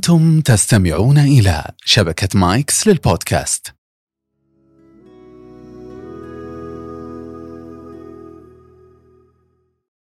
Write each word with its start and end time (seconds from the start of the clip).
أنتم 0.00 0.40
تستمعون 0.40 1.18
إلى 1.18 1.72
شبكة 1.84 2.28
مايكس 2.38 2.88
للبودكاست. 2.88 3.74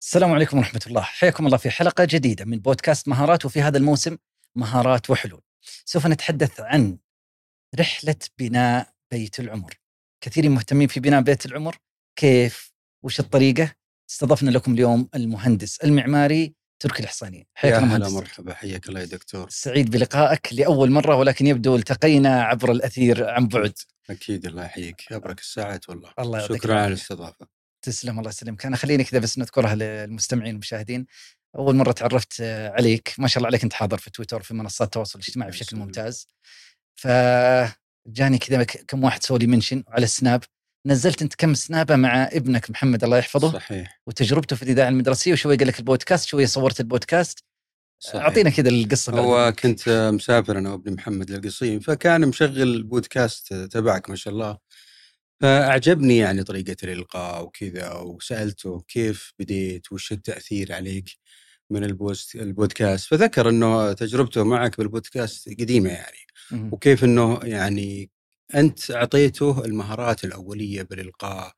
السلام 0.03 0.32
عليكم 0.32 0.58
ورحمة 0.58 0.80
الله. 0.87 1.00
حياكم 1.00 1.46
الله 1.46 1.56
في 1.56 1.71
حلقة 1.71 2.04
جديدة 2.10 2.45
من 2.45 2.58
بودكاست 2.58 3.08
مهارات 3.08 3.45
وفي 3.45 3.62
هذا 3.62 3.79
الموسم 3.79 4.16
مهارات 4.56 5.10
وحلول. 5.10 5.42
سوف 5.84 6.06
نتحدث 6.06 6.60
عن 6.60 6.98
رحلة 7.78 8.16
بناء 8.38 8.92
بيت 9.10 9.40
العمر. 9.40 9.74
كثير 10.20 10.48
مهتمين 10.48 10.88
في 10.88 11.00
بناء 11.00 11.20
بيت 11.20 11.46
العمر. 11.46 11.76
كيف؟ 12.16 12.72
وش 13.04 13.20
الطريقة؟ 13.20 13.72
استضفنا 14.10 14.50
لكم 14.50 14.74
اليوم 14.74 15.08
المهندس 15.14 15.76
المعماري 15.76 16.61
تركي 16.82 17.02
الحصاني 17.02 17.46
حياك 17.54 17.82
الله 17.82 17.96
هلا 17.96 18.08
مرحبا 18.08 18.54
حياك 18.54 18.88
الله 18.88 19.00
يا 19.00 19.04
دكتور. 19.04 19.50
سعيد 19.50 19.90
بلقائك 19.90 20.48
لأول 20.52 20.90
مرة 20.90 21.16
ولكن 21.16 21.46
يبدو 21.46 21.77
التقينا 21.77 22.42
عبر 22.42 22.73
الأثير 22.73 23.30
عن 23.30 23.48
بعد. 23.48 23.73
أكيد 24.10 24.46
الله 24.46 24.64
يحييك. 24.64 25.12
أبرك 25.12 25.40
الساعات 25.40 25.88
والله. 25.88 26.12
الله 26.18 26.48
شكرا 26.48 26.74
على 26.74 26.87
الاستضافة. 26.87 27.46
تسلم 27.82 28.18
الله 28.18 28.28
يسلمك 28.28 28.66
أنا 28.66 28.76
خليني 28.76 29.04
كذا 29.04 29.20
بس 29.20 29.38
نذكرها 29.38 29.74
للمستمعين 29.74 30.48
والمشاهدين. 30.48 31.06
أول 31.56 31.76
مرة 31.76 31.92
تعرفت 31.92 32.40
عليك 32.76 33.14
ما 33.18 33.28
شاء 33.28 33.38
الله 33.38 33.48
عليك 33.48 33.62
أنت 33.62 33.73
حاضر 33.73 33.98
في 33.98 34.10
تويتر 34.10 34.42
في 34.42 34.54
منصات 34.54 34.87
التواصل 34.87 35.18
الاجتماعي 35.18 35.51
بشكل 35.51 35.76
ممتاز. 35.76 36.28
فجاني 36.95 38.38
كذا 38.38 38.64
كم 38.64 39.04
واحد 39.04 39.23
سوى 39.23 39.38
لي 39.38 39.46
منشن 39.46 39.84
على 39.88 40.04
السناب 40.04 40.45
نزلت 40.86 41.22
انت 41.22 41.34
كم 41.34 41.54
سنابة 41.54 41.96
مع 41.96 42.28
ابنك 42.32 42.70
محمد 42.70 43.04
الله 43.04 43.18
يحفظه. 43.18 43.52
صحيح. 43.52 44.00
وتجربته 44.06 44.56
في 44.56 44.62
الإذاعة 44.62 44.88
المدرسية 44.88 45.32
وشوي 45.32 45.56
قال 45.56 45.68
لك 45.68 45.78
البودكاست 45.78 46.28
شوي 46.28 46.46
صورت 46.46 46.80
البودكاست. 46.80 47.45
صحيح. 47.98 48.23
أعطينا 48.23 48.50
كذا 48.50 48.68
القصة 48.68 49.20
هو 49.20 49.52
كنت 49.59 49.88
مسافر 50.14 50.59
أنا 50.59 50.73
وابني 50.73 50.95
محمد 50.95 51.30
للقصيم 51.30 51.80
فكان 51.80 52.28
مشغل 52.28 52.62
البودكاست 52.62 53.54
تبعك 53.54 54.10
ما 54.10 54.16
شاء 54.16 54.34
الله. 54.34 54.59
فأعجبني 55.40 56.18
يعني 56.18 56.42
طريقة 56.42 56.76
الإلقاء 56.82 57.45
وكذا 57.45 57.92
وسألته 57.92 58.85
كيف 58.88 59.32
بديت 59.38 59.92
وش 59.92 60.12
التأثير 60.12 60.73
عليك 60.73 61.10
من 61.70 61.85
البودكاست؟ 62.35 63.07
فذكر 63.09 63.48
إنه 63.48 63.92
تجربته 63.92 64.44
معك 64.44 64.78
بالبودكاست 64.78 65.48
قديمة 65.48 65.91
يعني. 65.91 66.19
وكيف 66.72 67.04
إنه 67.04 67.41
يعني 67.42 68.10
أنت 68.54 68.91
أعطيته 68.91 69.64
المهارات 69.64 70.25
الأولية 70.25 70.82
بالإلقاء 70.82 71.53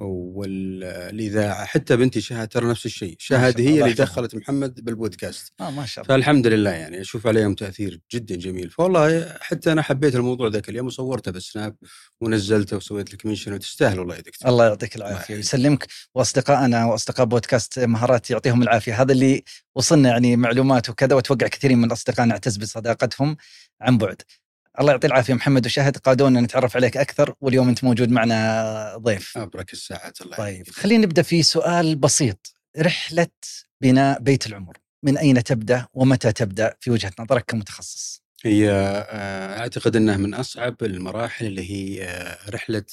والإذاعة 0.00 1.64
حتى 1.64 1.96
بنتي 1.96 2.20
شهد 2.20 2.48
ترى 2.48 2.68
نفس 2.70 2.86
الشيء 2.86 3.16
شهد 3.18 3.60
هي 3.60 3.82
اللي 3.82 3.92
دخلت 3.92 4.34
محمد 4.34 4.84
بالبودكاست. 4.84 5.52
آه 5.60 5.70
ما 5.70 5.86
شاء 5.86 6.04
الله. 6.04 6.16
فالحمد 6.16 6.46
لله 6.46 6.70
يعني 6.70 7.00
أشوف 7.00 7.26
عليهم 7.26 7.54
تأثير 7.54 8.00
جدا 8.12 8.36
جميل. 8.36 8.70
فوالله 8.70 9.36
حتى 9.40 9.72
أنا 9.72 9.82
حبيت 9.82 10.14
الموضوع 10.14 10.48
ذاك 10.48 10.68
اليوم 10.68 10.86
وصورته 10.86 11.30
بالسناب 11.30 11.76
ونزلته 12.20 12.76
وسويت 12.76 13.14
لك 13.14 13.26
منشن 13.26 13.52
وتستاهل 13.52 13.98
والله 13.98 14.14
يا 14.14 14.20
دكتور. 14.20 14.50
الله 14.50 14.66
يعطيك 14.66 14.96
العافية 14.96 15.34
ويسلمك 15.34 15.86
وأصدقائنا 16.14 16.84
وأصدقاء 16.84 17.26
بودكاست 17.26 17.78
مهارات 17.78 18.30
يعطيهم 18.30 18.62
العافية. 18.62 19.02
هذا 19.02 19.12
اللي 19.12 19.42
وصلنا 19.74 20.08
يعني 20.08 20.36
معلومات 20.36 20.90
وكذا 20.90 21.14
واتوقع 21.14 21.46
كثيرين 21.46 21.78
من 21.78 21.84
الاصدقاء 21.84 22.26
نعتز 22.26 22.56
بصداقتهم 22.56 23.36
عن 23.80 23.98
بعد. 23.98 24.22
الله 24.80 24.92
يعطي 24.92 25.06
العافية 25.06 25.34
محمد 25.34 25.66
وشهد 25.66 25.96
قادونا 25.96 26.40
نتعرف 26.40 26.76
عليك 26.76 26.96
أكثر 26.96 27.34
واليوم 27.40 27.68
أنت 27.68 27.84
موجود 27.84 28.10
معنا 28.10 28.96
ضيف. 28.96 29.38
أبرك 29.38 29.72
الساعات 29.72 30.20
الله 30.20 30.36
طيب 30.36 30.70
خلينا 30.70 31.06
نبدأ 31.06 31.22
في 31.22 31.42
سؤال 31.42 31.96
بسيط. 31.96 32.54
رحلة 32.78 33.26
بناء 33.80 34.20
بيت 34.20 34.46
العمر 34.46 34.76
من 35.02 35.18
أين 35.18 35.44
تبدأ 35.44 35.86
ومتى 35.94 36.32
تبدأ 36.32 36.74
في 36.80 36.90
وجهة 36.90 37.12
نظرك 37.20 37.44
كمتخصص؟ 37.48 38.22
هي 38.44 38.70
آه، 38.70 39.58
أعتقد 39.58 39.96
إنها 39.96 40.16
من 40.16 40.34
أصعب 40.34 40.76
المراحل 40.82 41.46
اللي 41.46 41.70
هي 41.70 42.04
آه، 42.04 42.38
رحلة 42.50 42.84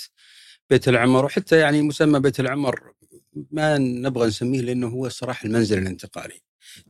بيت 0.69 0.87
العمر 0.87 1.25
وحتى 1.25 1.59
يعني 1.59 1.81
مسمى 1.81 2.19
بيت 2.19 2.39
العمر 2.39 2.93
ما 3.51 3.77
نبغى 3.77 4.27
نسميه 4.27 4.61
لأنه 4.61 4.87
هو 4.87 5.05
الصراحه 5.05 5.45
المنزل 5.45 5.77
الانتقالي. 5.77 6.41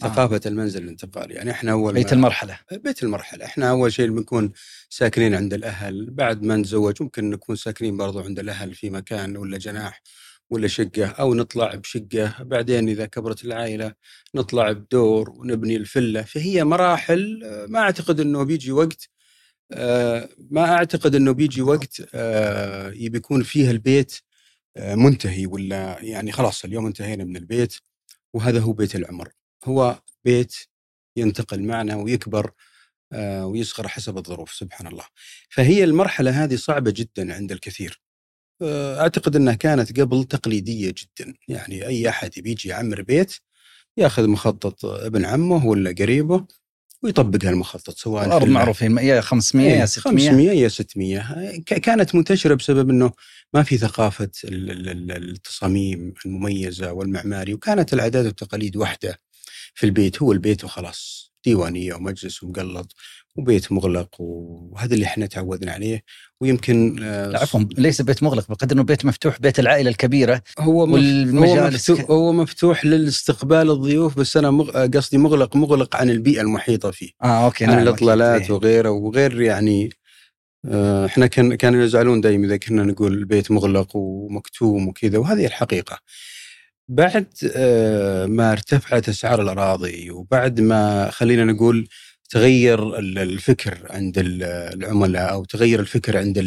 آه. 0.03 0.07
ثقافة 0.07 0.41
المنزل 0.45 0.83
الانتقالي. 0.83 1.33
يعني 1.33 1.51
إحنا 1.51 1.71
أول 1.71 1.93
بيت 1.93 2.13
المرحلة. 2.13 2.59
بيت 2.71 3.03
المرحلة. 3.03 3.45
إحنا 3.45 3.69
أول 3.69 3.93
شيء 3.93 4.09
بنكون 4.09 4.51
ساكنين 4.89 5.35
عند 5.35 5.53
الأهل. 5.53 6.11
بعد 6.11 6.43
ما 6.43 6.55
نتزوج 6.55 7.03
ممكن 7.03 7.29
نكون 7.29 7.55
ساكنين 7.55 7.97
برضو 7.97 8.19
عند 8.19 8.39
الأهل 8.39 8.73
في 8.75 8.89
مكان 8.89 9.37
ولا 9.37 9.57
جناح 9.57 10.01
ولا 10.49 10.67
شقة 10.67 11.05
أو 11.05 11.33
نطلع 11.33 11.75
بشقة. 11.75 12.43
بعدين 12.43 12.89
إذا 12.89 13.05
كبرت 13.05 13.45
العائلة 13.45 13.93
نطلع 14.35 14.71
بدور 14.71 15.29
ونبني 15.29 15.75
الفلة. 15.75 16.21
فهي 16.21 16.63
مراحل 16.63 17.41
آه، 17.43 17.65
ما 17.65 17.79
أعتقد 17.79 18.19
إنه 18.19 18.43
بيجي 18.43 18.71
وقت 18.71 19.09
آه، 19.71 20.29
ما 20.51 20.73
أعتقد 20.73 21.15
إنه 21.15 21.31
بيجي 21.31 21.61
وقت 21.61 21.99
يبي 22.95 23.17
يكون 23.17 23.43
فيه 23.43 23.71
البيت 23.71 24.15
منتهي 24.77 25.45
ولا 25.45 25.97
يعني 26.01 26.31
خلاص 26.31 26.65
اليوم 26.65 26.85
انتهينا 26.85 27.23
من 27.23 27.37
البيت 27.37 27.75
وهذا 28.33 28.59
هو 28.59 28.73
بيت 28.73 28.95
العمر. 28.95 29.29
هو 29.65 30.01
بيت 30.25 30.55
ينتقل 31.17 31.63
معنا 31.63 31.95
ويكبر 31.95 32.51
آه، 33.13 33.45
ويصغر 33.45 33.87
حسب 33.87 34.17
الظروف 34.17 34.53
سبحان 34.53 34.87
الله 34.87 35.05
فهي 35.49 35.83
المرحلة 35.83 36.43
هذه 36.43 36.55
صعبة 36.55 36.91
جدا 36.91 37.33
عند 37.33 37.51
الكثير. 37.51 38.01
آه، 38.61 39.01
أعتقد 39.01 39.35
أنها 39.35 39.53
كانت 39.53 39.99
قبل 39.99 40.23
تقليدية 40.23 40.93
جدا. 40.97 41.33
يعني 41.47 41.87
أي 41.87 42.09
أحد 42.09 42.31
بيجي 42.37 42.69
يعمر 42.69 43.01
بيت 43.01 43.35
يأخذ 43.97 44.27
مخطط 44.27 44.85
ابن 44.85 45.25
عمه 45.25 45.65
ولا 45.65 45.95
قريبه 45.99 46.45
ويطبق 47.03 47.45
هالمخطط 47.45 47.97
سواء 47.97 48.25
الأرض 48.25 48.47
معروفين 48.47 48.97
يا 48.97 49.21
500 49.21 49.69
يا 49.69 49.85
600 49.85 50.29
500 50.29 50.51
يا 50.51 50.67
600 50.67 51.59
كانت 51.65 52.15
منتشرة 52.15 52.53
بسبب 52.53 52.89
إنه 52.89 53.11
ما 53.53 53.63
في 53.63 53.77
ثقافة 53.77 54.31
التصاميم 54.43 56.13
المميزة 56.25 56.93
والمعماري 56.93 57.53
وكانت 57.53 57.93
العادات 57.93 58.25
والتقاليد 58.25 58.77
واحدة 58.77 59.19
في 59.75 59.85
البيت 59.85 60.21
هو 60.21 60.31
البيت 60.31 60.63
وخلاص. 60.63 61.25
ديوانية 61.45 61.93
ومجلس 61.93 62.43
ومقلط 62.43 62.95
وبيت 63.35 63.71
مغلق 63.71 64.15
وهذا 64.19 64.93
اللي 64.93 65.05
إحنا 65.05 65.25
تعودنا 65.25 65.71
عليه. 65.71 66.03
ويمكن 66.41 67.03
آه 67.03 67.37
عفوا 67.37 67.59
ليس 67.77 68.01
بيت 68.01 68.23
مغلق 68.23 68.49
بقدر 68.49 68.75
إنه 68.75 68.83
بيت 68.83 69.05
مفتوح 69.05 69.39
بيت 69.39 69.59
العائلة 69.59 69.89
الكبيرة 69.89 70.41
هو 70.59 70.93
والمجالس 70.93 71.91
هو 71.91 71.95
مفتوح, 71.97 72.11
هو 72.11 72.33
مفتوح 72.33 72.85
للاستقبال 72.85 73.71
الضيوف 73.71 74.19
بس 74.19 74.37
أنا 74.37 74.51
مغ... 74.51 74.87
قصدي 74.87 75.17
مغلق 75.17 75.55
مغلق 75.55 75.95
عن 75.95 76.09
البيئة 76.09 76.41
المحيطة 76.41 76.91
فيه. 76.91 77.09
آه 77.23 77.45
أوكي 77.45 77.65
عن 77.65 77.71
نعم 77.71 77.83
الاطلالات 77.83 78.41
إيه. 78.41 78.51
وغيره 78.51 78.89
وغير 78.89 79.41
يعني 79.41 79.89
آه 80.65 81.05
إحنا 81.05 81.27
كان 81.27 81.55
كانوا 81.55 81.83
يزعلون 81.83 82.21
دائما 82.21 82.45
إذا 82.47 82.57
كنا 82.57 82.83
نقول 82.83 83.13
البيت 83.13 83.51
مغلق 83.51 83.95
ومكتوم 83.95 84.87
وكذا 84.87 85.17
وهذه 85.17 85.45
الحقيقة. 85.45 85.99
بعد 86.89 87.27
آه، 87.55 88.25
ما 88.25 88.51
ارتفعت 88.51 89.09
أسعار 89.09 89.41
الأراضي 89.41 90.11
وبعد 90.11 90.61
ما 90.61 91.09
خلينا 91.11 91.45
نقول 91.45 91.87
تغير 92.29 92.99
الفكر 92.99 93.87
عند 93.89 94.13
العملاء 94.17 95.31
أو 95.33 95.45
تغير 95.45 95.79
الفكر 95.79 96.17
عند 96.17 96.37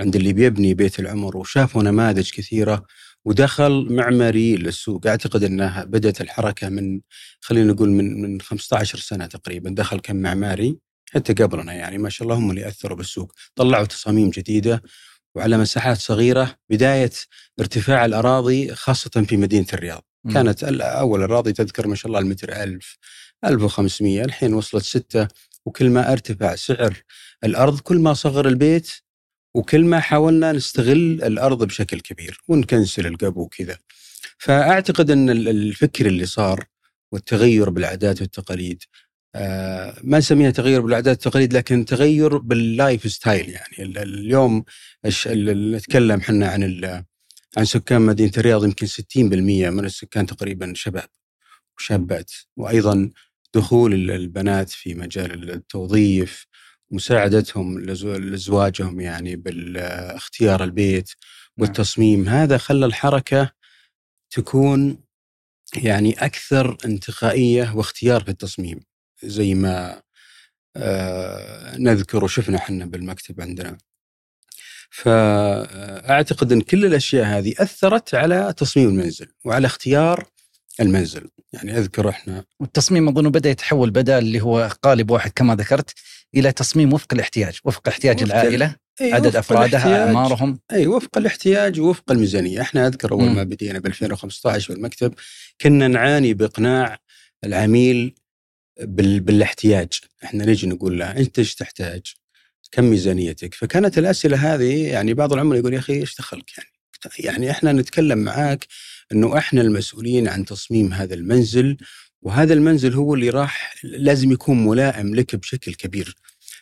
عند 0.00 0.16
اللي 0.16 0.32
بيبني 0.32 0.74
بيت 0.74 1.00
العمر 1.00 1.36
وشافوا 1.36 1.82
نماذج 1.82 2.30
كثيرة 2.30 2.84
ودخل 3.24 3.88
معماري 3.90 4.56
للسوق. 4.56 5.06
أعتقد 5.06 5.44
أنها 5.44 5.84
بدأت 5.84 6.20
الحركة 6.20 6.68
من 6.68 7.00
خلينا 7.40 7.72
نقول 7.72 7.90
من 7.90 8.22
من 8.22 8.40
15 8.40 8.98
سنة 8.98 9.26
تقريبا. 9.26 9.70
دخل 9.70 10.00
كم 10.00 10.16
معماري 10.16 10.78
حتى 11.14 11.32
قبلنا 11.34 11.72
يعني 11.74 11.98
ما 11.98 12.08
شاء 12.10 12.28
الله 12.28 12.38
هم 12.38 12.50
اللي 12.50 12.68
أثروا 12.68 12.96
بالسوق. 12.96 13.32
طلعوا 13.56 13.84
تصاميم 13.86 14.30
جديدة 14.30 14.82
وعلى 15.38 15.58
مساحات 15.58 15.96
صغيرة 15.96 16.56
بداية 16.70 17.10
ارتفاع 17.60 18.04
الأراضي 18.04 18.74
خاصة 18.74 19.24
في 19.28 19.36
مدينة 19.36 19.66
الرياض 19.72 20.04
م. 20.24 20.32
كانت 20.32 20.64
أول 20.82 21.22
أراضي 21.22 21.52
تذكر 21.52 21.86
ما 21.86 21.94
شاء 21.94 22.06
الله 22.06 22.18
المتر 22.18 22.52
1000 22.62 22.98
1500 23.44 24.24
الحين 24.24 24.54
وصلت 24.54 24.84
6 24.84 25.28
وكل 25.66 25.90
ما 25.90 26.12
ارتفع 26.12 26.54
سعر 26.54 27.02
الأرض 27.44 27.80
كل 27.80 27.98
ما 27.98 28.14
صغر 28.14 28.48
البيت 28.48 28.90
وكل 29.54 29.84
ما 29.84 30.00
حاولنا 30.00 30.52
نستغل 30.52 31.22
الأرض 31.22 31.64
بشكل 31.64 32.00
كبير 32.00 32.40
ونكنسل 32.48 33.06
القبو 33.06 33.42
وكذا 33.42 33.78
فأعتقد 34.38 35.10
أن 35.10 35.30
الفكر 35.30 36.06
اللي 36.06 36.26
صار 36.26 36.64
والتغير 37.12 37.70
بالعادات 37.70 38.20
والتقاليد 38.20 38.82
ما 40.02 40.18
نسميها 40.18 40.50
تغير 40.50 40.80
بالعادات 40.80 41.16
والتقاليد 41.16 41.52
لكن 41.52 41.84
تغير 41.84 42.38
بال 42.38 43.12
lifestyle 43.12 43.48
يعني. 43.48 44.02
اليوم 44.02 44.64
نتكلم 45.26 46.20
إحنا 46.20 46.48
عن 46.48 47.04
عن 47.56 47.64
سكان 47.64 48.02
مدينة 48.02 48.32
الرياض 48.38 48.64
يمكن 48.64 48.86
60% 48.86 48.96
من 49.70 49.84
السكان 49.84 50.26
تقريبا 50.26 50.72
شباب 50.76 51.08
وشابات. 51.78 52.30
وأيضا 52.56 53.10
دخول 53.54 54.10
البنات 54.10 54.70
في 54.70 54.94
مجال 54.94 55.50
التوظيف 55.50 56.46
مساعدتهم 56.90 57.80
لزواجهم 57.80 59.00
يعني 59.00 59.36
باختيار 59.36 60.64
البيت 60.64 61.08
نعم. 61.08 61.68
والتصميم. 61.68 62.28
هذا 62.28 62.58
خلى 62.58 62.86
الحركة 62.86 63.50
تكون 64.30 64.98
يعني 65.76 66.12
أكثر 66.12 66.76
انتقائية 66.84 67.76
واختيار 67.76 68.24
في 68.24 68.30
التصميم. 68.30 68.80
زي 69.22 69.54
ما 69.54 70.02
آه، 70.76 71.76
نذكر 71.78 72.24
وشفنا 72.24 72.56
إحنا 72.56 72.86
بالمكتب 72.86 73.40
عندنا. 73.40 73.78
فأعتقد 74.90 76.52
إن 76.52 76.60
كل 76.60 76.84
الأشياء 76.84 77.24
هذه 77.26 77.54
أثرت 77.58 78.14
على 78.14 78.54
تصميم 78.56 78.88
المنزل 78.88 79.26
وعلى 79.44 79.66
اختيار 79.66 80.24
المنزل. 80.80 81.28
يعني 81.52 81.78
أذكر 81.78 82.08
إحنا 82.08 82.44
والتصميم 82.60 83.08
أظن 83.08 83.30
بدأ 83.30 83.50
يتحول 83.50 83.90
بدل 83.90 84.18
اللي 84.18 84.40
هو 84.40 84.70
قالب 84.82 85.10
واحد 85.10 85.30
كما 85.36 85.54
ذكرت 85.54 85.90
إلى 86.34 86.52
تصميم 86.52 86.92
وفق 86.92 87.14
الاحتياج 87.14 87.58
وفق 87.64 87.88
احتياج 87.88 88.22
وفق 88.22 88.34
العائلة 88.34 88.74
أي 89.00 89.12
عدد 89.12 89.26
وفق 89.26 89.38
أفرادها 89.38 90.06
أعمارهم. 90.06 90.58
أي 90.72 90.86
وفق 90.86 91.18
الاحتياج 91.18 91.80
ووفق 91.80 92.12
الميزانية، 92.12 92.60
إحنا 92.60 92.86
أذكر 92.86 93.12
أول. 93.12 93.30
ما 93.30 93.42
بدينا 93.42 93.78
ب 93.78 93.86
2015 93.86 94.74
بالمكتب 94.74 95.14
كنا 95.60 95.88
نعاني 95.88 96.34
بإقناع 96.34 96.98
العميل 97.44 98.14
بال... 98.80 99.20
بالاحتياج، 99.20 99.88
إحنا 100.24 100.46
نجي 100.46 100.66
نقول 100.66 100.98
له 100.98 101.10
أنت 101.10 101.38
إيش 101.38 101.54
تحتاج؟ 101.54 102.02
كم 102.72 102.84
ميزانيتك؟ 102.84 103.54
فكانت 103.54 103.98
الأسئلة 103.98 104.54
هذه 104.54 104.86
يعني 104.86 105.14
بعض 105.14 105.32
العملاء 105.32 105.60
يقول 105.60 105.74
يا 105.74 105.78
أخي 105.78 105.92
إيش 105.92 106.16
دخلك 106.16 106.58
يعني؟ 106.58 106.68
يعني 107.18 107.50
إحنا 107.50 107.72
نتكلم 107.72 108.18
معاك 108.18 108.66
إنه 109.12 109.38
إحنا 109.38 109.60
المسؤولين 109.60 110.28
عن 110.28 110.44
تصميم 110.44 110.92
هذا 110.92 111.14
المنزل 111.14 111.76
وهذا 112.22 112.54
المنزل 112.54 112.94
هو 112.94 113.14
اللي 113.14 113.30
راح 113.30 113.74
لازم 113.84 114.32
يكون 114.32 114.66
ملائم 114.66 115.14
لك 115.14 115.36
بشكل 115.36 115.74
كبير. 115.74 116.14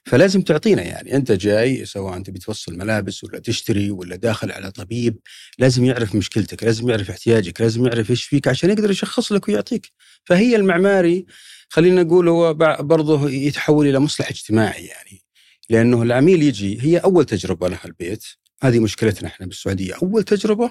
فلازم 0.07 0.43
تعطينا 0.43 0.83
يعني. 0.83 1.17
أنت 1.17 1.33
جاي 1.33 1.85
سواء 1.85 2.17
انت 2.17 2.31
بتوصل 2.31 2.77
ملابس 2.79 3.25
ولا 3.25 3.39
تشتري 3.39 3.91
ولا 3.91 4.17
داخل 4.17 4.51
على 4.53 4.71
طبيب 4.71 5.19
لازم 5.59 5.85
يعرف 5.85 6.15
مشكلتك، 6.15 6.65
لازم 6.65 6.91
يعرف 6.91 7.11
احتياجك، 7.11 7.61
لازم 7.61 7.87
يعرف 7.87 8.11
إيش 8.11 8.25
فيك 8.25 8.49
عشان 8.49 8.71
يقدر 8.71 8.91
يشخص 8.91 9.33
لك 9.33 9.49
ويعطيك. 9.49 9.93
فهي 10.25 10.57
المعماري 10.57 11.27
خلينا 11.69 12.03
نقول 12.03 12.29
هو 12.29 12.55
برضه 12.81 13.31
يتحول 13.31 13.87
إلى 13.87 13.99
مصلح 13.99 14.29
اجتماعي 14.29 14.85
يعني. 14.85 15.23
لأنه 15.71 16.03
العميل 16.03 16.43
يجي 16.43 16.79
هي 16.83 16.99
أول 16.99 17.25
تجربة 17.25 17.69
له 17.69 17.79
البيت، 17.85 18.25
هذه 18.63 18.79
مشكلتنا 18.79 19.29
إحنا 19.29 19.47
بالسعودية، 19.47 19.95
أول 20.03 20.23
تجربة 20.23 20.71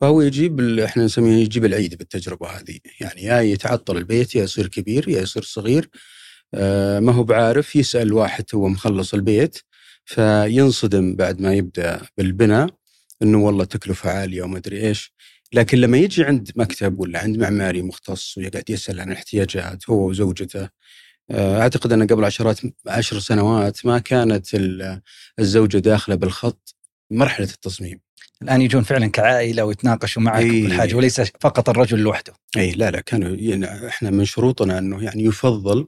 فهو 0.00 0.22
يجيب 0.22 0.78
إحنا 0.78 1.04
نسميه 1.04 1.42
يجيب 1.42 1.64
العيد 1.64 1.94
بالتجربة 1.94 2.48
هذه، 2.48 2.78
يعني 3.00 3.22
يا 3.22 3.40
يتعطل 3.40 3.96
البيت 3.96 4.34
يا 4.34 4.42
يصير 4.42 4.66
كبير 4.66 5.08
يا 5.08 5.22
يصير 5.22 5.42
صغير. 5.42 5.88
ما 7.00 7.12
هو 7.12 7.22
بعارف 7.24 7.76
يسأل 7.76 8.12
واحد 8.12 8.44
هو 8.54 8.68
مخلص 8.68 9.14
البيت 9.14 9.58
فينصدم 10.04 11.16
بعد 11.16 11.40
ما 11.40 11.54
يبدأ 11.54 12.00
بالبناء 12.18 12.68
إنه 13.22 13.38
والله 13.38 13.64
تكلفة 13.64 14.10
عالية 14.10 14.42
وما 14.42 14.58
أدري 14.58 14.86
إيش. 14.88 15.12
لكن 15.52 15.78
لما 15.78 15.98
يجي 15.98 16.24
عند 16.24 16.50
مكتب 16.56 17.00
ولا 17.00 17.18
عند 17.18 17.36
معماري 17.38 17.82
مختص 17.82 18.38
ويقعد 18.38 18.70
يسأل 18.70 19.00
عن 19.00 19.08
الاحتياجات 19.12 19.90
هو 19.90 20.08
وزوجته 20.08 20.68
آه، 21.30 21.60
أعتقد 21.60 21.92
إن 21.92 22.06
قبل 22.06 22.24
عشرات 22.24 22.60
عشر 22.86 23.18
سنوات 23.18 23.86
ما 23.86 23.98
كانت 23.98 24.54
ال- 24.54 25.00
الزوجة 25.38 25.78
داخلة 25.78 26.14
بالخط 26.14 26.74
مرحلة 27.10 27.46
التصميم. 27.46 28.00
الآن 28.42 28.62
يجون 28.62 28.82
فعلا 28.82 29.06
كعائلة 29.06 29.64
ويتناقشوا 29.64 30.22
معك 30.22 30.42
أي. 30.42 30.62
كل 30.66 30.72
حاجة 30.72 30.94
وليس 30.94 31.20
فقط 31.20 31.68
الرجل 31.68 31.98
لوحده. 31.98 32.32
اي 32.56 32.72
لا 32.72 32.90
لا 32.90 33.00
كانوا 33.00 33.36
يعني 33.36 33.88
إحنا 33.88 34.10
من 34.10 34.24
شروطنا 34.24 34.78
إنه 34.78 35.04
يعني 35.04 35.24
يفضل 35.24 35.86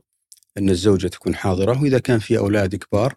أن 0.59 0.71
الزوجة 0.71 1.09
تكون 1.09 1.35
حاضرة 1.35 1.83
وإذا 1.83 1.99
كان 1.99 2.19
في 2.19 2.39
أولاد 2.39 2.77
كبار 2.77 3.15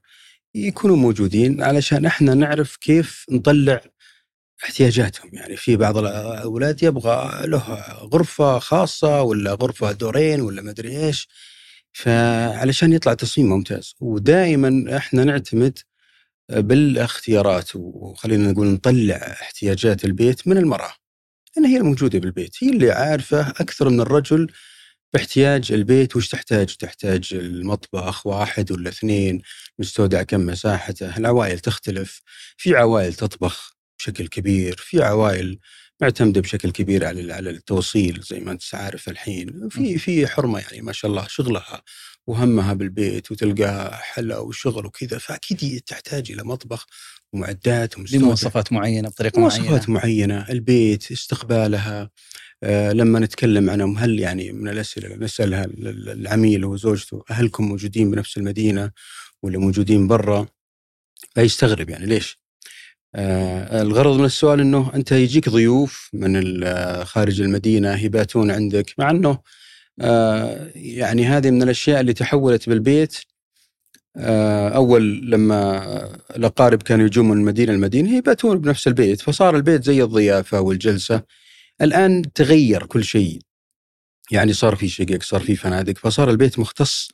يكونوا 0.55 0.95
موجودين 0.95 1.63
علشان 1.63 2.05
إحنا 2.05 2.33
نعرف 2.33 2.75
كيف 2.77 3.25
نطلع 3.31 3.81
احتياجاتهم. 4.63 5.29
يعني 5.33 5.55
في 5.55 5.75
بعض 5.77 5.97
الأولاد 5.97 6.83
يبغى 6.83 7.47
له 7.47 7.83
غرفة 8.13 8.59
خاصة 8.59 9.21
ولا 9.21 9.53
غرفة 9.53 9.91
دورين 9.91 10.41
ولا 10.41 10.61
ما 10.61 10.71
أدري 10.71 11.05
إيش 11.05 11.27
فعلشان 11.93 12.93
يطلع 12.93 13.13
تصميم 13.13 13.49
ممتاز. 13.49 13.95
ودائما 13.99 14.97
إحنا 14.97 15.23
نعتمد 15.23 15.79
بالاختيارات 16.49 17.75
وخلينا 17.75 18.51
نقول 18.51 18.67
نطلع 18.67 19.15
احتياجات 19.15 20.05
البيت 20.05 20.47
من 20.47 20.57
المرأة. 20.57 20.93
لأن 21.55 21.65
هي 21.65 21.77
الموجوده 21.77 22.19
بالبيت 22.19 22.55
هي 22.63 22.69
اللي 22.69 22.91
عارفة 22.91 23.49
أكثر 23.49 23.89
من 23.89 23.99
الرجل 24.01 24.47
باحتياج 25.13 25.71
البيت 25.71 26.15
وش 26.15 26.27
تحتاج؟ 26.29 26.75
تحتاج 26.75 27.29
المطبخ 27.33 28.27
واحد 28.27 28.71
ولا 28.71 28.89
اثنين 28.89 29.41
مستودع 29.79 30.23
كم 30.23 30.45
مساحته 30.45 31.17
العوائل 31.17 31.59
تختلف. 31.59 32.21
في 32.57 32.75
عوائل 32.75 33.13
تطبخ 33.13 33.73
بشكل 33.99 34.27
كبير 34.27 34.75
في 34.79 35.03
عوائل 35.03 35.59
معتمدة 36.01 36.41
بشكل 36.41 36.71
كبير 36.71 37.05
على 37.05 37.33
على 37.33 37.49
التوصيل 37.49 38.21
زي 38.29 38.39
ما 38.39 38.51
انت 38.51 38.63
عارف 38.75 39.09
الحين. 39.09 39.69
في 39.69 39.97
في 39.97 40.27
حرمة 40.27 40.59
يعني 40.59 40.81
ما 40.81 40.91
شاء 40.93 41.11
الله 41.11 41.27
شغلها 41.27 41.81
وهمها 42.27 42.73
بالبيت 42.73 43.31
وتلقاها 43.31 43.95
حلا 43.95 44.37
وشغل 44.37 44.85
وكذا 44.85 45.17
فأكيد 45.17 45.81
تحتاج 45.81 46.31
إلى 46.31 46.43
مطبخ 46.43 46.85
ومعدات 47.33 47.97
ومستودع. 47.97 48.23
لمواصفات 48.23 48.73
معينة 48.73 49.09
بطريقة 49.09 49.41
معينة. 49.41 49.63
مواصفات 49.65 49.89
معينة 49.89 50.49
البيت 50.49 51.11
استقبالها. 51.11 52.09
لما 52.63 53.19
نتكلم 53.19 53.69
عنهم 53.69 53.97
هل 53.97 54.19
يعني 54.19 54.51
من 54.51 54.67
الأسئلة 54.69 55.07
اللي 55.07 55.25
نسالها 55.25 55.65
ال- 55.65 56.09
العميل 56.09 56.65
وزوجته 56.65 57.23
أهلكم 57.31 57.63
موجودين 57.67 58.11
بنفس 58.11 58.37
المدينة 58.37 58.91
ولا 59.43 59.57
موجودين 59.59 60.07
برا؟ 60.07 60.47
فيستغرب 61.35 61.89
يعني 61.89 62.05
ليش؟ 62.05 62.39
آه 63.15 63.81
الغرض 63.81 64.17
من 64.19 64.25
السؤال 64.25 64.59
إنه 64.59 64.91
أنت 64.95 65.11
يجيك 65.11 65.49
ضيوف 65.49 66.09
من 66.13 66.65
خارج 67.05 67.41
المدينة 67.41 68.03
يباتون 68.03 68.51
عندك 68.51 68.93
مع 68.97 69.09
إنه 69.11 69.39
آه 70.01 70.71
يعني 70.75 71.25
هذه 71.25 71.51
من 71.51 71.63
الأشياء 71.63 72.01
اللي 72.01 72.13
تحولت 72.13 72.69
بالبيت. 72.69 73.17
آه 74.17 74.69
أول 74.69 75.31
لما 75.31 75.83
الأقارب 76.35 76.83
كانوا 76.83 77.05
يجون 77.05 77.25
من 77.29 77.37
المدينة 77.37 77.73
المدينة 77.73 78.17
يباتون 78.17 78.59
بنفس 78.59 78.87
البيت 78.87 79.21
فصار 79.21 79.55
البيت 79.55 79.83
زي 79.83 80.03
الضيافة 80.03 80.61
والجلسة. 80.61 81.23
الآن 81.81 82.33
تغير 82.33 82.85
كل 82.85 83.03
شيء. 83.03 83.39
يعني 84.31 84.53
صار 84.53 84.75
في 84.75 84.87
شقق 84.89 85.23
صار 85.23 85.41
في 85.41 85.55
فنادق 85.55 85.97
فصار 85.97 86.29
البيت 86.29 86.59
مختص 86.59 87.09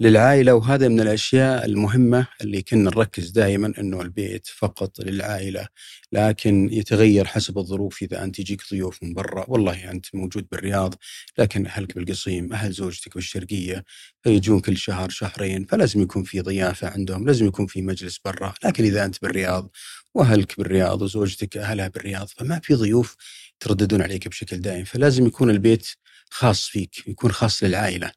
للعائلة 0.00 0.54
وهذا 0.54 0.88
من 0.88 1.00
الأشياء 1.00 1.64
المهمة 1.66 2.26
اللي 2.42 2.62
كنا 2.62 2.90
نركز 2.90 3.30
دائما 3.30 3.72
إنه 3.78 4.00
البيت 4.02 4.46
فقط 4.46 5.00
للعائلة 5.00 5.68
لكن 6.12 6.68
يتغير 6.72 7.24
حسب 7.24 7.58
الظروف. 7.58 8.02
إذا 8.02 8.24
أنت 8.24 8.38
يجيك 8.38 8.62
ضيوف 8.72 9.02
من 9.02 9.14
برا 9.14 9.44
والله 9.48 9.90
أنت 9.90 10.06
موجود 10.14 10.46
بالرياض 10.52 10.94
لكن 11.38 11.66
أهلك 11.66 11.94
بالقصيم 11.94 12.52
أهل 12.52 12.72
زوجتك 12.72 13.14
بالشرقية 13.14 13.84
فيجون 14.22 14.60
كل 14.60 14.76
شهر 14.76 15.08
شهرين 15.10 15.64
فلازم 15.64 16.02
يكون 16.02 16.22
في 16.24 16.40
ضيافة 16.40 16.88
عندهم 16.88 17.26
لازم 17.26 17.46
يكون 17.46 17.66
في 17.66 17.82
مجلس 17.82 18.18
برا. 18.24 18.54
لكن 18.64 18.84
إذا 18.84 19.04
أنت 19.04 19.22
بالرياض 19.22 19.70
وأهلك 20.14 20.58
بالرياض 20.58 21.02
وزوجتك 21.02 21.56
أهلها 21.56 21.88
بالرياض 21.88 22.28
فما 22.28 22.60
في 22.64 22.74
ضيوف 22.74 23.16
يترددون 23.62 24.02
عليك 24.02 24.28
بشكل 24.28 24.56
دائم 24.56 24.84
فلازم 24.84 25.26
يكون 25.26 25.50
البيت 25.50 25.88
خاص 26.30 26.68
فيك 26.68 27.08
يكون 27.08 27.32
خاص 27.32 27.62
للعائلة 27.62 28.12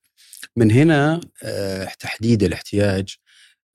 من 0.56 0.72
هنا 0.72 1.22
آه، 1.44 1.92
تحديد 2.00 2.44
الاحتياج 2.44 3.16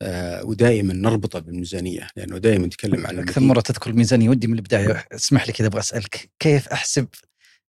آه، 0.01 0.45
ودائما 0.45 0.93
نربطه 0.93 1.39
بالميزانية 1.39 2.07
لأنه 2.15 2.37
دائما 2.37 2.67
نتكلم 2.67 3.07
عن 3.07 3.19
أكثر 3.19 3.41
مرة 3.41 3.61
تذكر 3.61 3.89
الميزانية 3.89 4.29
ودي 4.29 4.47
من 4.47 4.57
البداية 4.57 5.05
اسمح 5.11 5.47
لي 5.47 5.53
كذا 5.53 5.67
أبغى 5.67 5.79
أسألك 5.79 6.29
كيف 6.39 6.67
أحسب 6.67 7.07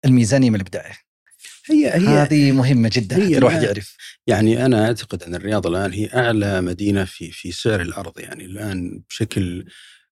الميزانية 0.06 0.50
من 0.50 0.60
البداية؟ 0.60 0.98
هي 1.66 1.94
هي 1.94 2.08
هذه 2.08 2.52
مهمة 2.52 2.90
جدا 2.94 3.18
هي 3.18 3.38
الواحد 3.38 3.64
يعرف 3.64 3.96
يعني 4.28 4.66
أنا 4.66 4.86
أعتقد 4.86 5.24
أن 5.24 5.36
الرياض 5.36 5.68
الآن 5.68 5.94
هي 5.94 6.10
أعلى 6.14 6.62
مدينة 6.62 7.06
في 7.06 7.32
في 7.32 7.52
سعر 7.52 7.82
الأرض 7.82 8.20
يعني 8.20 8.46
الآن 8.46 9.02
بشكل 9.10 9.66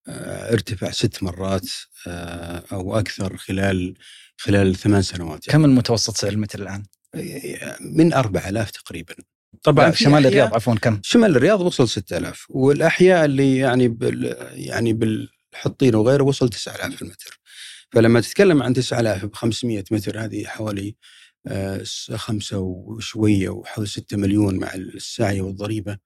ارتفع 0.09 0.91
ست 0.91 1.23
مرات 1.23 1.69
آه، 2.07 2.63
أو 2.71 2.99
أكثر 2.99 3.37
خلال 3.37 3.93
خلال 4.37 4.75
ثمان 4.75 5.01
سنوات 5.01 5.47
يعني. 5.47 5.59
كم 5.59 5.65
المتوسط 5.65 6.17
سعر 6.17 6.31
المتر 6.31 6.59
الآن؟ 6.59 6.83
من 7.81 8.13
4000 8.13 8.71
تقريبا. 8.71 9.15
طبعا 9.63 9.91
في 9.91 10.03
شمال 10.03 10.23
أحياء- 10.23 10.27
الرياض 10.27 10.53
عفوا 10.53 10.75
كم؟ 10.75 10.99
شمال 11.03 11.35
الرياض 11.35 11.61
وصل 11.61 11.89
6000 11.89 12.45
والأحياء 12.49 13.25
اللي 13.25 13.57
يعني 13.57 13.87
بال 13.87 14.35
يعني 14.51 14.93
بالحطين 14.93 15.95
وغيره 15.95 16.23
وصل 16.23 16.49
9000 16.49 17.01
المتر. 17.01 17.39
فلما 17.91 18.21
تتكلم 18.21 18.63
عن 18.63 18.73
9000 18.73 19.25
ب 19.25 19.35
500 19.35 19.83
متر 19.91 20.19
هذه 20.23 20.43
حوالي 20.45 20.95
آه، 21.47 21.83
خمسة 22.15 22.57
وشوية 22.57 23.49
وحوالي 23.49 23.89
6 23.89 24.17
مليون 24.17 24.59
مع 24.59 24.73
السعي 24.73 25.41
والضريبة 25.41 25.97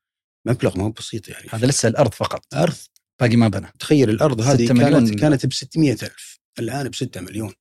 مبلغ 0.46 0.78
ما 0.78 0.84
هو 0.84 0.90
بسيط 0.90 1.28
يعني. 1.30 1.48
هذا 1.52 1.68
لسه 1.68 1.90
الأرض 1.90 2.14
فقط. 2.14 2.46
أرض 2.54 2.74
باقي 3.22 3.36
ما 3.36 3.48
بنى. 3.48 3.68
تخيل 3.80 4.10
الأرض 4.10 4.42
هذه 4.42 4.66
6 4.66 4.74
مليون. 4.74 5.08
كانت 5.08 5.20
كانت 5.20 5.46
ب 5.46 5.54
600 5.54 5.92
ألف. 5.92 6.40
الآن 6.60 6.90
ب 6.90 6.96
6 6.96 7.22
مليون. 7.22 7.54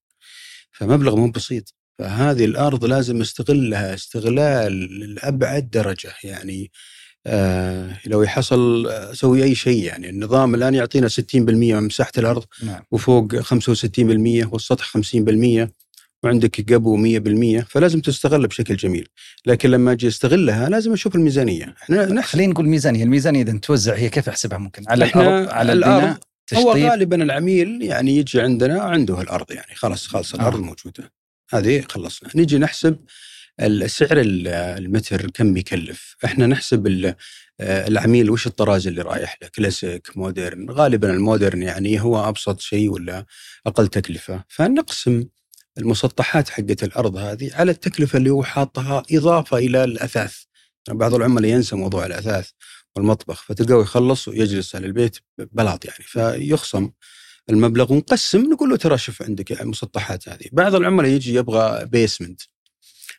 فمبلغ 0.73 1.17
مو 1.17 1.31
بسيط. 1.31 1.75
فهذه 1.99 2.45
الأرض 2.45 2.85
لازم 2.85 3.21
أستغلها 3.21 3.95
استغلال 3.95 5.14
لأبعد 5.14 5.71
درجة. 5.71 6.12
يعني 6.25 6.71
آه 7.26 7.99
لو 8.07 8.23
يحصل 8.23 8.87
أسوي 8.87 9.45
أي 9.45 9.55
شيء 9.55 9.85
يعني. 9.85 10.09
النظام 10.09 10.55
الآن 10.55 10.75
يعطينا 10.75 11.09
60% 11.09 11.14
من 11.35 11.83
مساحة 11.83 12.12
الأرض 12.19 12.45
نعم. 12.62 12.83
وفوق 12.90 13.37
65% 13.37 14.52
والسطح 14.52 14.97
50% 14.97 15.69
وعندك 16.25 16.73
قبو 16.73 16.97
100% 16.97 17.65
فلازم 17.69 18.00
تستغل 18.00 18.47
بشكل 18.47 18.77
جميل. 18.77 19.09
لكن 19.47 19.71
لما 19.71 19.93
أجي 19.93 20.09
أستغلها 20.09 20.69
لازم 20.69 20.93
أشوف 20.93 21.15
الميزانية. 21.15 21.75
إحنا 21.83 22.07
نحسب. 22.07 22.33
خلينا 22.33 22.53
نقول 22.53 22.67
ميزانية، 22.69 23.05
الميزانية 23.05 23.43
إذا 23.43 23.59
توزع 23.59 23.95
هي 23.95 24.09
كيف 24.09 24.29
أحسبها 24.29 24.59
ممكن؟ 24.59 24.85
على 24.89 25.05
الأرض 25.05 25.49
على 25.49 25.73
البناء 25.73 26.19
هو 26.55 26.73
غالبا 26.73 27.23
العميل 27.23 27.83
يعني 27.83 28.17
يجي 28.17 28.41
عندنا 28.41 28.81
عنده 28.81 29.21
الأرض 29.21 29.53
يعني. 29.53 29.75
خلاص 29.75 30.07
خلاص 30.07 30.35
الأرض 30.35 30.57
آه. 30.59 30.62
موجودة. 30.62 31.12
هذه 31.50 31.85
خلصنا. 31.89 32.31
نيجي 32.35 32.59
نحسب 32.59 32.97
السعر 33.61 34.21
ال- 34.21 34.49
المتر 34.49 35.31
كم 35.31 35.55
بيكلف 35.55 36.17
إحنا 36.25 36.47
نحسب 36.47 36.87
ال- 36.87 37.15
العميل 37.61 38.31
وش 38.31 38.47
الطراز 38.47 38.87
اللي 38.87 39.03
رايح 39.03 39.37
له. 39.43 39.49
كلاسيك 39.55 40.17
مودرن. 40.17 40.71
غالبا 40.71 41.11
المودرن 41.11 41.62
يعني 41.62 42.00
هو 42.00 42.29
أبسط 42.29 42.61
شيء 42.61 42.91
ولا 42.91 43.27
أقل 43.67 43.89
تكلفة. 43.89 44.45
فنقسم. 44.49 45.25
المسطحات 45.79 46.49
حقت 46.49 46.85
الأرض 46.85 47.17
هذه 47.17 47.50
على 47.55 47.71
التكلفة 47.71 48.17
اللي 48.17 48.31
هو 48.31 48.43
حاطها 48.43 49.03
إضافة 49.12 49.59
إلى 49.59 49.85
الأثاث. 49.85 50.37
بعض 50.89 51.15
العملاء 51.15 51.50
ينسى 51.50 51.77
موضوع 51.77 52.07
الأثاث 52.07 52.50
والمطبخ 52.97 53.43
فتلقاه 53.43 53.83
يخلص 53.83 54.29
ويجلس 54.29 54.77
على 54.77 54.87
البيت 54.87 55.19
بلاط 55.39 55.85
يعني 55.85 56.05
فيخصم 56.05 56.91
المبلغ 57.50 57.93
ونقسم 57.93 58.53
نقول 58.53 58.71
له 58.71 58.77
ترى 58.77 58.99
شوف 58.99 59.23
عندك 59.23 59.61
المسطحات 59.61 60.29
هذه. 60.29 60.47
بعض 60.53 60.75
العملاء 60.75 61.11
يجي 61.11 61.35
يبغى 61.35 61.87
basement 61.87 62.40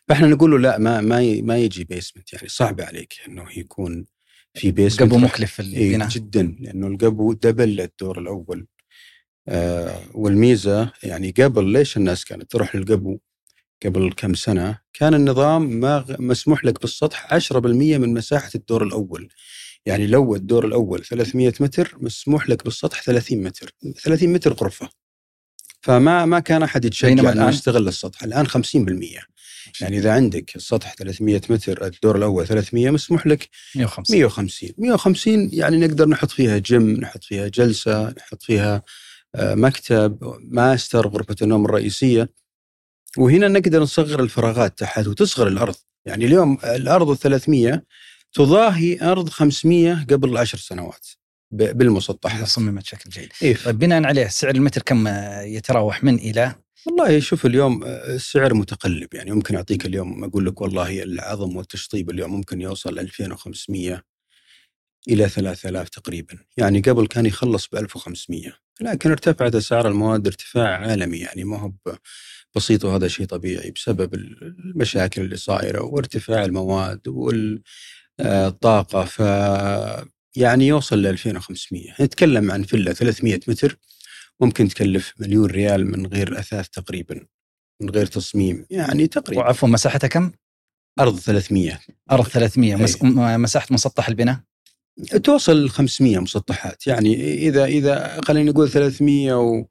فإحنا 0.08 0.26
نقول 0.26 0.50
له 0.50 0.58
لا 0.58 0.78
ما 0.78 1.00
ما 1.00 1.40
ما 1.42 1.58
يجي 1.58 1.84
basement 1.84 2.32
يعني 2.32 2.48
صعب 2.48 2.80
عليك 2.80 3.14
إنه 3.28 3.46
يكون 3.56 4.04
في 4.54 4.70
basement 4.70 5.02
قبو 5.12 5.18
مكلف 5.18 5.52
في 5.52 5.62
إيه 5.62 5.90
البناء. 5.90 6.08
جدا 6.08 6.56
لأنه 6.60 6.86
القبو 6.86 7.32
double 7.32 7.80
الدور 7.80 8.18
الأول. 8.18 8.66
آه 9.48 10.00
والميزة 10.14 10.92
يعني 11.02 11.30
قبل 11.30 11.64
ليش 11.64 11.96
الناس 11.96 12.24
كانت 12.24 12.50
تروح 12.50 12.76
للقبو 12.76 13.18
قبل 13.84 14.12
كم 14.16 14.34
سنة؟ 14.34 14.78
كان 14.92 15.14
النظام 15.14 15.62
ما 15.62 16.04
مسموح 16.18 16.64
لك 16.64 16.80
بالسطح 16.80 17.34
10% 17.34 17.54
من 17.66 18.14
مساحة 18.14 18.50
الدور 18.54 18.82
الأول. 18.82 19.28
يعني 19.86 20.06
لو 20.06 20.34
الدور 20.34 20.64
الأول 20.64 21.04
300 21.04 21.52
متر 21.60 21.96
مسموح 22.00 22.48
لك 22.48 22.64
بالسطح 22.64 23.02
30 23.02 23.42
متر 23.42 23.74
30 24.02 24.28
متر 24.28 24.52
غرفة. 24.52 24.88
فما 25.80 26.26
ما 26.26 26.40
كان 26.40 26.62
أحد 26.62 26.84
يتشجع 26.84 27.32
انه؟ 27.32 27.48
يستغل 27.48 27.88
السطح. 27.88 28.22
الآن 28.22 28.46
50% 28.46 29.32
يعني 29.80 29.98
إذا 29.98 30.12
عندك 30.12 30.56
السطح 30.56 30.94
300 30.94 31.40
متر 31.50 31.86
الدور 31.86 32.16
الأول 32.16 32.46
300 32.46 32.90
مسموح 32.90 33.26
لك 33.26 33.48
150 33.76 34.16
150 34.16 34.70
150 34.78 35.50
يعني 35.52 35.76
نقدر 35.76 36.08
نحط 36.08 36.30
فيها 36.30 36.58
جيم 36.58 36.90
نحط 36.90 37.24
فيها 37.24 37.48
جلسة 37.48 38.10
نحط 38.10 38.42
فيها 38.42 38.74
آه، 38.74 38.82
مكتب 39.36 40.36
ماستر 40.40 41.08
غرفة 41.08 41.36
النوم 41.42 41.64
الرئيسية. 41.64 42.28
وهنا 43.18 43.48
نقدر 43.48 43.82
نصغر 43.82 44.20
الفراغات 44.22 44.78
تحت 44.78 45.06
وتصغر 45.06 45.48
الأرض. 45.48 45.74
يعني 46.06 46.24
اليوم 46.24 46.58
الأرض 46.64 47.14
300 47.16 47.84
تضاهي 48.32 48.98
أرض 49.02 49.28
500 49.28 50.06
قبل 50.10 50.36
عشر 50.36 50.58
سنوات 50.58 51.06
ب- 51.50 51.62
إذا 51.62 51.72
بالمسطحات 51.72 52.46
صممت 52.46 52.82
بشكل 52.82 53.10
جيد. 53.10 53.28
إيه. 53.42 53.56
طيب 53.64 53.78
بناء 53.78 54.04
عليه 54.04 54.26
سعر 54.26 54.54
المتر 54.54 54.82
كم 54.82 55.06
آه، 55.06 55.42
يتراوح 55.42 56.04
من 56.04 56.14
إلى؟ 56.14 56.54
والله 56.86 57.20
شوف 57.20 57.46
اليوم 57.46 57.84
آه، 57.84 58.14
السعر 58.14 58.54
متقلب. 58.54 59.08
يعني 59.14 59.30
ممكن 59.30 59.54
أعطيك 59.56 59.86
اليوم 59.86 60.24
أقول 60.24 60.46
لك 60.46 60.60
والله 60.60 61.02
العظم 61.02 61.56
والتشطيب 61.56 62.10
اليوم 62.10 62.30
ممكن 62.32 62.60
يوصل 62.60 62.98
2500 62.98 64.02
إلى 65.08 65.28
3000 65.28 65.88
تقريبا. 65.88 66.38
يعني 66.56 66.80
قبل 66.80 67.06
كان 67.06 67.26
يخلص 67.26 67.66
ب 67.72 67.76
1500 67.76 68.52
لكن 68.80 69.10
ارتفعت 69.10 69.54
أسعار 69.54 69.88
المواد 69.88 70.26
ارتفاع 70.26 70.78
عالمي 70.78 71.18
يعني 71.18 71.44
ما 71.44 71.58
هو 71.58 71.72
بسيط 72.56 72.84
وهذا 72.84 73.08
شيء 73.08 73.26
طبيعي 73.26 73.70
بسبب 73.70 74.14
المشاكل 74.14 75.22
اللي 75.22 75.36
صايرة 75.36 75.82
وارتفاع 75.82 76.44
المواد 76.44 77.00
والطاقة 78.18 79.04
ف 79.04 79.18
يعني 80.36 80.66
يوصل 80.66 81.02
ل 81.02 81.06
2500 81.06 81.84
نتكلم 82.00 82.50
عن 82.50 82.62
فيلا 82.62 82.92
300 82.92 83.40
متر. 83.48 83.78
ممكن 84.40 84.68
تكلف 84.68 85.12
مليون 85.18 85.50
ريال 85.50 85.86
من 85.86 86.06
غير 86.06 86.38
أثاث 86.38 86.68
تقريبا 86.68 87.26
من 87.82 87.90
غير 87.90 88.06
تصميم. 88.06 88.66
يعني 88.70 89.06
تقريبا. 89.06 89.42
وعفوا 89.42 89.68
مساحتها 89.68 90.08
كم؟ 90.08 90.32
أرض 91.00 91.18
300 91.18 91.80
أرض 92.10 92.24
300 92.28 92.76
مس... 92.76 93.02
أي. 93.02 93.08
م- 93.10 93.42
مساحة 93.42 93.66
مسطح 93.70 94.08
البناء؟ 94.08 94.40
توصل 95.22 95.68
500 95.68 96.18
مسطحات. 96.18 96.86
يعني 96.86 97.34
إذا 97.34 97.64
إذا 97.64 98.20
خلينا 98.24 98.50
نقول 98.50 98.68
300 98.70 99.34
و, 99.40 99.64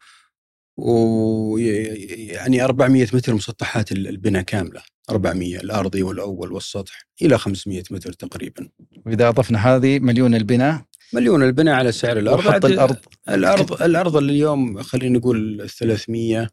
و 0.78 1.58
يعني 1.58 2.64
400 2.64 3.08
متر 3.14 3.34
مسطحات 3.34 3.92
ال- 3.92 4.08
البناء 4.08 4.42
كاملة. 4.44 4.82
400 5.10 5.58
الأرضي 5.60 6.04
والأول 6.04 6.52
والسطح 6.54 7.08
إلى 7.22 7.38
500 7.38 7.84
متر 7.92 8.14
تقريبا. 8.14 8.70
وإذا 9.06 9.30
أضفنا 9.30 9.76
هذه 9.76 10.00
مليون 10.00 10.36
البناء. 10.36 10.82
مليون 11.14 11.44
البناء 11.44 11.76
على 11.76 11.92
سعر 11.92 12.18
الأرض. 12.20 12.46
وحط 12.46 12.66
الأرض. 12.66 12.98
الأرض 13.30 13.82
الأرض 13.82 14.16
اللي 14.18 14.32
اليوم 14.34 14.82
خلينا 14.84 15.18
نقول 15.18 15.70
300 15.70 16.50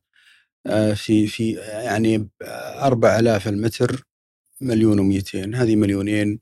آه، 0.66 0.92
في 0.94 1.26
في 1.26 1.52
يعني 1.68 2.18
ب 2.18 2.28
4000 2.42 3.48
المتر 3.48 4.04
مليون 4.60 5.20
و200 5.20 5.34
هذه 5.54 5.76
مليونين. 5.76 6.40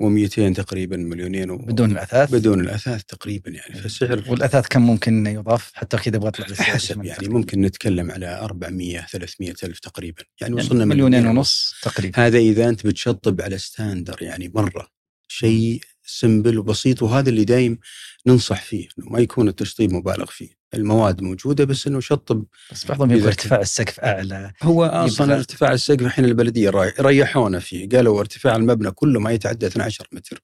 و200 0.00 0.56
تقريبا 0.56 0.96
مليونين 0.96 1.50
و... 1.50 1.56
بدون 1.56 1.90
الأثاث؟ 1.90 2.32
بدون 2.32 2.60
الأثاث 2.60 3.04
تقريبا 3.04 3.50
يعني 3.50 3.74
فسعر 3.74 4.24
والأثاث 4.28 4.66
كم 4.68 4.82
ممكن 4.82 5.26
يضاف؟ 5.26 5.70
حتى 5.74 5.96
كذا 5.96 6.16
أبغى 6.16 6.28
اطلع 6.28 6.46
حسب 6.56 7.04
يعني 7.04 7.16
تقريباً. 7.16 7.34
ممكن 7.34 7.60
نتكلم 7.60 8.10
على 8.10 8.38
400 8.38 9.06
300 9.06 9.54
ألف 9.64 9.78
تقريبا 9.78 10.22
يعني 10.40 10.54
يعني 10.56 10.66
وصلنا 10.66 10.84
مليونين 10.84 11.26
ونص 11.26 11.74
تقريبا. 11.82 12.26
هذا 12.26 12.38
إذا 12.38 12.68
أنت 12.68 12.86
بتشطب 12.86 13.40
على 13.40 13.58
standard 13.58 14.22
يعني 14.22 14.52
مرة 14.54 14.88
شيء 15.28 15.80
simple 16.18 16.58
وبسيط 16.58 17.02
وهذا 17.02 17.28
اللي 17.30 17.44
دايم 17.44 17.78
ننصح 18.26 18.62
فيه 18.62 18.88
إنه 18.98 19.08
ما 19.08 19.18
يكون 19.20 19.48
التشطيب 19.48 19.92
مبالغ 19.92 20.26
فيه. 20.26 20.60
المواد 20.74 21.22
موجودة 21.22 21.64
بس 21.64 21.86
إنه 21.86 22.00
شطب 22.00 22.44
بس 22.72 22.84
بعضهم 22.86 23.10
يقول 23.10 23.20
إذا 23.20 23.28
ارتفاع 23.28 23.60
السقف 23.60 24.00
أعلى. 24.00 24.52
هو 24.62 24.84
أصلا 24.84 25.26
يبغى- 25.26 25.38
ارتفاع 25.38 25.72
السقف 25.72 26.00
الحين 26.02 26.24
البلدية 26.24 26.70
ريحونا 27.00 27.58
فيه. 27.58 27.88
قالوا 27.88 28.20
ارتفاع 28.20 28.56
المبنى 28.56 28.90
كله 28.90 29.20
ما 29.20 29.30
يتعدى 29.32 29.66
12 29.66 30.06
متر 30.12 30.42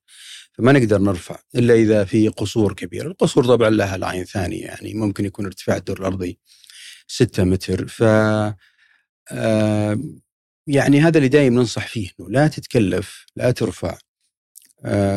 فما 0.53 0.71
نقدر 0.71 1.01
نرفع 1.01 1.39
إلا 1.55 1.73
إذا 1.73 2.03
في 2.05 2.27
قصور 2.27 2.73
كبيره، 2.73 3.07
القصور 3.07 3.45
طبعا 3.45 3.69
لها 3.69 3.97
لاين 3.97 4.23
ثاني 4.23 4.59
يعني 4.59 4.93
ممكن 4.93 5.25
يكون 5.25 5.45
ارتفاع 5.45 5.75
الدور 5.77 5.99
الأرضي 5.99 6.39
6 7.07 7.43
متر. 7.43 7.87
ف 7.87 8.03
آه، 9.31 9.99
يعني 10.67 11.01
هذا 11.01 11.17
اللي 11.17 11.29
دايم 11.29 11.53
ننصح 11.53 11.87
فيه 11.87 12.09
إنه 12.19 12.29
لا 12.29 12.47
تتكلف 12.47 13.25
لا 13.35 13.51
ترفع 13.51 13.97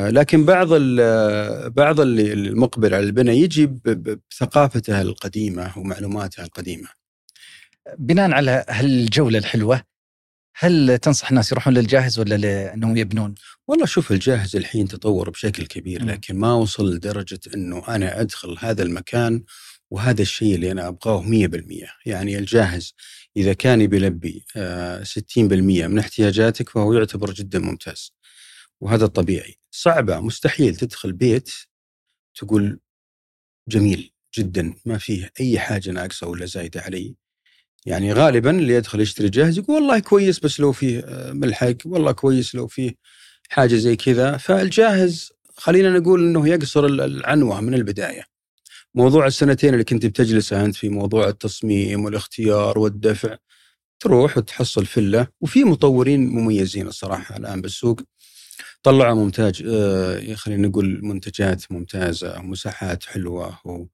لكن 0.08 0.44
بعض 0.44 0.68
ال- 0.72 1.70
بعض 1.70 2.00
المقبل 2.00 2.94
على 2.94 3.04
البناء 3.06 3.34
يجي 3.34 3.66
بثقافته 3.66 5.00
القديمة 5.02 5.78
ومعلوماته 5.78 6.42
القديمة 6.44 6.88
بناء 7.98 8.30
على 8.32 8.64
هالجوله 8.68 9.38
الحلوة 9.38 9.82
هل 10.56 10.98
تنصح 10.98 11.28
الناس 11.30 11.52
يروحون 11.52 11.74
للجاهز 11.74 12.18
ولا 12.18 12.34
لأنهم 12.34 12.96
يبنون؟ 12.96 13.34
والله 13.68 13.86
شوف 13.86 14.12
الجاهز 14.12 14.56
الحين 14.56 14.88
تطور 14.88 15.30
بشكل 15.30 15.66
كبير. 15.66 16.04
لكن 16.04 16.36
ما 16.36 16.52
وصل 16.54 16.94
لدرجة 16.94 17.40
أنه 17.54 17.82
أنا 17.88 18.20
أدخل 18.20 18.56
هذا 18.60 18.82
المكان 18.82 19.42
وهذا 19.90 20.22
الشيء 20.22 20.54
اللي 20.54 20.72
أنا 20.72 20.88
أبغاه 20.88 21.22
100% 21.22 21.88
يعني 22.06 22.38
الجاهز 22.38 22.94
إذا 23.36 23.52
كان 23.52 23.86
بيلبي 23.86 24.44
آه، 24.56 25.02
60% 25.02 25.86
من 25.86 25.98
احتياجاتك 25.98 26.68
فهو 26.68 26.92
يعتبر 26.92 27.32
جدا 27.32 27.58
ممتاز 27.58 28.12
وهذا 28.80 29.04
الطبيعي 29.04 29.54
صعبة 29.70 30.20
مستحيل 30.20 30.76
تدخل 30.76 31.12
بيت 31.12 31.50
تقول 32.34 32.80
جميل 33.68 34.12
جدا 34.38 34.74
ما 34.86 34.98
فيه 34.98 35.30
أي 35.40 35.58
حاجة 35.58 35.90
ناقصة 35.90 36.26
ولا 36.26 36.46
زايدة 36.46 36.80
علي. 36.80 37.14
يعني 37.86 38.12
غالبا 38.12 38.50
اللي 38.50 38.74
يدخل 38.74 39.00
يشتري 39.00 39.28
جاهز 39.28 39.58
يقول 39.58 39.76
والله 39.82 39.98
كويس 39.98 40.38
بس 40.40 40.60
لو 40.60 40.72
فيه 40.72 41.00
آه، 41.00 41.32
ملحق 41.32 41.74
والله 41.84 42.12
كويس 42.12 42.54
لو 42.54 42.66
فيه 42.66 42.94
حاجة 43.48 43.74
زي 43.76 43.96
كذا. 43.96 44.36
فالجاهز 44.36 45.32
خلينا 45.56 45.90
نقول 45.98 46.20
إنه 46.28 46.48
يقصر 46.48 46.86
ال- 46.86 47.00
العنوة 47.00 47.60
من 47.60 47.74
البداية. 47.74 48.24
موضوع 48.94 49.26
السنتين 49.26 49.72
اللي 49.74 49.84
كنت 49.84 50.06
بتجلسها 50.06 50.64
أنت 50.64 50.76
في 50.76 50.88
موضوع 50.88 51.28
التصميم 51.28 52.04
والاختيار 52.04 52.78
والدفع 52.78 53.36
تروح 54.00 54.38
وتحصل 54.38 54.86
فله 54.86 55.26
وفي 55.40 55.64
مطورين 55.64 56.28
مميزين 56.28 56.86
الصراحة 56.88 57.36
الآن 57.36 57.60
بالسوق. 57.60 58.00
طلعوا 58.82 59.14
ممتاز 59.14 59.62
آه، 59.66 60.34
خلينا 60.34 60.68
نقول 60.68 61.00
منتجات 61.04 61.72
ممتازة 61.72 62.42
مساحات 62.42 63.04
حلوة 63.04 63.58
و 63.64 63.86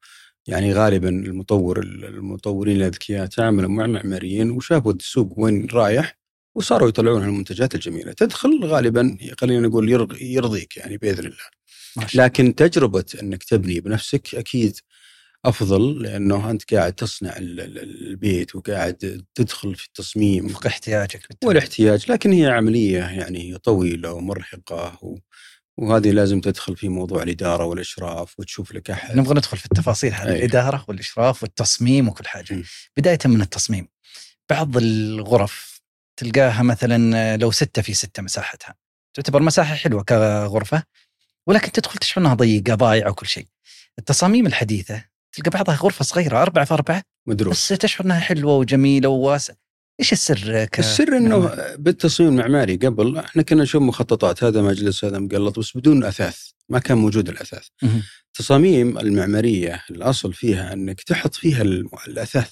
يعني 0.46 0.72
غالبا 0.74 1.08
المطور 1.08 1.80
المطورين 1.82 2.76
الاذكياء 2.76 3.26
تعاملوا 3.26 3.70
مع 3.70 3.86
معماريين 3.86 4.50
وشافوا 4.50 4.92
السوق 4.92 5.38
وين 5.38 5.66
رايح 5.72 6.18
وصاروا 6.54 6.88
يطلعون 6.88 7.22
المنتجات 7.24 7.74
الجميلة. 7.74 8.12
تدخل 8.12 8.60
غالبا 8.64 9.18
خلينا 9.40 9.68
نقول 9.68 9.88
يرض- 9.90 10.22
يرضيك 10.22 10.76
يعني 10.76 10.96
بإذن 10.96 11.24
الله. 11.26 11.36
ما 11.96 12.06
شاء 12.06 12.24
لكن 12.24 12.54
تجربة 12.54 13.04
إنك 13.22 13.44
تبني 13.44 13.80
بنفسك 13.80 14.34
أكيد 14.34 14.76
أفضل 15.48 16.02
لأنه 16.02 16.50
أنت 16.50 16.74
قاعد 16.74 16.92
تصنع 16.92 17.36
ال- 17.36 17.60
ال- 17.60 18.06
البيت 18.08 18.56
وقاعد 18.56 19.24
تدخل 19.34 19.74
في 19.74 19.86
التصميم 19.86 20.46
وفق 20.46 20.66
احتياجك 20.66 21.20
بالتالي. 21.28 21.48
والاحتياج 21.48 22.10
لكن 22.12 22.32
هي 22.32 22.46
عملية 22.46 22.98
يعني 22.98 23.58
طويلة 23.58 24.12
ومرهقة 24.12 24.98
و... 25.02 25.18
وهذه 25.78 26.10
لازم 26.10 26.40
تدخل 26.40 26.76
في 26.76 26.88
موضوع 26.88 27.22
الإدارة 27.22 27.64
والإشراف 27.64 28.40
وتشوف 28.40 28.72
لك 28.72 28.90
أحد 28.90 29.16
نبغى 29.16 29.34
ندخل 29.34 29.56
في 29.56 29.64
التفاصيل 29.66 30.12
هذه 30.14 30.28
أي. 30.28 30.36
الإدارة 30.36 30.84
والإشراف 30.88 31.42
والتصميم 31.42 32.08
وكل 32.08 32.26
حاجة. 32.26 32.54
م. 32.54 32.62
بداية 32.96 33.18
من 33.24 33.40
التصميم. 33.40 33.88
بعض 34.50 34.76
الغرف 34.76 35.80
تلقاها 36.16 36.62
مثلا 36.62 37.36
لو 37.36 37.50
ستة 37.50 37.82
في 37.82 37.94
ستة 37.94 38.22
مساحتها 38.22 38.74
تعتبر 39.14 39.42
مساحة 39.42 39.74
حلوة 39.74 40.02
كغرفة 40.02 40.82
ولكن 41.46 41.72
تدخل 41.72 41.98
تشعر 41.98 42.20
أنها 42.24 42.34
ضيقة 42.34 42.74
ضايعة 42.74 43.10
وكل 43.10 43.26
شيء. 43.26 43.46
التصاميم 43.98 44.46
الحديثة 44.46 45.04
تلقى 45.36 45.50
بعضها 45.50 45.76
غرفة 45.76 46.04
صغيرة 46.04 46.42
أربعة 46.42 46.64
في 46.64 46.74
أربعة. 46.74 47.02
مدروس. 47.26 47.72
بس 47.72 47.78
تشعر 47.78 48.06
إنها 48.06 48.20
حلوة 48.20 48.56
وجميلة 48.56 49.08
وواسعة. 49.08 49.56
إيش 50.00 50.12
السر 50.12 50.64
ك... 50.64 50.78
السر 50.78 51.16
إنه 51.16 51.50
بالتصميم 51.76 52.28
المعماري 52.28 52.76
قبل 52.76 53.18
إحنا 53.18 53.42
كنا 53.42 53.62
نشوف 53.62 53.82
مخططات 53.82 54.44
هذا 54.44 54.62
مجلس 54.62 55.04
هذا 55.04 55.18
مقلط 55.18 55.58
بس 55.58 55.76
بدون 55.76 56.04
اثاث 56.04 56.38
ما 56.68 56.78
كان 56.78 56.98
موجود 56.98 57.28
الأثاث. 57.28 57.66
التصاميم 58.26 58.98
المعمارية 58.98 59.82
الأصل 59.90 60.32
فيها 60.32 60.72
إنك 60.72 61.00
تحط 61.00 61.34
فيها 61.34 61.62
الأثاث. 62.08 62.50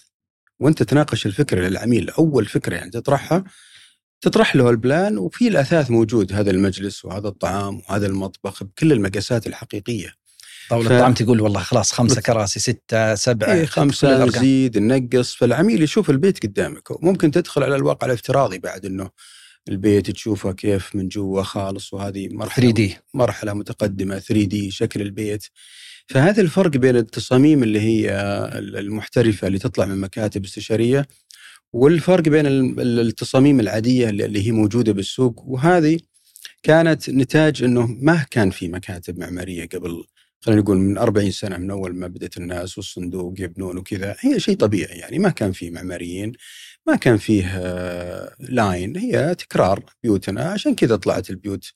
وأنت 0.60 0.82
تناقش 0.82 1.26
الفكرة 1.26 1.68
للعميل 1.68 2.10
أول 2.10 2.46
فكرة 2.46 2.76
يعني 2.76 2.90
تطرحها 2.90 3.44
تطرح 4.20 4.56
له 4.56 4.70
البلان 4.70 5.18
وفي 5.18 5.48
الأثاث 5.48 5.90
موجود 5.90 6.32
هذا 6.32 6.50
المجلس 6.50 7.04
وهذا 7.04 7.28
الطعام 7.28 7.82
وهذا 7.88 8.06
المطبخ 8.06 8.62
بكل 8.62 8.92
المقاسات 8.92 9.46
الحقيقية. 9.46 10.14
طاولة 10.70 10.88
ف- 10.88 10.92
الطعام 10.92 11.14
تقول 11.14 11.40
والله 11.40 11.60
خلاص 11.60 11.92
خمسة 11.92 12.16
بت- 12.20 12.26
كراسي 12.26 12.60
ستة 12.60 13.14
سبعة 13.14 13.52
إيه 13.54 13.64
خمسة. 13.66 14.24
نزيد 14.24 14.78
ننقص 14.78 15.34
فالعميل 15.34 15.82
يشوف 15.82 16.10
البيت 16.10 16.42
قدامك. 16.42 17.04
ممكن 17.04 17.30
تدخل 17.30 17.62
على 17.62 17.76
الواقع 17.76 18.06
الافتراضي 18.06 18.58
بعد 18.58 18.86
إنه 18.86 19.10
البيت 19.68 20.10
تشوفه 20.10 20.52
كيف 20.52 20.96
من 20.96 21.08
جوا 21.08 21.42
خالص 21.42 21.92
وهذه 21.94 22.28
مرحلة 22.32 22.64
3 22.64 22.74
دي. 22.74 22.96
مرحلة 23.14 23.52
متقدمة 23.52 24.18
3 24.18 24.44
دي 24.44 24.70
شكل 24.70 25.00
البيت. 25.02 25.44
فهذا 26.08 26.42
الفرق 26.42 26.70
بين 26.70 26.96
التصاميم 26.96 27.62
اللي 27.62 27.80
هي 27.80 28.10
المحترفة 28.54 29.46
اللي 29.46 29.58
تطلع 29.58 29.84
من 29.84 30.00
مكاتب 30.00 30.44
استشارية 30.44 31.06
والفرق 31.72 32.22
بين 32.22 32.46
ال- 32.46 33.00
التصاميم 33.00 33.60
العادية 33.60 34.08
اللي 34.08 34.46
هي 34.46 34.52
موجودة 34.52 34.92
بالسوق. 34.92 35.42
وهذه 35.46 35.98
كانت 36.62 37.10
نتاج 37.10 37.62
إنه 37.62 37.86
ما 37.86 38.26
كان 38.30 38.50
في 38.50 38.68
مكاتب 38.68 39.18
معمارية 39.18 39.68
قبل 39.68 40.04
خلينا 40.44 40.60
نقول 40.60 40.76
من 40.78 40.98
40 40.98 41.30
سنة 41.30 41.56
من 41.56 41.70
أول 41.70 41.94
ما 41.96 42.06
بدأت 42.06 42.36
الناس 42.36 42.78
والصندوق 42.78 43.34
يبنون 43.40 43.78
وكذا 43.78 44.16
هي 44.20 44.40
شيء 44.40 44.56
طبيعي 44.56 44.98
يعني 44.98 45.18
ما 45.18 45.28
كان 45.30 45.52
في 45.52 45.70
معماريين 45.70 46.32
ما 46.86 46.96
كان 46.96 47.16
فيه 47.16 47.46
آه، 47.46 48.34
line 48.40 48.96
هي 48.96 49.34
تكرار 49.34 49.84
بيوتنا. 50.02 50.44
عشان 50.50 50.74
كذا 50.74 50.96
طلعت 50.96 51.30
البيوت 51.30 51.72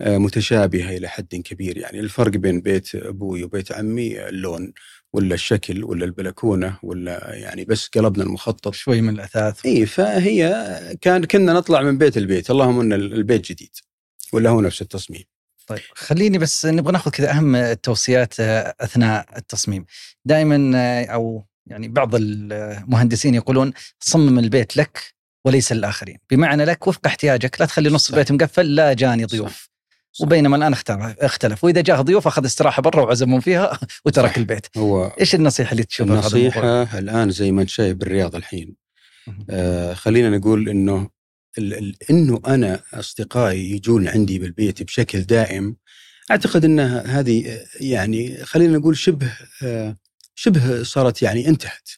آه، 0.00 0.18
متشابهة 0.18 0.96
إلى 0.96 1.08
حد 1.08 1.34
كبير 1.34 1.78
يعني. 1.78 2.00
الفرق 2.00 2.30
بين 2.32 2.60
بيت 2.60 2.94
أبوي 2.94 3.44
وبيت 3.44 3.72
عمي 3.72 4.28
اللون 4.28 4.72
ولا 5.12 5.34
الشكل 5.34 5.84
ولا 5.84 6.04
البلكونة 6.04 6.78
ولا 6.82 7.34
يعني 7.34 7.64
بس 7.64 7.88
قلبنا 7.88 8.24
المخطط. 8.24 8.74
شوي 8.74 9.00
من 9.00 9.14
الأثاث. 9.14 9.66
إي 9.66 9.86
فهي 9.86 10.54
كان 11.00 11.24
كنا 11.24 11.52
نطلع 11.52 11.82
من 11.82 11.98
بيت 11.98 12.16
البيت. 12.16 12.50
اللهم 12.50 12.80
إن 12.80 12.92
البيت 12.92 13.52
جديد 13.52 13.70
ولا 14.32 14.50
هو 14.50 14.60
نفس 14.60 14.82
التصميم. 14.82 15.24
طيب 15.66 15.80
خليني 15.94 16.38
بس 16.38 16.66
نبغى 16.66 16.92
ناخذ 16.92 17.10
كذا 17.10 17.30
أهم 17.30 17.56
التوصيات 17.56 18.40
آه، 18.40 18.74
أثناء 18.80 19.26
التصميم 19.36 19.84
دائما 20.24 20.72
آه، 20.78 21.04
أو 21.04 21.46
يعني 21.66 21.88
بعض 21.88 22.10
المهندسين 22.14 23.34
يقولون 23.34 23.72
صمم 24.00 24.38
البيت 24.38 24.76
لك 24.76 25.14
وليس 25.44 25.72
للآخرين 25.72 26.18
بمعنى 26.30 26.64
لك 26.64 26.86
وفق 26.86 27.06
احتياجك 27.06 27.60
لا 27.60 27.66
تخلي 27.66 27.90
نص. 27.90 28.10
البيت 28.10 28.32
مقفل 28.32 28.74
لا 28.74 28.92
جاني 28.92 29.24
ضيوف 29.24 29.70
صح. 30.12 30.26
وبينما 30.26 30.56
الآن 30.56 30.74
اختلف 31.20 31.64
وإذا 31.64 31.80
جاء 31.80 32.02
ضيوف 32.02 32.26
أخذ 32.26 32.44
استراحة 32.44 32.82
برا 32.82 33.02
وعزمهم 33.02 33.40
فيها 33.40 33.78
وترك 34.04 34.30
صح. 34.30 34.36
البيت 34.36 34.66
هو 34.76 35.06
إيش 35.20 35.34
النصيحة 35.34 35.72
اللي 35.72 35.84
تشوفها؟ 35.84 36.14
النصيحة 36.14 36.98
الآن 36.98 37.30
زي 37.30 37.52
ما 37.52 37.62
انت 37.62 37.70
شايف 37.70 37.96
بالرياض 37.96 38.34
الحين. 38.34 38.76
آه 39.50 39.94
خلينا 39.94 40.38
نقول 40.38 40.68
إنه 40.68 41.08
ال- 41.58 41.74
ال- 41.74 41.96
إنه 42.10 42.40
أنا 42.46 42.82
أصدقائي 42.94 43.70
يجون 43.70 44.08
عندي 44.08 44.38
بالبيت 44.38 44.82
بشكل 44.82 45.20
دائم 45.20 45.76
أعتقد 46.30 46.64
انها 46.64 47.20
هذه 47.20 47.60
يعني 47.80 48.44
خلينا 48.44 48.78
نقول 48.78 48.96
شبه 48.96 49.32
شبه 50.34 50.82
صارت 50.82 51.22
يعني 51.22 51.48
انتهت. 51.48 51.88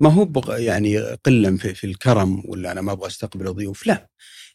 ما 0.00 0.08
هو 0.12 0.42
يعني 0.52 0.98
قلة 0.98 1.56
في, 1.56 1.74
في 1.74 1.86
الكرم 1.86 2.42
ولا 2.48 2.72
أنا 2.72 2.80
ما 2.80 2.92
أبغى 2.92 3.06
أستقبل 3.06 3.52
ضيوف 3.54 3.86
لا. 3.86 4.08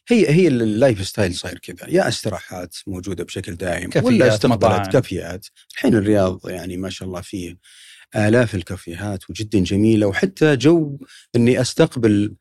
هي 0.08 0.30
هي 0.30 0.48
ال 0.48 1.06
lifestyle 1.06 1.34
صاير 1.34 1.58
كذا. 1.58 1.88
يا 1.90 2.08
استراحات 2.08 2.76
موجودة 2.86 3.24
بشكل 3.24 3.54
دائم 3.54 3.90
ولا 4.02 4.34
استقبالات. 4.34 4.92
كافيات. 4.92 5.46
الحين 5.72 5.94
الرياض 5.94 6.40
يعني 6.48 6.76
ما 6.76 6.90
شاء 6.90 7.08
الله 7.08 7.20
فيه 7.20 7.56
آلاف 8.16 8.54
الكافيهات 8.54 9.30
وجدا 9.30 9.58
جميلة 9.58 10.06
وحتى 10.06 10.56
جو 10.56 10.98
أني 11.36 11.60
أستقبل 11.60 12.34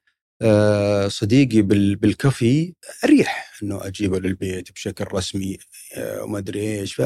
صديقي 1.07 1.61
بال- 1.61 1.95
بالكافي 1.95 2.73
أريح 3.03 3.53
أنه 3.63 3.87
أجيبه 3.87 4.19
للبيت 4.19 4.71
بشكل 4.71 5.05
رسمي 5.13 5.57
آه، 5.95 6.23
وما 6.23 6.37
أدري 6.37 6.79
إيش. 6.79 6.93
ف 6.93 7.01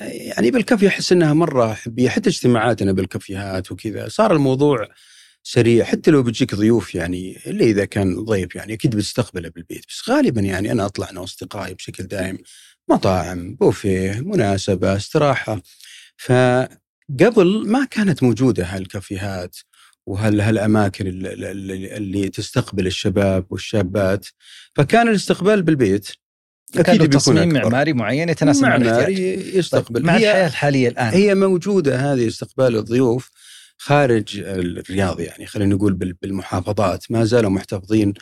يعني 0.00 0.50
بالكافي 0.50 0.88
أحس 0.88 1.12
أنها 1.12 1.32
مرة 1.34 1.74
حبية 1.74 2.08
حتى 2.08 2.30
اجتماعاتنا 2.30 2.92
بالكافيهات 2.92 3.72
وكذا 3.72 4.08
صار 4.08 4.32
الموضوع 4.36 4.88
سريع. 5.42 5.84
حتى 5.84 6.10
لو 6.10 6.22
بتجيك 6.22 6.54
ضيوف 6.54 6.94
يعني 6.94 7.38
إلا 7.46 7.64
إذا 7.64 7.84
كان 7.84 8.24
ضيف 8.24 8.54
يعني 8.56 8.72
أكيد 8.74 8.96
بتستقبله 8.96 9.48
بالبيت. 9.48 9.84
بس 9.88 10.08
غالبا 10.10 10.40
يعني 10.40 10.72
أنا 10.72 10.86
أطلع 10.86 11.10
أنا 11.10 11.20
وأصدقائي 11.20 11.74
بشكل 11.74 12.04
دائم. 12.04 12.38
مطاعم 12.88 13.54
بوفيه 13.54 14.20
مناسبة 14.20 14.96
استراحة. 14.96 15.62
فقبل 16.18 17.68
ما 17.68 17.84
كانت 17.90 18.22
موجودة 18.22 18.64
هالكافيهات 18.64 19.56
هالاماكن 20.08 21.06
اللي, 21.06 21.32
اللي, 21.96 22.28
تستقبل 22.28 22.86
الشباب 22.86 23.46
والشابات؟ 23.50 24.26
فكان 24.74 25.08
الاستقبال 25.08 25.62
بالبيت. 25.62 26.08
كان 26.74 26.84
له 26.84 26.92
بيكون 26.92 27.10
تصميم 27.10 27.56
أكبر. 27.56 27.62
معماري 27.62 27.92
معين 27.92 28.28
يتناسب 28.28 28.62
مع 28.62 28.68
معماري 28.68 29.32
يستقبل. 29.56 29.94
طيب 29.94 30.04
مع 30.06 30.16
الحياة 30.16 30.46
الحالية 30.46 30.88
الآن. 30.88 31.08
هي 31.12 31.34
موجودة 31.34 31.96
هذه 32.12 32.26
استقبال 32.26 32.76
الضيوف 32.76 33.30
خارج 33.78 34.42
الرياض 34.44 35.20
يعني 35.20 35.46
خلينا 35.46 35.74
نقول 35.74 35.92
بال- 35.92 36.16
بالمحافظات. 36.22 37.10
ما 37.10 37.24
زالوا 37.24 37.50
محتفظين 37.50 38.14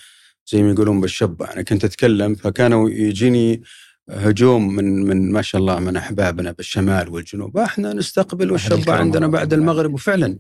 زي 0.53 0.62
ما 0.62 0.71
يقولون 0.71 1.01
بالشبه 1.01 1.53
أنا 1.53 1.62
كنت 1.62 1.85
أتكلم 1.85 2.35
فكانوا 2.35 2.90
يجيني 2.90 3.62
هجوم 4.11 4.75
من 4.75 5.03
من 5.03 5.33
ما 5.33 5.42
شاء 5.42 5.61
الله 5.61 5.81
من 5.81 5.97
أحبابنا 5.97 6.53
بالشمال 6.53 7.09
والجنوب. 7.09 7.57
إحنا 7.57 7.92
نستقبل 7.92 8.53
والشبه 8.53 8.92
عندنا 8.92 9.27
بعد. 9.27 9.53
المغرب. 9.53 9.95
وفعلا 9.95 10.38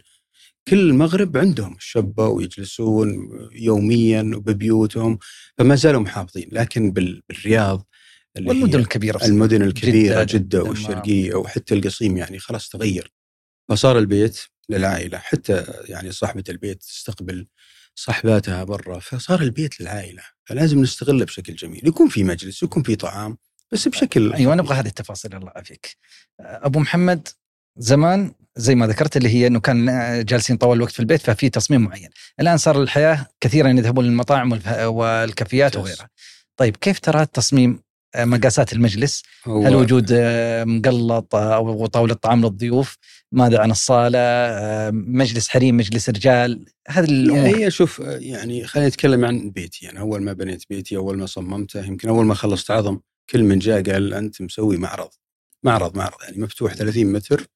كل 0.68 0.80
المغرب 0.90 1.36
عندهم 1.36 1.74
الشبه 1.76 2.26
ويجلسون 2.28 3.08
يوميا 3.52 4.22
وببيوتهم 4.36 5.18
فما 5.58 5.74
زالوا 5.74 6.00
محافظين 6.00 6.48
لكن 6.52 6.90
بال- 6.92 7.22
بالرياض 7.28 7.86
والمدن 8.36 8.78
الكبيرة 8.78 9.16
بصراحة. 9.16 9.32
المدن 9.32 9.62
الكبيرة 9.62 10.22
جدة، 10.22 10.38
جدة. 10.38 10.62
والشرقية 10.62 11.34
وحتى 11.34 11.74
القصيم 11.74 12.16
يعني 12.16 12.38
خلاص 12.38 12.68
تغير 12.68 13.12
فصار 13.68 13.98
البيت 13.98 14.40
للعائلة 14.68 15.18
حتى 15.18 15.64
يعني 15.88 16.12
صاحبة 16.12 16.44
البيت 16.48 16.82
تستقبل 16.82 17.46
صاحباتها 17.94 18.64
برا 18.64 18.98
فصار 18.98 19.40
البيت 19.42 19.80
للعائلة 19.80 20.22
فلازم 20.44 20.82
نستغله 20.82 21.24
بشكل 21.24 21.54
جميل 21.54 21.88
يكون 21.88 22.08
في 22.08 22.24
مجلس 22.24 22.62
يكون 22.62 22.82
في 22.82 22.96
طعام 22.96 23.38
بس 23.72 23.88
بشكل 23.88 24.32
أيوه 24.32 24.54
نبغى 24.54 24.74
هذه 24.74 24.86
التفاصيل 24.86 25.34
الله 25.34 25.50
يعافيك. 25.54 25.96
أبو 26.40 26.78
محمد 26.80 27.28
زمان 27.76 28.32
زي 28.56 28.74
ما 28.74 28.86
ذكرت 28.86 29.16
اللي 29.16 29.28
هي 29.28 29.46
إنه 29.46 29.60
كان 29.60 29.86
جالسين 30.24 30.56
طول 30.56 30.76
الوقت 30.76 30.92
في 30.92 31.00
البيت 31.00 31.20
ففي 31.20 31.48
تصميم 31.48 31.80
معين، 31.80 32.08
الآن 32.40 32.56
صار 32.56 32.82
الحياة 32.82 33.26
كثيرا 33.40 33.68
يذهبون 33.68 34.04
للمطاعم 34.04 34.60
والكافيات. 34.82 35.76
وغيرها. 35.76 36.08
طيب 36.56 36.76
كيف 36.76 36.98
ترى 36.98 37.26
تصميم 37.26 37.82
آه، 38.14 38.24
مقاسات 38.24 38.72
المجلس؟ 38.72 39.22
هل 39.46 39.74
وجود 39.74 40.08
آه، 40.12 40.64
مقلط 40.64 41.34
آه، 41.34 41.54
أو 41.54 41.86
طاولة 41.86 42.14
طعام 42.14 42.42
للضيوف؟ 42.42 42.96
ماذا 43.32 43.60
عن 43.60 43.70
الصالة؟ 43.70 44.18
آه، 44.18 44.90
مجلس 44.90 45.48
حريم، 45.48 45.76
مجلس 45.76 46.08
رجال؟ 46.08 46.64
هذه 46.88 47.04
الأمور 47.04 47.56
هي 47.56 47.70
شوف 47.70 47.98
يعني 48.04 48.66
خليني 48.66 48.88
اتكلم 48.88 49.24
عن 49.24 49.50
بيتي 49.50 49.86
يعني 49.86 49.98
أول 49.98 50.22
ما 50.22 50.32
بنيت 50.32 50.64
بيتي 50.70 50.96
أول 50.96 51.18
ما 51.18 51.26
صممته 51.26 51.84
يمكن 51.86 52.08
أول 52.08 52.26
ما 52.26 52.34
خلصت 52.34 52.70
عظم 52.70 52.98
كل 53.30 53.42
من 53.42 53.58
جاء 53.58 53.82
قال 53.92 54.14
أنت 54.14 54.42
مسوي 54.42 54.76
معرض 54.76 55.10
معرض 55.62 55.96
معرض 55.96 56.22
يعني 56.22 56.42
مفتوح 56.42 56.74
30 56.74 57.12
متر 57.12 57.46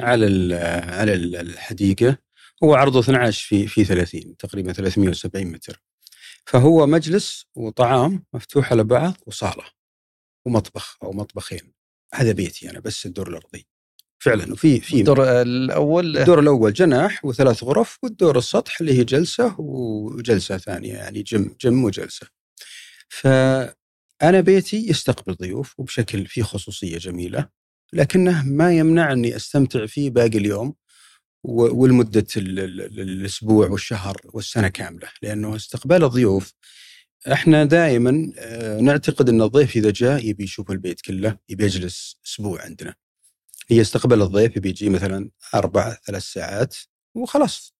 على 0.00 0.54
على 0.84 1.14
ال- 1.14 1.36
الحديقة 1.36 2.18
هو 2.64 2.74
عرضه 2.74 3.00
12 3.00 3.46
في 3.48 3.66
في 3.66 3.84
30 3.84 4.36
تقريبا 4.36 4.72
370 4.72 5.46
متر. 5.46 5.82
فهو 6.46 6.86
مجلس 6.86 7.46
وطعام 7.54 8.24
مفتوح 8.32 8.72
على 8.72 8.84
بعض 8.84 9.14
وصالة 9.26 9.64
ومطبخ 10.46 10.98
أو 11.02 11.12
مطبخين. 11.12 11.72
هذا 12.14 12.32
بيتي 12.32 12.70
أنا 12.70 12.80
بس 12.80 13.06
الدور 13.06 13.28
الأرضي. 13.28 13.66
فعلا 14.18 14.52
وفي 14.52 14.80
في 14.80 14.96
الدور 15.00 15.42
الأول؟ 15.42 16.16
الدور 16.18 16.40
الأول 16.40 16.72
جناح 16.72 17.24
وثلاث 17.24 17.64
غرف 17.64 17.98
والدور 18.02 18.38
السطح 18.38 18.80
اللي 18.80 18.98
هي 18.98 19.04
جلسة 19.04 19.60
وجلسة 19.60 20.58
ثانية 20.58 20.94
يعني 20.94 21.22
جم 21.22 21.56
جم 21.60 21.84
وجلسة. 21.84 22.26
فأنا 23.08 24.40
بيتي 24.40 24.88
يستقبل 24.88 25.34
ضيوف 25.34 25.74
وبشكل 25.80 26.26
فيه 26.26 26.42
خصوصية 26.42 26.98
جميلة. 26.98 27.48
لكنه 27.92 28.42
ما 28.48 28.72
يمنع 28.76 29.12
اني 29.12 29.36
أستمتع 29.36 29.86
فيه 29.86 30.10
باقي 30.10 30.38
اليوم 30.38 30.74
ولمده 31.44 32.26
ال- 32.36 32.58
ال- 32.60 33.00
الأسبوع 33.00 33.68
والشهر 33.68 34.16
والسنة 34.24 34.68
كاملة 34.68 35.08
لأنه 35.22 35.56
استقبال 35.56 36.04
الضيوف 36.04 36.52
إحنا 37.32 37.64
دائما 37.64 38.32
آه، 38.38 38.80
نعتقد 38.80 39.28
أن 39.28 39.42
الضيف 39.42 39.76
إذا 39.76 39.90
جاء 39.90 40.26
يبي 40.28 40.44
يشوف 40.44 40.70
البيت 40.70 41.00
كله 41.00 41.38
يبي 41.48 41.64
يجلس 41.64 42.16
أسبوع 42.26 42.62
عندنا. 42.62 42.94
هي 43.68 43.80
الضيف 44.22 44.56
يبي 44.56 44.68
يجي 44.68 44.88
مثلا 44.88 45.30
أربع 45.54 45.96
ثلاث 46.06 46.22
ساعات 46.22 46.76
وخلاص 47.14 47.74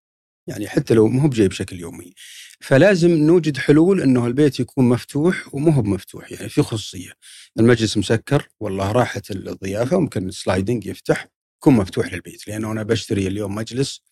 يعني 0.46 0.68
حتى 0.68 0.94
لو 0.94 1.09
مو 1.09 1.28
بجاي 1.28 1.48
بشكل 1.48 1.80
يومي. 1.80 2.14
فلازم 2.61 3.11
نوجد 3.11 3.57
حلول 3.57 4.00
إنه 4.00 4.26
البيت 4.26 4.61
يكون 4.61 4.88
مفتوح 4.88 5.54
ومو 5.54 5.70
هو 5.70 5.83
بمفتوح 5.83 6.33
يعني 6.33 6.48
في 6.48 6.62
خصوصية. 6.62 7.12
المجلس 7.61 7.96
مسكر 7.96 8.48
والله 8.61 8.92
راحت 8.92 9.30
الضيافة 9.30 10.00
ممكن 10.00 10.28
السلايدنج 10.28 10.87
يفتح 10.87 11.28
يكون 11.57 11.74
مفتوح 11.74 12.12
للبيت 12.12 12.48
لأنه 12.48 12.72
أنا 12.72 12.83
بشتري 12.83 13.26
اليوم 13.26 13.54
مجلس 13.54 14.02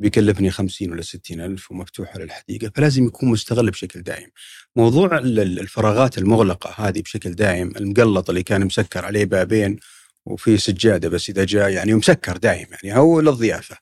بيكلفني 0.00 0.50
50 0.50 0.90
ولا 0.92 1.02
60 1.02 1.40
ألف 1.40 1.70
ومفتوح 1.72 2.14
على 2.14 2.24
الحديقة 2.24 2.72
فلازم 2.74 3.06
يكون 3.06 3.28
مستغل 3.28 3.70
بشكل 3.70 4.02
دائم 4.02 4.28
موضوع 4.76 5.18
ال- 5.18 5.40
ال- 5.40 5.60
الفراغات 5.60 6.18
المغلقة 6.18 6.88
هذه 6.88 7.00
بشكل 7.02 7.34
دائم 7.34 7.72
المقلط 7.76 8.28
اللي 8.30 8.42
كان 8.42 8.66
مسكر 8.66 9.04
عليه 9.04 9.24
بابين 9.24 9.76
وفي 10.26 10.58
سجادة 10.58 11.08
بس 11.08 11.30
إذا 11.30 11.44
جاء 11.44 11.68
يعني 11.70 11.94
مسكر 11.94 12.36
دائم 12.36 12.66
يعني 12.82 12.98
هو 13.00 13.20
للضيافة 13.20 13.76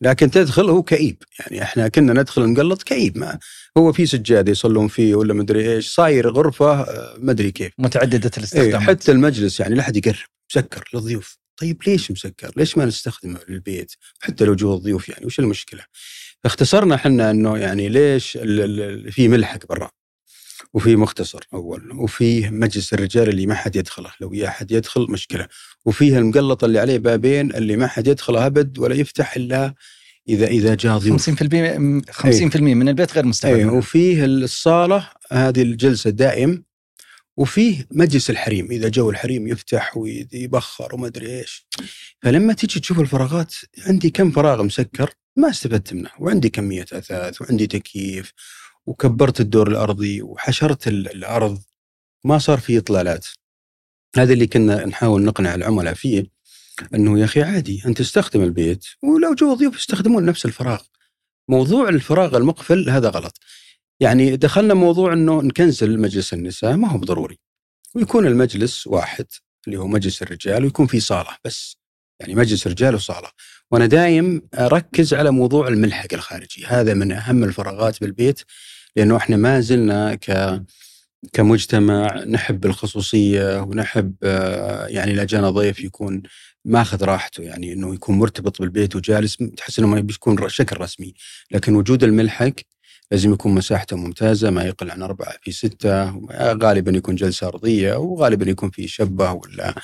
لكن 0.00 0.30
تدخل 0.30 0.70
هو 0.70 0.82
كئيب 0.82 1.22
يعني 1.40 1.62
إحنا 1.62 1.88
كنا 1.88 2.12
ندخل 2.12 2.42
المقلط 2.42 2.82
كئيب 2.82 3.18
ما 3.18 3.38
هو 3.78 3.92
في 3.92 4.06
سجاده 4.06 4.50
يصلون 4.50 4.88
فيه 4.88 5.14
ولا 5.14 5.34
مدري 5.34 5.74
إيش 5.74 5.88
صاير 5.88 6.30
غرفة 6.30 6.80
آه، 6.80 7.16
مدري 7.18 7.50
كيف 7.50 7.72
متعددة 7.78 8.30
إيه 8.30 8.38
الاستخدام 8.38 8.80
حتى 8.80 9.12
المجلس 9.12 9.60
يعني 9.60 9.74
لا 9.74 9.80
أحد 9.80 9.96
يقرب 9.96 10.26
مسكر 10.50 10.90
للضيوف 10.94 11.38
طيب 11.56 11.82
ليش 11.86 12.10
مسكر؟ 12.10 12.52
ليش 12.56 12.78
ما 12.78 12.84
نستخدمه 12.84 13.38
للبيت؟ 13.48 13.92
حتى 14.20 14.44
لو 14.44 14.54
جو 14.54 14.74
الضيوف 14.74 15.08
يعني 15.08 15.26
وش 15.26 15.38
المشكلة؟ 15.38 15.84
فاختصرنا 16.44 16.94
إحنا 16.94 17.30
إنه 17.30 17.58
يعني 17.58 17.88
ليش 17.88 18.38
في 19.10 19.28
ملحق 19.28 19.66
برا 19.68 19.90
وفي 20.74 20.96
مختصر 20.96 21.40
أول 21.54 21.92
وفيه 21.92 22.50
مجلس 22.50 22.92
الرجال 22.92 23.28
اللي 23.28 23.46
ما 23.46 23.54
حد 23.54 23.76
يدخله 23.76 24.10
لو 24.20 24.32
يا 24.32 24.48
أحد 24.48 24.72
يدخل 24.72 25.06
مشكلة. 25.10 25.48
وفيه 25.84 26.18
المقلط 26.18 26.64
اللي 26.64 26.78
عليه 26.78 26.98
بابين 26.98 27.54
اللي 27.54 27.76
ما 27.76 27.86
حد 27.86 28.06
يدخله 28.06 28.46
أبد 28.46 28.78
ولا 28.78 28.94
يفتح 28.94 29.36
إلا 29.36 29.74
إذا 30.28 30.46
إذا 30.46 30.74
جاء 30.74 30.98
ضيوف 30.98 31.30
50% 31.30 31.32
50% 31.32 32.56
من 32.56 32.88
البيت 32.88 33.12
غير 33.12 33.24
اي 33.24 33.28
مستغل 33.28 33.70
وفيه 33.70 34.24
الصالة 34.24 35.10
هذه 35.32 35.62
الجلسة 35.62 36.10
دائم 36.10 36.64
وفيه 37.36 37.86
مجلس 37.90 38.30
الحريم 38.30 38.70
إذا 38.70 38.88
جو 38.88 39.10
الحريم 39.10 39.48
يفتح 39.48 39.96
ويبخر 39.96 40.94
وما 40.94 41.06
أدري 41.06 41.38
إيش. 41.38 41.66
فلما 42.22 42.52
تيجي 42.52 42.80
تشوف 42.80 43.00
الفراغات 43.00 43.54
عندي 43.86 44.10
كم 44.10 44.30
فراغ 44.30 44.62
مسكر 44.62 45.10
ما 45.36 45.50
استفدت 45.50 45.94
منه 45.94 46.10
وعندي 46.18 46.48
كمية 46.48 46.86
أثاث 46.92 47.42
وعندي 47.42 47.66
تكييف 47.66 48.32
وكبرت 48.88 49.40
الدور 49.40 49.68
الأرضي 49.68 50.22
وحشرت 50.22 50.88
ال- 50.88 51.08
الأرض 51.08 51.62
ما 52.24 52.38
صار 52.38 52.58
في 52.58 52.78
إطلالات. 52.78 53.26
هذا 54.16 54.32
اللي 54.32 54.46
كنا 54.46 54.86
نحاول 54.86 55.22
نقنع 55.22 55.54
العملاء 55.54 55.94
فيه 55.94 56.26
إنه 56.94 57.20
يا 57.20 57.24
أخي 57.24 57.42
عادي 57.42 57.82
أنت 57.86 57.98
تستخدم 57.98 58.42
البيت 58.42 58.84
ولو 59.02 59.34
جو 59.34 59.54
ضيوف 59.54 59.76
يستخدمون 59.76 60.24
نفس 60.24 60.44
الفراغ. 60.44 60.82
موضوع 61.48 61.88
الفراغ 61.88 62.36
المقفل 62.36 62.90
هذا 62.90 63.08
غلط. 63.08 63.38
يعني 64.00 64.36
دخلنا 64.36 64.74
موضوع 64.74 65.12
إنه 65.12 65.42
نكنسل 65.42 65.98
مجلس 66.00 66.32
النساء 66.34 66.76
ما 66.76 66.88
هو 66.88 66.98
بضروري. 66.98 67.38
ويكون 67.94 68.26
المجلس 68.26 68.86
واحد 68.86 69.26
اللي 69.66 69.78
هو 69.78 69.86
مجلس 69.86 70.22
الرجال 70.22 70.64
ويكون 70.64 70.86
في 70.86 71.00
صالة 71.00 71.36
بس. 71.44 71.76
يعني 72.20 72.34
مجلس 72.34 72.66
رجال 72.66 72.94
وصالة. 72.94 73.30
وأنا 73.70 73.86
دايم 73.86 74.48
أركز 74.54 75.14
على 75.14 75.30
موضوع 75.30 75.68
الملحق 75.68 76.08
الخارجي. 76.12 76.66
هذا 76.66 76.94
من 76.94 77.12
أهم 77.12 77.44
الفراغات 77.44 78.00
بالبيت. 78.00 78.40
لأنه 78.96 79.16
إحنا 79.16 79.36
ما 79.36 79.60
زلنا 79.60 80.14
ك 80.14 80.60
كمجتمع 81.32 82.24
نحب 82.24 82.66
الخصوصية 82.66 83.60
ونحب 83.62 84.14
آه، 84.22 84.86
يعني 84.86 85.12
اذا 85.12 85.24
جانا 85.24 85.50
ضيف 85.50 85.80
يكون 85.80 86.22
ماخذ 86.64 87.04
راحته 87.04 87.42
يعني 87.42 87.72
إنه 87.72 87.94
يكون 87.94 88.18
مرتبط 88.18 88.60
بالبيت 88.62 88.96
وجالس 88.96 89.36
تحس 89.56 89.78
إنه 89.78 89.88
ما 89.88 90.00
بيكون 90.00 90.48
شكل 90.48 90.80
رسمي. 90.80 91.14
لكن 91.50 91.74
وجود 91.74 92.04
الملحق 92.04 92.52
لازم 93.10 93.32
يكون 93.32 93.54
مساحته 93.54 93.96
ممتازة 93.96 94.50
ما 94.50 94.64
يقل 94.64 94.90
عن 94.90 95.02
أربعة 95.02 95.34
في 95.42 95.52
ستة 95.52 96.20
غالبا 96.62 96.92
يكون 96.92 97.14
جلسة 97.14 97.46
أرضية 97.48 97.94
وغالبا 97.94 98.50
يكون 98.50 98.70
في 98.70 98.88
شبة 98.88 99.32
ولا 99.32 99.74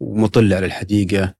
ومطل 0.00 0.54
على 0.54 0.66
الحديقة. 0.66 1.34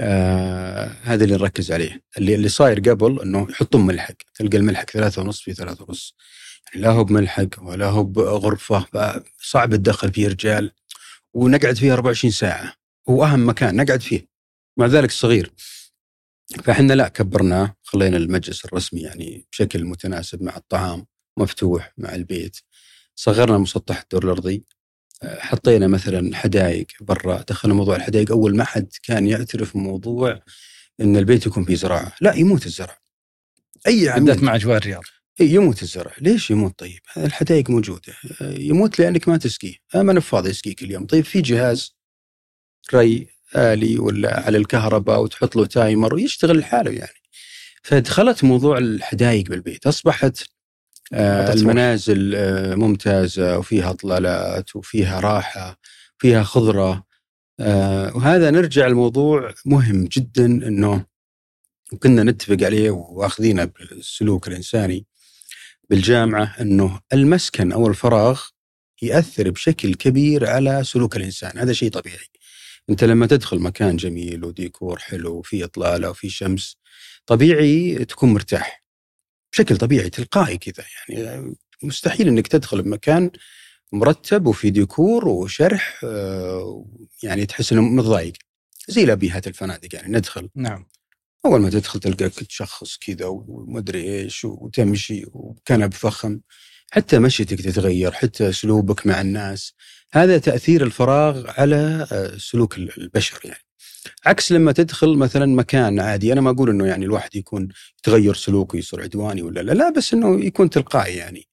آه 0.00 0.90
هذا 1.02 1.24
اللي 1.24 1.36
نركز 1.36 1.72
عليه. 1.72 2.02
اللي 2.18 2.34
اللي 2.34 2.48
صاير 2.48 2.80
قبل 2.80 3.20
إنه 3.20 3.46
يحطون 3.50 3.86
ملحق 3.86 4.14
تلقى 4.34 4.56
الملحق 4.58 4.90
ثلاثة 4.90 5.22
ونص 5.22 5.40
في 5.40 5.54
ثلاثة 5.54 5.84
ونص. 5.88 6.16
لا 6.74 6.90
هو 6.90 7.04
بملحق 7.04 7.48
ولا 7.62 7.86
هو 7.86 8.04
بغرفة 8.04 8.86
صعب 9.42 9.76
تدخل 9.76 10.12
فيه 10.12 10.28
رجال. 10.28 10.72
ونقعد 11.34 11.76
فيه 11.76 11.92
24 11.92 12.30
ساعة 12.30 12.74
هو 13.08 13.24
أهم 13.24 13.48
مكان 13.48 13.76
نقعد 13.76 14.02
فيه 14.02 14.28
مع 14.76 14.86
ذلك 14.86 15.10
صغير 15.10 15.52
فإحنا 16.64 16.92
لا 16.92 17.08
كبرناه 17.08 17.76
خلينا 17.82 18.16
المجلس 18.16 18.64
الرسمي 18.64 19.00
يعني 19.00 19.46
بشكل 19.52 19.84
متناسب 19.84 20.42
مع 20.42 20.56
الطعام 20.56 21.06
مفتوح 21.36 21.92
مع 21.98 22.14
البيت. 22.14 22.56
صغرنا 23.14 23.58
مسطح 23.58 24.00
الدور 24.00 24.24
الأرضي 24.24 24.64
آه، 25.22 25.40
حطينا 25.40 25.86
مثلا 25.86 26.36
حدائق 26.36 26.86
برا 27.00 27.44
دخلنا 27.48 27.74
موضوع 27.74 27.96
الحدائق. 27.96 28.30
أول 28.32 28.56
ما 28.56 28.64
حد 28.64 28.88
كان 29.02 29.26
يعترف 29.26 29.76
موضوع 29.76 30.40
إن 31.00 31.16
البيت 31.16 31.46
يكون 31.46 31.64
فيه 31.64 31.74
زراعة 31.74 32.12
لا 32.20 32.34
يموت 32.34 32.66
الزرع. 32.66 32.98
أي 33.86 33.94
بالذات 33.94 34.36
عميل. 34.36 34.44
مع 34.44 34.54
اجواء 34.54 34.76
الرياض. 34.76 35.02
يموت 35.40 35.82
الزرع. 35.82 36.12
ليش 36.20 36.50
يموت؟ 36.50 36.78
طيب 36.78 37.00
الحدائق 37.16 37.70
موجودة. 37.70 38.12
آه، 38.40 38.58
يموت 38.58 38.98
لأنك 38.98 39.28
ما 39.28 39.36
تسقيه. 39.36 39.74
ما 39.94 40.20
فاضي 40.20 40.50
يسقيك 40.50 40.82
اليوم. 40.82 41.06
طيب 41.06 41.24
في 41.24 41.40
جهاز 41.40 41.96
ري 42.94 43.28
آلي 43.56 43.98
ولا 43.98 44.40
على 44.40 44.58
الكهرباء 44.58 45.22
وتحط 45.22 45.56
له 45.56 45.66
تايمر 45.66 46.14
ويشتغل 46.14 46.58
لحاله 46.58 46.90
يعني. 46.90 47.22
فدخلت 47.82 48.44
موضوع 48.44 48.78
الحدائق 48.78 49.48
بالبيت. 49.48 49.86
أصبحت 49.86 50.44
آه. 51.12 51.52
المنازل 51.52 52.34
آه 52.34 52.74
ممتازة 52.74 53.58
وفيها 53.58 53.90
إطلالات 53.90 54.76
وفيها 54.76 55.20
راحة 55.20 55.78
فيها 56.18 56.42
خضرة. 56.42 57.04
آه 57.60 58.16
وهذا 58.16 58.50
نرجع 58.50 58.86
الموضوع 58.86 59.54
مهم 59.66 60.04
جدا 60.04 60.46
أنه 60.46 61.06
كنا 61.98 62.22
نتفق 62.22 62.56
عليه 62.66 62.90
وأخذينه 62.90 63.64
بالسلوك 63.64 64.48
الإنساني. 64.48 65.06
بالجامعة 65.92 66.54
أنه 66.60 67.00
المسكن 67.12 67.72
أو 67.72 67.86
الفراغ 67.86 68.42
يأثر 69.02 69.50
بشكل 69.50 69.94
كبير 69.94 70.50
على 70.50 70.84
سلوك 70.84 71.16
الإنسان. 71.16 71.58
هذا 71.58 71.72
شيء 71.72 71.90
طبيعي. 71.90 72.26
أنت 72.90 73.04
لما 73.04 73.26
تدخل 73.26 73.58
مكان 73.58 73.96
جميل 73.96 74.44
وديكور 74.44 74.98
حلو 74.98 75.34
وفي 75.34 75.64
إطلالة 75.64 76.10
وفي 76.10 76.28
شمس 76.28 76.76
طبيعي 77.26 78.04
تكون 78.04 78.32
مرتاح. 78.32 78.84
بشكل 79.52 79.76
طبيعي 79.76 80.10
تلقائي 80.10 80.58
كذا 80.58 80.84
يعني. 81.08 81.54
مستحيل 81.82 82.28
إنك 82.28 82.46
تدخل 82.46 82.82
بمكان 82.82 83.30
مرتب 83.92 84.46
وفي 84.46 84.70
ديكور 84.70 85.28
وشرح 85.28 86.00
آه، 86.04 86.86
يعني 87.22 87.46
تحس 87.46 87.72
إنه 87.72 87.82
متضايق. 87.82 88.32
زي 88.88 89.04
لبيهات 89.06 89.46
الفنادق 89.46 89.94
يعني 89.94 90.18
ندخل. 90.18 90.48
نعم. 90.54 90.86
أول 91.44 91.60
ما 91.60 91.70
تدخل 91.70 92.00
تلقاك 92.00 92.32
تشخص 92.32 92.96
كذا 92.96 93.26
ومدري 93.26 94.02
إيش 94.20 94.44
وتمشي 94.44 95.24
وكنب 95.32 95.94
فخم 95.94 96.40
حتى 96.92 97.18
مشيتك 97.18 97.60
تتغير 97.60 98.12
حتى 98.12 98.48
أسلوبك 98.48 99.06
مع 99.06 99.20
الناس. 99.20 99.74
هذا 100.12 100.38
تأثير 100.38 100.82
الفراغ 100.84 101.50
على 101.60 102.06
آه، 102.12 102.36
سلوك 102.38 102.76
ال- 102.78 102.98
البشر 103.02 103.40
يعني. 103.44 103.60
عكس 104.26 104.52
لما 104.52 104.72
تدخل 104.72 105.16
مثلا 105.16 105.46
مكان 105.46 106.00
عادي 106.00 106.32
أنا 106.32 106.40
ما 106.40 106.50
أقول 106.50 106.70
إنه 106.70 106.86
يعني 106.86 107.04
الواحد 107.04 107.36
يكون 107.36 107.68
يتغير 107.98 108.34
سلوكه 108.34 108.76
يصير 108.76 109.02
عدواني 109.02 109.42
ولا 109.42 109.60
لا 109.60 109.72
لا 109.72 109.90
بس 109.90 110.14
إنه 110.14 110.44
يكون 110.44 110.70
تلقائي 110.70 111.16
يعني. 111.16 111.48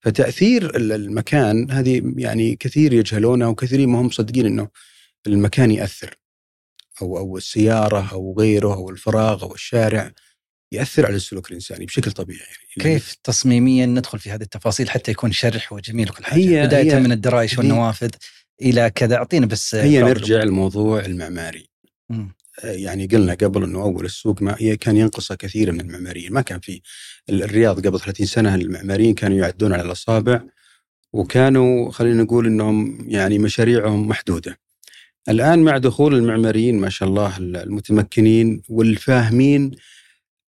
فتأثير 0.00 0.76
ال- 0.76 0.92
المكان 0.92 1.70
هذه 1.70 2.02
يعني 2.16 2.56
كثير 2.56 2.92
يجهلونها 2.92 3.48
وكثيرين 3.48 3.88
ما 3.88 4.00
هم 4.00 4.06
مصدقين 4.06 4.46
إنه 4.46 4.68
المكان 5.26 5.70
يأثر. 5.70 6.17
أو 7.02 7.18
أو 7.18 7.36
السيارة 7.36 8.08
أو 8.12 8.34
غيره 8.38 8.74
أو 8.74 8.90
الفراغ 8.90 9.42
أو 9.42 9.54
الشارع 9.54 10.12
يأثر 10.72 11.06
على 11.06 11.16
السلوك 11.16 11.48
الإنساني 11.50 11.86
بشكل 11.86 12.12
طبيعي. 12.12 12.38
يعني 12.76 12.94
كيف 12.94 13.14
تصميميا 13.24 13.86
ندخل 13.86 14.18
في 14.18 14.30
هذه 14.30 14.42
التفاصيل 14.42 14.90
حتى 14.90 15.10
يكون 15.10 15.32
شرح 15.32 15.72
وجميل 15.72 16.10
وكل 16.10 16.24
حاجة؟ 16.24 16.40
هي- 16.40 16.66
بداية 16.66 16.96
هي- 16.96 17.00
من 17.00 17.12
الدرايش 17.12 17.54
هي- 17.54 17.58
والنوافذ 17.58 18.10
إلى 18.62 18.90
كذا. 18.94 19.16
اعطينا 19.16 19.46
بس 19.46 19.74
هي 19.74 20.02
نرجع 20.02 20.42
الموضوع 20.42 21.00
المعماري. 21.04 21.68
مم. 22.10 22.34
آه، 22.64 22.72
يعني 22.72 23.06
قلنا 23.06 23.34
قبل 23.34 23.62
إنه 23.64 23.82
أول 23.82 24.04
السوق 24.04 24.42
ما 24.42 24.74
كان 24.80 24.96
ينقصه 24.96 25.34
كثير 25.34 25.72
من 25.72 25.80
المعماريين. 25.80 26.32
ما 26.32 26.40
كان 26.40 26.60
في 26.60 26.80
الرياض 27.30 27.86
قبل 27.86 28.00
30 28.00 28.26
سنة 28.26 28.54
المعماريين 28.54 29.14
كانوا 29.14 29.38
يعدون 29.38 29.72
على 29.72 29.82
الأصابع 29.82 30.40
وكانوا 31.12 31.90
خلينا 31.92 32.22
نقول 32.22 32.46
إنهم 32.46 33.06
يعني 33.10 33.38
مشاريعهم 33.38 34.08
محدودة. 34.08 34.58
الآن 35.28 35.58
مع 35.58 35.78
دخول 35.78 36.14
المعماريين 36.14 36.78
ما 36.78 36.88
شاء 36.88 37.08
الله 37.08 37.36
المتمكنين 37.38 38.62
والفاهمين 38.68 39.70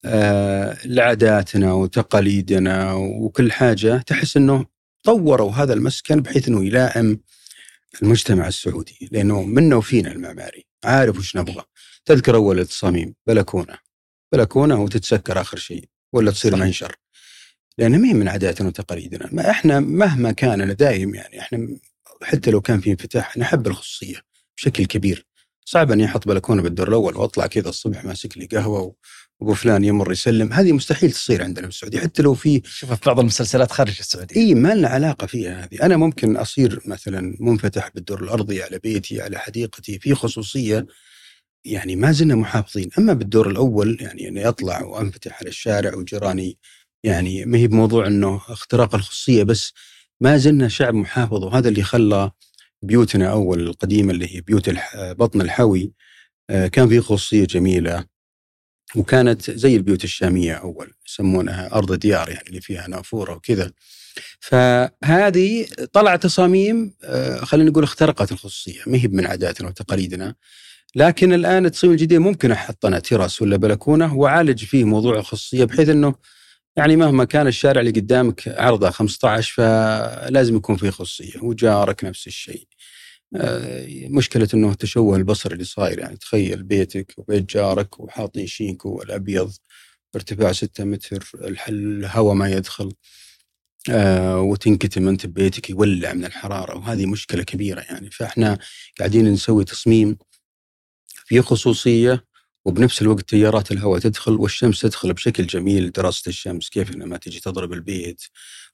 آه، 0.04 0.76
لعاداتنا 0.84 1.72
وتقاليدنا 1.72 2.92
وكل 2.92 3.52
حاجة 3.52 3.96
تحس 3.98 4.36
إنه 4.36 4.66
طوروا 5.04 5.52
هذا 5.52 5.72
المسكن 5.72 6.20
بحيث 6.22 6.48
إنه 6.48 6.64
يلائم 6.64 7.20
المجتمع 8.02 8.48
السعودي 8.48 9.08
لأنه 9.12 9.42
منا 9.42 9.76
وفينا 9.76 10.12
المعماري 10.12 10.66
عارف 10.84 11.18
وش 11.18 11.36
نبغى. 11.36 11.64
تذكر 12.04 12.36
أول 12.36 12.58
التصاميم 12.58 13.14
بلكونة. 13.26 13.78
بلكونة 14.32 14.82
وتتسكر 14.82 15.40
آخر 15.40 15.56
شيء 15.56 15.84
ولا 16.12 16.30
تصير 16.30 16.52
صحيح. 16.52 16.64
منشر. 16.64 16.96
ما 17.78 18.08
هي 18.08 18.14
من 18.14 18.28
عاداتنا 18.28 18.68
وتقاليدنا. 18.68 19.28
ما 19.32 19.50
إحنا 19.50 19.80
مهما 19.80 20.32
كان 20.32 20.60
أنا 20.60 20.72
دايم 20.72 21.14
يعني 21.14 21.40
إحنا 21.40 21.68
حتى 22.22 22.50
لو 22.50 22.60
كان 22.60 22.80
في 22.80 22.90
انفتاح 22.90 23.36
نحب 23.36 23.66
الخصوصية. 23.66 24.29
بشكل 24.60 24.84
كبير. 24.84 25.26
صعب 25.64 25.92
اني 25.92 26.04
أحط 26.04 26.28
بلكونة 26.28 26.62
بالدور 26.62 26.88
الأول 26.88 27.16
وأطلع 27.16 27.46
كذا 27.46 27.68
الصبح 27.68 28.04
ماسك 28.04 28.38
لي 28.38 28.46
قهوة 28.46 28.94
وأبو 29.40 29.54
فلان 29.54 29.84
يمر 29.84 30.12
يسلم. 30.12 30.52
هذه 30.52 30.72
مستحيل 30.72 31.12
تصير 31.12 31.42
عندنا 31.42 31.66
في 31.66 31.72
السعودية 31.72 32.00
حتى 32.00 32.22
لو 32.22 32.34
في 32.34 32.62
شوفها 32.64 32.96
في 32.96 33.02
بعض 33.06 33.20
المسلسلات 33.20 33.72
خارج 33.72 33.96
السعودية. 34.00 34.36
إي 34.36 34.54
ما 34.54 34.74
لنا 34.74 34.88
علاقة 34.88 35.26
فيها 35.26 35.64
هذه. 35.64 35.82
أنا 35.82 35.96
ممكن 35.96 36.36
أصير 36.36 36.80
مثلا 36.84 37.36
منفتح 37.40 37.90
بالدور 37.94 38.22
الأرضي 38.22 38.62
على 38.62 38.78
بيتي 38.78 39.20
على 39.20 39.38
حديقتي 39.38 39.98
في 39.98 40.14
خصوصية 40.14 40.86
يعني 41.64 41.96
ما 41.96 42.12
زلنا 42.12 42.34
محافظين. 42.34 42.90
أما 42.98 43.12
بالدور 43.12 43.50
الأول 43.50 43.98
يعني 44.00 44.28
أني 44.28 44.48
أطلع 44.48 44.82
وأنفتح 44.82 45.40
على 45.40 45.48
الشارع 45.48 45.94
وجيراني 45.94 46.58
يعني 47.04 47.44
ما 47.44 47.58
هي 47.58 47.66
بموضوع 47.66 48.06
إنه 48.06 48.36
اختراق 48.48 48.94
الخصوصية 48.94 49.42
بس 49.42 49.72
ما 50.20 50.36
زلنا 50.36 50.68
شعب 50.68 50.94
محافظ 50.94 51.44
وهذا 51.44 51.68
اللي 51.68 51.82
خلى 51.82 52.30
بيوتنا 52.82 53.30
أول 53.30 53.60
القديمة 53.60 54.12
اللي 54.12 54.36
هي 54.36 54.40
بيوت 54.40 54.70
بطن 54.96 55.40
الحوي 55.40 55.92
آه، 56.50 56.66
كان 56.66 56.88
في 56.88 57.00
خصوصية 57.00 57.44
جميلة 57.44 58.04
وكانت 58.96 59.50
زي 59.50 59.76
البيوت 59.76 60.04
الشامية 60.04 60.54
أول 60.54 60.92
يسمونها 61.08 61.74
أرض 61.74 61.92
ديار 61.92 62.28
يعني 62.28 62.48
اللي 62.48 62.60
فيها 62.60 62.88
نافورة 62.88 63.34
وكذا. 63.34 63.72
فهذه 64.40 65.66
طلع 65.92 66.16
تصاميم 66.16 66.94
آه، 67.04 67.44
خلينا 67.44 67.70
نقول 67.70 67.84
اخترقت 67.84 68.32
الخصوصية 68.32 68.80
ما 68.86 68.98
هي 68.98 69.08
من 69.08 69.26
عاداتنا 69.26 69.68
وتقاليدنا. 69.68 70.34
لكن 70.94 71.32
الآن 71.32 71.66
التصميم 71.66 71.92
الجديد 71.92 72.18
ممكن 72.18 72.52
أحط 72.52 72.86
أنا 72.86 72.98
تراس 72.98 73.42
ولا 73.42 73.56
بلكونة 73.56 74.14
وأعالج 74.16 74.64
فيه 74.64 74.84
موضوع 74.84 75.18
الخصوصية 75.18 75.64
بحيث 75.64 75.88
إنه 75.88 76.14
يعني 76.80 76.96
مهما 76.96 77.24
كان 77.24 77.46
الشارع 77.46 77.80
اللي 77.80 77.90
قدامك 77.90 78.48
عرضه 78.48 78.90
15 78.90 79.54
فلازم 79.54 80.56
يكون 80.56 80.76
فيه 80.76 80.90
خصوصية 80.90 81.40
وجارك 81.42 82.04
نفس 82.04 82.26
الشيء. 82.26 82.68
آه، 83.36 83.86
مشكلة 84.08 84.48
إنه 84.54 84.70
التشوه 84.70 85.16
البصري 85.16 85.52
اللي 85.54 85.64
صاير 85.64 85.98
يعني 85.98 86.16
تخيل 86.16 86.62
بيتك 86.62 87.14
وبيت 87.18 87.50
جارك 87.50 88.00
وحاطين 88.00 88.46
شينكو 88.46 89.02
الابيض 89.02 89.52
ارتفاع 90.14 90.52
6 90.52 90.84
متر 90.84 91.30
الهواء 91.68 92.34
ما 92.34 92.50
يدخل 92.50 92.92
آه 93.90 94.40
وتنكتم 94.40 95.08
أنت 95.08 95.26
ببيتك 95.26 95.70
يولع 95.70 96.12
من 96.12 96.24
الحرارة 96.24 96.78
وهذه 96.78 97.06
مشكلة 97.06 97.42
كبيرة 97.42 97.80
يعني 97.80 98.10
فإحنا 98.10 98.58
قاعدين 98.98 99.32
نسوي 99.32 99.64
تصميم 99.64 100.18
في 101.26 101.42
خصوصية 101.42 102.24
وبنفس 102.64 103.02
الوقت 103.02 103.28
تيارات 103.28 103.72
الهواء 103.72 104.00
تدخل 104.00 104.32
والشمس 104.32 104.80
تدخل 104.80 105.12
بشكل 105.12 105.46
جميل 105.46 105.92
دراسة 105.92 106.28
الشمس 106.28 106.68
كيف 106.68 106.94
إنها 106.94 107.06
ما 107.06 107.16
تجي 107.16 107.40
تضرب 107.40 107.72
البيت 107.72 108.22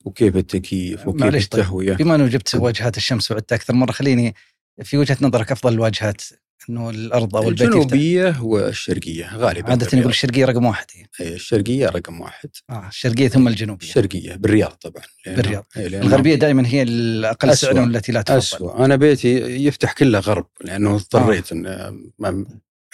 وكيف 0.05 0.37
التكييف 0.37 1.09
وكيف 1.09 1.23
طيب، 1.23 1.35
التهوية. 1.35 1.95
طيب. 1.95 1.99
بما 1.99 2.15
إنه 2.15 2.27
جبت 2.27 2.55
واجهات 2.55 2.97
الشمس 2.97 3.31
وعدت 3.31 3.53
أكثر 3.53 3.75
مرة 3.75 3.93
خليني 3.93 4.35
في 4.83 4.99
وجهة 4.99 5.17
نظرك 5.21 5.53
أفضل 5.53 5.73
الواجهات 5.73 6.23
إنه 6.71 6.91
الأرض 6.91 7.37
أو 7.37 7.49
البيت 7.49 7.63
الجنوبية 7.63 8.43
والشرقيه 8.43 9.37
غالبا 9.37 9.71
عادة 9.71 9.99
نقول 9.99 10.11
الشرقية 10.11 10.45
رقم 10.45 10.67
واحد. 10.67 10.87
اي 11.21 11.35
الشرقية 11.35 11.89
رقم 11.89 12.21
واحد. 12.21 12.49
آه 12.71 12.89
الشرقية 12.89 13.29
ثم 13.29 13.49
الجنوبية. 13.49 13.87
الشرقية 13.87 14.35
بالرياض 14.35 14.71
طبعا. 14.71 15.03
بالرياض. 15.27 15.67
الغربية 15.77 16.35
دائما 16.35 16.67
هي 16.67 16.83
الأقل 16.83 17.57
سعرا 17.57 17.81
والتي 17.81 18.13
لا 18.13 18.23
تفضل. 18.23 18.39
أسوأ. 18.39 18.85
أنا 18.85 18.97
بيتي 18.97 19.37
يفتح 19.67 19.93
كله 19.93 20.19
غرب 20.19 20.47
لأنه 20.65 20.95
اضطريت 20.95 21.53
آه. 21.53 21.57
ان 21.57 21.97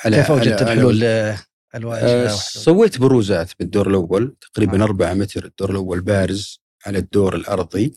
على 0.05 0.17
كيف 0.17 0.31
وجدت 0.31 0.63
الحلول 0.63 1.05
الواجهه 1.75 2.07
آه 2.07 2.29
سويت 2.37 2.99
بروزات 2.99 3.51
بالدور 3.59 3.89
الأول 3.91 4.37
تقريبا 4.41 4.81
آه. 4.81 4.85
4 4.85 5.15
متر 5.15 5.45
الدور 5.45 5.71
الأول 5.71 6.01
بارز 6.01 6.61
على 6.87 6.99
الدور 6.99 7.35
الأرضي 7.35 7.95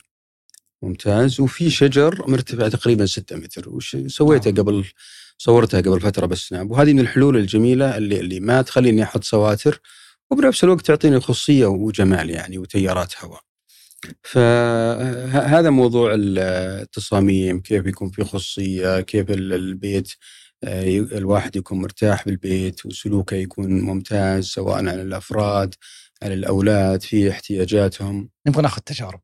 ممتاز 0.81 1.39
وفي 1.39 1.69
شجر 1.69 2.23
مرتفع 2.27 2.67
تقريبا 2.67 3.05
6 3.05 3.35
متر 3.35 3.69
وش 3.69 3.97
سويته 4.07 4.49
آه. 4.49 4.53
قبل 4.53 4.85
صورتها 5.37 5.81
قبل 5.81 6.01
فترة 6.01 6.25
بالسناب 6.25 6.71
وهذه 6.71 6.93
من 6.93 6.99
الحلول 6.99 7.37
الجميلة 7.37 7.97
اللي 7.97 8.19
اللي 8.19 8.39
ما 8.39 8.61
تخليني 8.61 9.03
أحط 9.03 9.23
سواتر 9.23 9.81
وبنفس 10.31 10.63
الوقت 10.63 10.85
تعطيني 10.85 11.19
خصوصيه 11.19 11.65
وجمال 11.65 12.29
يعني 12.29 12.57
وتيارات 12.57 13.13
هواء. 13.19 13.41
فهذا 14.23 15.69
موضوع 15.69 16.11
التصاميم 16.17 17.59
كيف 17.59 17.85
يكون 17.85 18.09
في 18.09 18.23
خصوصيه 18.23 19.01
كيف 19.01 19.31
البيت 19.31 20.07
آه، 20.07 20.15
الواحد 20.63 21.55
يكون 21.55 21.81
مرتاح 21.81 22.25
بالبيت 22.25 22.85
وسلوكه 22.85 23.35
يكون 23.35 23.81
ممتاز 23.81 24.45
سواء 24.45 24.77
على 24.77 25.01
الأفراد 25.01 25.75
على 26.23 26.33
الأولاد 26.33 27.01
في 27.01 27.31
احتياجاتهم. 27.31 28.29
نبغى 28.47 28.61
ناخذ 28.61 28.81
تجارب. 28.81 29.21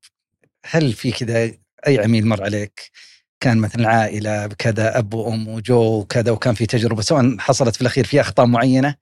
هل 0.65 0.93
في 0.93 1.11
كذا 1.11 1.51
أي 1.87 1.99
عميل 1.99 2.27
مر 2.27 2.43
عليك؟ 2.43 2.91
كان 3.39 3.57
مثلا 3.57 3.87
عائلة 3.87 4.47
بكذا 4.47 4.97
أب 4.97 5.13
وأم 5.13 5.47
وجو 5.47 5.99
وكذا 5.99 6.31
وكان 6.31 6.53
في 6.53 6.65
تجربة 6.65 7.01
سواء 7.01 7.37
حصلت 7.37 7.75
في 7.75 7.81
الأخير 7.81 8.05
في 8.05 8.21
أخطاء 8.21 8.45
معينة 8.45 8.95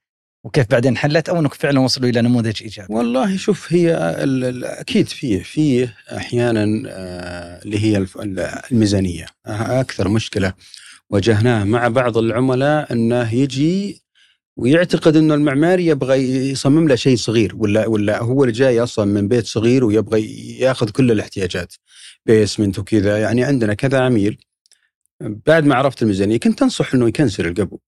وكيف 0.43 0.65
بعدين 0.69 0.97
حلت 0.97 1.29
أو 1.29 1.39
إنك 1.39 1.53
فعلا 1.53 1.79
وصلوا 1.79 2.09
إلى 2.09 2.21
نموذج 2.21 2.63
إيجابي؟ 2.63 2.93
والله 2.93 3.37
شوف 3.37 3.73
هي 3.73 3.95
أكيد 4.63 5.07
فيه 5.07 5.43
فيه 5.43 5.95
أحيانا 6.17 6.83
آه، 6.87 7.61
اللي 7.63 7.79
هي 7.79 8.05
الميزانية. 8.71 9.25
أكثر 9.45 10.09
مشكلة 10.09 10.53
واجهناه 11.09 11.63
مع 11.63 11.87
بعض 11.87 12.17
العملاء 12.17 12.93
أنه 12.93 13.33
يجي 13.35 14.03
ويعتقد 14.57 15.15
إنه 15.15 15.33
المعماري 15.33 15.85
يبغى 15.85 16.15
يصمم 16.51 16.87
له 16.87 16.95
شيء 16.95 17.17
صغير 17.17 17.55
ولا 17.55 17.87
ولا 17.87 18.21
هو 18.21 18.43
اللي 18.43 18.53
جاي 18.53 18.83
أصلا 18.83 19.05
من 19.05 19.27
بيت 19.27 19.45
صغير 19.45 19.85
ويبغى 19.85 20.21
يأخذ 20.59 20.89
كل 20.89 21.11
الاحتياجات 21.11 21.73
بيسمنت 22.25 22.79
وكذا 22.79 23.21
يعني 23.21 23.43
عندنا 23.43 23.73
كذا 23.73 23.99
عميل. 23.99 24.37
بعد 25.21 25.65
ما 25.65 25.75
عرفت 25.75 26.01
الميزانية 26.01 26.37
كنت 26.37 26.61
أنصح 26.61 26.93
إنه 26.93 27.07
يكنسل 27.07 27.47
القبو. 27.47 27.79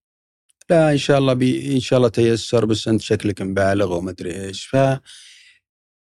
لا 0.70 0.92
إن 0.92 0.98
شاء 0.98 1.18
الله 1.18 1.34
بي 1.34 1.76
إن 1.76 1.80
شاء 1.80 1.98
الله 1.98 2.10
تيسر 2.10 2.66
بس 2.66 2.88
أنت 2.88 3.02
شكلك 3.02 3.42
مبالغ 3.42 3.94
وما 3.98 4.12
أدري 4.12 4.46
إيش 4.46 4.66
ف 4.66 4.76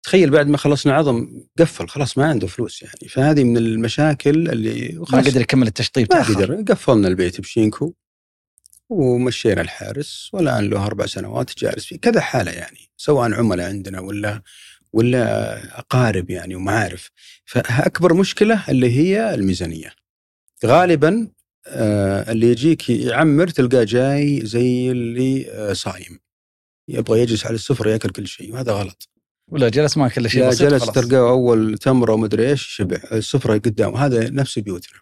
تخيل 0.03 0.31
بعد 0.31 0.49
ما 0.49 0.57
خلصنا 0.57 0.95
عظم 0.95 1.29
قفل 1.59 1.89
خلاص 1.89 2.19
ما 2.19 2.25
عنده 2.27 2.47
فلوس 2.47 2.83
يعني. 2.83 3.09
فهذه 3.09 3.45
من 3.45 3.57
المشاكل 3.57 4.51
اللي 4.51 5.05
ما 5.13 5.19
قدر 5.19 5.41
يكمل 5.41 5.67
التشطيب 5.67 6.07
ما 6.13 6.23
قدر. 6.23 6.63
قفلنا 6.69 7.09
البيت 7.09 7.41
بشينكو 7.41 7.95
ومشينا 8.89 9.61
الحارس 9.61 10.31
والان 10.33 10.71
له 10.71 10.87
أربع 10.87 11.07
سنوات 11.07 11.59
جالس 11.59 11.85
فيه 11.85 11.97
كذا 11.97 12.21
حالة 12.21 12.53
يعني 12.53 12.79
سواء 12.97 13.33
عملاء 13.33 13.69
عندنا 13.69 14.01
ولا 14.01 14.43
ولا 14.93 15.79
أقارب 15.79 16.31
يعني 16.31 16.55
ومعارف 16.55 17.11
فأكبر 17.45 18.15
مشكلة 18.15 18.65
اللي 18.69 18.97
هي 18.97 19.35
الميزانية. 19.35 19.93
غالبا 20.67 21.29
آه 21.67 22.33
اللي 22.33 22.47
يجيك 22.47 22.91
يعمر 22.91 23.49
تلقاه 23.49 23.85
جاي 23.85 24.41
زي 24.47 24.91
اللي 24.91 25.51
آه 25.51 25.73
صايم. 25.73 26.19
يبغى 26.89 27.21
يجلس 27.21 27.47
على 27.47 27.55
السفرة 27.55 27.91
يأكل 27.91 28.11
كل 28.11 28.27
شيء 28.27 28.53
وهذا 28.53 28.73
غلط. 28.73 29.09
ولا 29.51 29.69
جلس 29.69 29.97
ما 29.97 30.09
كل 30.09 30.31
شيء 30.31 30.43
لا 30.43 30.51
جلس 30.51 30.87
تلقاه 30.87 31.31
أول 31.31 31.79
تمرة 31.79 32.13
ومدري 32.13 32.51
إيش 32.51 32.63
شبع 32.63 32.99
السفرة 33.13 33.53
قدام 33.53 33.97
هذا 33.97 34.31
نفس 34.31 34.59
بيوتنا 34.59 34.99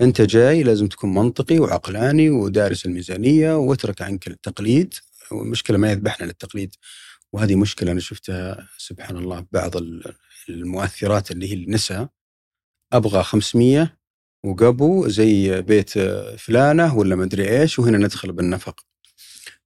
أنت 0.00 0.20
جاي 0.20 0.62
لازم 0.62 0.86
تكون 0.86 1.14
منطقي 1.14 1.58
وعقلاني 1.58 2.30
ودارس 2.30 2.86
الميزانية 2.86 3.56
واترك 3.56 4.02
عنك 4.02 4.28
التقليد. 4.28 4.94
والمشكلة 5.30 5.78
ما 5.78 5.90
يذبحنا 5.92 6.26
للتقليد. 6.26 6.74
وهذه 7.32 7.54
مشكلة 7.54 7.92
أنا 7.92 8.00
شفتها 8.00 8.68
سبحان 8.78 9.16
الله 9.16 9.46
بعض 9.52 9.72
المؤثرات 10.48 11.30
اللي 11.30 11.50
هي 11.50 11.54
النساء 11.54 12.08
أبغى 12.92 13.22
500 13.22 13.98
وقبو 14.44 15.08
زي 15.08 15.62
بيت 15.62 15.98
فلانة 16.38 16.96
ولا 16.96 17.16
مدري 17.16 17.60
إيش 17.60 17.78
وهنا 17.78 17.98
ندخل 17.98 18.32
بالنفق. 18.32 18.80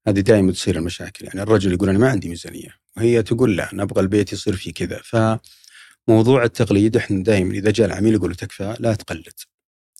هذه 0.09 0.21
دائما 0.21 0.53
تصير 0.53 0.77
المشاكل. 0.77 1.25
يعني 1.25 1.43
الرجل 1.43 1.73
يقول 1.73 1.89
أنا 1.89 1.99
ما 1.99 2.09
عندي 2.09 2.29
ميزانية. 2.29 2.82
وهي 2.97 3.23
تقول 3.23 3.57
لا 3.57 3.71
نبغى 3.73 4.01
البيت 4.01 4.33
يصير 4.33 4.57
فيه 4.57 4.73
كذا. 4.73 5.01
فموضوع 5.05 6.45
التقليد 6.45 6.97
إحنا 6.97 7.23
دائما 7.23 7.55
إذا 7.55 7.71
جاء 7.71 7.87
العميل 7.87 8.15
يقول 8.15 8.35
تكفى 8.35 8.77
لا 8.81 8.95
تقلد. 8.95 9.33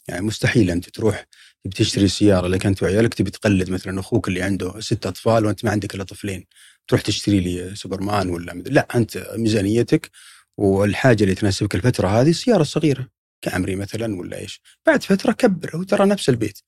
يعني 0.09 0.27
مستحيل 0.27 0.71
أنت 0.71 0.89
تروح 0.89 1.27
تبي 1.65 1.75
تشتري 1.75 2.09
سيارة 2.09 2.47
لك 2.49 2.67
أنت 2.67 2.83
وعيالك 2.83 3.15
تبي 3.15 3.31
تقلد 3.31 3.71
مثلا 3.71 4.01
أخوك 4.01 4.29
اللي 4.29 4.43
عنده 4.43 4.81
ست 4.81 5.07
أطفال 5.07 5.47
وأنت 5.47 5.65
ما 5.65 5.71
عندك 5.71 5.95
إلا 5.95 6.05
طفلين 6.05 6.47
تروح 6.89 7.01
تشتري 7.01 7.41
لي 7.41 7.75
سوبرمان 7.75 8.29
ولا 8.29 8.53
لا 8.53 8.89
أنت 8.95 9.27
ميزانيتك 9.37 10.11
والحاجة 10.59 11.25
اللي 11.25 11.35
تناسبك 11.35 11.75
الفترة 11.75 12.09
هذه 12.09 12.33
سياره 12.33 12.63
صغيره 12.63 13.09
كامري 13.43 13.77
مثلا 13.77 14.17
ولا 14.17 14.39
إيش. 14.39 14.63
بعد 14.87 15.03
فترة 15.03 15.33
كبر 15.33 15.77
هو 15.77 15.83
ترى 15.83 16.07
نفس 16.07 16.29
البيت. 16.29 16.59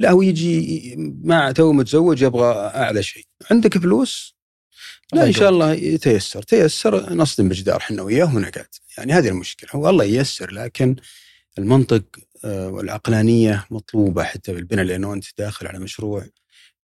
لا 0.00 0.10
هو 0.10 0.22
يجي 0.22 0.94
مع 1.24 1.52
تو 1.52 1.72
متزوج 1.72 2.22
يبغى 2.22 2.54
أعلى 2.54 3.02
شيء. 3.02 3.24
عندك 3.50 3.78
فلوس 3.78 4.39
لا 5.12 5.26
إن 5.26 5.32
شاء 5.32 5.50
الله 5.50 5.72
يتيسر. 5.72 6.42
تيسر 6.42 7.14
نصدم 7.14 7.48
بجدار 7.48 7.76
إحنا 7.76 8.02
وياه 8.02 8.36
ونقعد 8.36 8.66
يعني 8.98 9.12
هذه 9.12 9.28
المشكلة. 9.28 9.70
هو 9.74 9.90
الله 9.90 10.04
ييسر 10.04 10.52
لكن 10.52 10.96
المنطق 11.58 12.04
آه، 12.44 12.68
والعقلانية 12.68 13.66
مطلوبة 13.70 14.24
حتى 14.24 14.52
بالبناء 14.52 14.84
لأنه 14.84 15.12
أنت 15.14 15.24
داخل 15.38 15.66
على 15.66 15.78
مشروع 15.78 16.26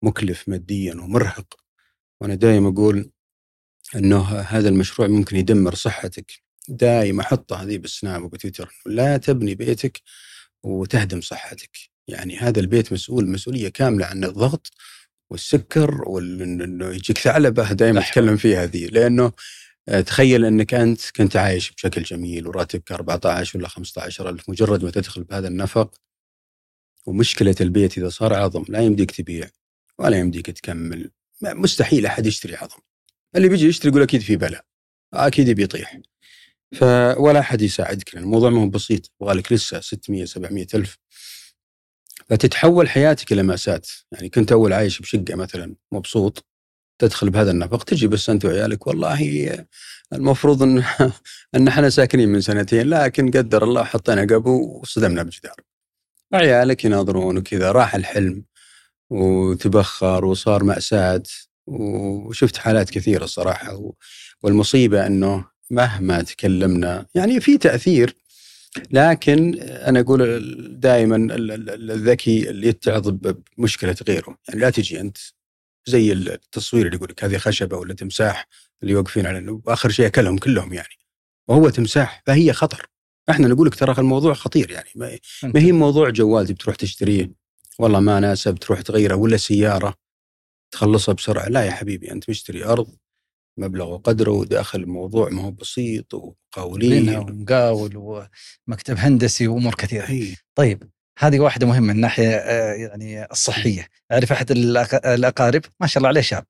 مكلف 0.01 0.49
ماديا 0.49 0.93
ومرهق. 0.93 1.55
وأنا 2.21 2.36
دائما 2.36 2.69
أقول 2.69 3.12
إنه 3.95 4.21
هذا 4.39 4.69
المشروع 4.69 5.07
ممكن 5.07 5.36
يدمر 5.38 5.75
صحتك. 5.75 6.31
دائما 6.67 7.21
احطها 7.21 7.63
هذه 7.63 7.77
بالسناب 7.77 8.23
وبتويتر. 8.23 8.73
لا 8.86 9.17
تبني 9.17 9.55
بيتك 9.55 10.01
وتهدم 10.63 11.21
صحتك. 11.21 11.77
يعني 12.07 12.38
هذا 12.38 12.59
البيت 12.59 12.93
مسؤول 12.93 13.29
مسؤولية 13.29 13.69
كاملة 13.69 14.05
عن 14.05 14.23
الضغط 14.23 14.71
والسكر 15.34 16.02
وانه 16.10 16.88
يجيك 16.88 17.17
ثعلبة 17.17 17.74
دائما. 17.74 18.00
اتكلم 18.00 18.38
فيها 18.38 18.63
هذه. 18.63 18.86
لأنه 18.86 19.32
آه، 19.89 20.02
تخيل 20.02 20.46
أنك 20.46 20.74
أنت 20.74 21.02
كنت 21.15 21.36
عايش 21.36 21.72
بشكل 21.72 22.04
جميل 22.04 22.48
وراتبك 22.48 22.91
14 22.91 23.58
ولا 23.60 23.67
15 23.67 24.30
ألف 24.30 24.50
مجرد 24.50 24.84
ما 24.84 24.91
تدخل 24.91 25.24
بهذا 25.24 25.48
النفق 25.48 25.96
ومشكلة 27.06 27.56
البيت 27.62 27.98
إذا 27.98 28.10
صار 28.10 28.34
عظم 28.34 28.65
لا 28.69 28.80
يمديك 28.80 29.12
تبيع 29.12 29.50
ولا 30.00 30.17
يمديك 30.19 30.52
تكمل. 30.52 31.12
مستحيل 31.41 32.06
أحد 32.06 32.26
يشتري 32.26 32.56
عظم 32.56 32.80
اللي 33.36 33.50
بيجي 33.50 33.67
يشتري 33.67 33.89
يقول 33.89 34.02
أكيد 34.02 34.22
في 34.22 34.36
بلاء. 34.36 34.65
أكيد 35.13 35.50
بيطيح. 35.50 36.00
ف 36.76 36.84
ولا 37.17 37.39
أحد 37.39 37.62
يساعدك 37.62 38.15
لأن 38.15 38.24
الموضوع 38.24 38.50
ما 38.50 38.62
هو 38.62 38.69
بسيط. 38.69 39.12
يبغى 39.22 39.34
لك 39.36 39.52
لسه 39.52 39.80
600 39.80 40.26
700 40.26 40.67
ألف. 40.74 40.98
فتتحول 42.34 42.89
حياتك 42.89 43.34
إلى 43.34 43.43
مأساة. 43.43 43.82
يعني 44.12 44.30
كنت 44.30 44.52
أول 44.52 44.74
عايش 44.74 45.00
بشقة 45.00 45.36
مثلا 45.36 45.76
مبسوط 45.91 46.46
تدخل 47.02 47.30
بهذا 47.30 47.52
النفق 47.52 47.84
تجي 47.84 48.08
بس 48.08 48.30
أنت 48.30 48.46
وعيالك 48.46 48.88
والله 48.88 49.50
المفروض 50.13 50.63
إن 50.63 50.84
إن 51.56 51.67
إحنا 51.67 51.89
ساكنين 51.89 52.30
من 52.30 52.41
سنتين 52.41 52.89
لكن 52.89 53.32
قدر 53.32 53.63
الله 53.63 53.84
حطينا 53.84 54.22
قبو 54.22 54.80
وصدمنا 54.82 55.24
بجدار. 55.24 55.56
عيالك 56.34 56.86
يناظرون 56.86 57.38
وكذا 57.38 57.72
راح 57.72 57.96
الحلم 57.96 58.43
وتبخر 59.10 60.26
وصار 60.26 60.63
مأساة 60.63 61.24
وشفت 61.67 62.58
حالات 62.58 62.89
كثيرة 62.89 63.24
الصراحة 63.24 63.76
و- 63.76 63.93
والمصيبة 64.43 65.08
أنه 65.08 65.46
مهما 65.72 66.22
تكلمنا 66.22 67.06
يعني 67.15 67.41
في 67.41 67.58
تأثير 67.58 68.15
لكن 68.91 69.59
أنا 69.59 69.99
أقول 69.99 70.79
دائما 70.79 71.15
ال- 71.15 71.51
ال- 71.51 71.91
الذكي 71.91 72.49
اللي 72.49 72.67
يتعظ 72.67 73.09
بمشكلة 73.57 73.95
غيره. 74.07 74.38
يعني 74.49 74.59
لا 74.62 74.69
تجي 74.69 74.99
أنت 74.99 75.17
زي 75.86 76.12
التصوير 76.12 76.86
اللي 76.86 76.97
يقول 76.97 77.09
لك 77.12 77.23
هذه 77.23 77.38
خشبة 77.38 77.77
ولا 77.77 77.93
تمساح 77.93 78.47
اللي 78.83 78.95
واقفين 78.95 79.25
على 79.25 79.59
وآخر 79.65 79.89
شيء 79.89 80.05
أكلهم 80.05 80.38
كلهم 80.38 80.73
يعني. 80.73 80.95
وهو 81.47 81.69
تمساح 81.69 82.23
فهي 82.25 82.53
خطر. 82.53 82.89
إحنا 83.29 83.47
نقول 83.47 83.67
لك 83.67 83.75
ترى 83.75 83.95
الموضوع 83.99 84.33
خطير 84.33 84.71
يعني. 84.71 84.89
ما 84.95 85.17
ما 85.43 85.59
هي 85.59 85.71
موضوع 85.71 86.09
جوال 86.09 86.45
تبي 86.47 86.53
تروح 86.57 86.75
تشتريه؟ 86.75 87.31
والله 87.79 87.99
ما 87.99 88.19
ناسب 88.19 88.55
تروح 88.55 88.81
تغيره. 88.81 89.15
ولا 89.15 89.38
سيارة 89.38 89.93
تخلصها 90.71 91.13
بسرعة. 91.13 91.47
لا 91.49 91.65
يا 91.65 91.71
حبيبي 91.71 92.12
أنت 92.12 92.29
مشتري 92.29 92.65
أرض 92.65 92.88
مبلغ 93.58 93.89
وقدره 93.94 94.32
وداخل 94.32 94.80
الموضوع 94.80 95.30
ما 95.30 95.42
هو 95.42 95.52
بسيط 95.52 96.16
بينها 96.16 96.34
وقاولين 96.56 97.16
ومقاول 97.18 97.98
ومكتب 98.68 98.98
هندسي 98.98 99.48
وأمور 99.48 99.76
كثيرة. 99.76 100.10
أي. 100.10 100.36
طيب 100.56 100.84
هذه 101.20 101.39
واحدة 101.39 101.68
مهمة 101.68 101.86
من 101.88 101.89
الناحيه 101.96 102.30
آه، 102.30 102.74
يعني 102.74 103.26
الصحية. 103.32 103.88
أعرف 104.12 104.32
أحد 104.32 104.52
الأقارب؟ 105.06 105.62
ما 105.80 105.88
شاء 105.88 105.98
الله 105.98 106.08
عليه 106.08 106.22
شاب. 106.22 106.46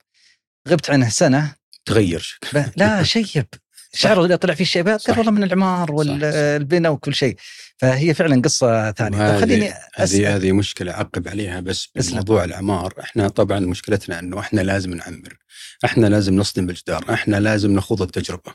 غبت 0.69 0.89
عنه 0.89 1.09
سنة. 1.09 1.55
تغير 1.85 2.39
لا 2.77 3.03
شيب. 3.13 3.45
شعره 3.95 4.25
اذا 4.25 4.35
طلع 4.35 4.53
فيه 4.53 4.65
شيبات 4.65 5.01
صح. 5.01 5.07
قال 5.07 5.17
والله 5.17 5.31
من 5.31 5.43
العمار 5.43 5.91
والبناء 5.91 6.91
وكل 6.91 7.13
شيء. 7.13 7.35
فهي 7.77 8.13
فعلا 8.13 8.41
قصة 8.41 8.91
ثانية. 8.91 9.17
وهذه- 9.17 9.41
خليني 9.41 9.73
هذه 9.95 10.35
هذه 10.35 10.51
مشكلة 10.51 10.91
أعقب 10.91 11.27
عليها 11.27 11.59
بس 11.59 11.89
اسلم. 11.97 12.13
بموضوع 12.13 12.43
العمار. 12.43 12.93
إحنا 12.99 13.27
طبعا 13.27 13.59
مشكلتنا 13.59 14.19
إنه 14.19 14.39
إحنا 14.39 14.61
لازم 14.61 14.93
نعمر. 14.93 15.37
إحنا 15.85 16.07
لازم 16.07 16.35
نصدم 16.35 16.65
بالجدار 16.67 17.13
إحنا 17.13 17.39
لازم 17.39 17.71
نخوض 17.71 18.01
التجربة. 18.01 18.53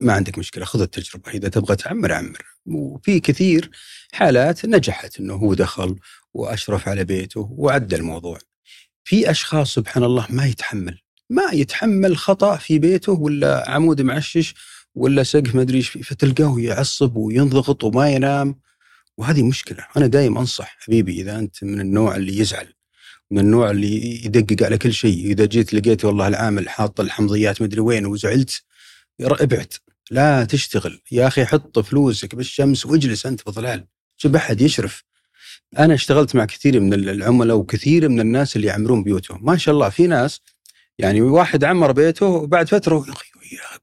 ما 0.00 0.12
عندك 0.12 0.38
مشكلة 0.38 0.64
خذ 0.64 0.80
التجربة. 0.80 1.30
إذا 1.30 1.48
تبغى 1.48 1.76
تعمر 1.76 2.12
عمر. 2.12 2.44
وفي 2.66 3.20
كثير 3.20 3.70
حالات 4.12 4.66
نجحت 4.66 5.20
إنه 5.20 5.34
هو 5.34 5.54
دخل 5.54 5.96
وأشرف 6.34 6.88
على 6.88 7.04
بيته 7.04 7.48
وعدى 7.52 7.96
الموضوع. 7.96 8.38
في 9.04 9.30
أشخاص 9.30 9.74
سبحان 9.74 10.04
الله 10.04 10.26
ما 10.30 10.46
يتحمل. 10.46 11.00
ما 11.30 11.50
يتحمل 11.52 12.16
خطأ 12.16 12.56
في 12.56 12.78
بيته 12.78 13.12
ولا 13.12 13.70
عمود 13.70 14.02
معشش 14.02 14.54
ولا 14.94 15.22
سقف 15.22 15.54
ما 15.54 15.62
أدري 15.62 15.76
إيش 15.76 15.88
فيه، 15.88 16.02
فتلقاه 16.02 16.60
يعصب 16.60 17.16
وينضغط 17.16 17.84
وما 17.84 18.10
ينام. 18.10 18.60
وهذه 19.18 19.42
مشكلة. 19.42 19.86
أنا 19.96 20.06
دايم 20.06 20.38
أنصح 20.38 20.76
حبيبي 20.80 21.20
إذا 21.20 21.38
أنت 21.38 21.64
من 21.64 21.80
النوع 21.80 22.16
اللي 22.16 22.38
يزعل 22.38 22.74
من 23.30 23.38
النوع 23.38 23.70
اللي 23.70 24.24
يدقق 24.24 24.66
على 24.66 24.78
كل 24.78 24.92
شيء. 24.92 25.26
إذا 25.26 25.44
جيت 25.44 25.74
لقيت 25.74 26.04
والله 26.04 26.28
العامل 26.28 26.68
حاط 26.68 27.00
الحمضيات 27.00 27.62
مدري 27.62 27.80
وين 27.80 28.06
وزعلت 28.06 28.62
ابعد. 29.20 29.72
لا 30.10 30.44
تشتغل. 30.44 31.00
يا 31.12 31.26
أخي 31.26 31.44
حط 31.44 31.78
فلوسك 31.78 32.34
بالشمس 32.34 32.86
واجلس 32.86 33.26
أنت 33.26 33.40
في 33.40 33.50
ظلال. 33.50 33.86
شوف 34.16 34.36
أحد 34.36 34.60
يشرف. 34.60 35.04
أنا 35.78 35.94
اشتغلت 35.94 36.36
مع 36.36 36.44
كثير 36.44 36.80
من 36.80 36.94
العملاء 36.94 37.56
وكثير 37.56 38.08
من 38.08 38.20
الناس 38.20 38.56
اللي 38.56 38.66
يعمرون 38.66 39.02
بيوتهم. 39.02 39.44
ما 39.44 39.56
شاء 39.56 39.74
الله 39.74 39.88
في 39.88 40.06
ناس 40.06 40.40
يعني 40.98 41.20
واحد 41.20 41.64
عمر 41.64 41.92
بيته 41.92 42.26
وبعد 42.26 42.68
فترة 42.68 43.06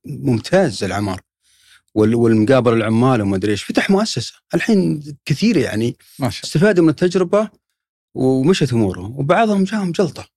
ممتاز 0.06 0.84
العمار 0.84 1.22
وال- 1.96 2.16
والمقابل 2.16 2.74
العمال 2.74 3.22
وما 3.22 3.36
أدري 3.36 3.52
إيش 3.52 3.64
فتح 3.64 3.90
مؤسسة. 3.90 4.34
الحين 4.54 5.04
كثير 5.26 5.58
يعني 5.58 5.98
ما 6.20 6.30
شاء 6.30 6.44
استفادوا 6.44 6.84
من 6.84 6.90
التجربة 6.90 7.50
ومشت 8.16 8.74
أموره 8.74 9.02
وبعضهم 9.20 9.64
جاهم 9.64 9.92
جلطة. 9.92 10.28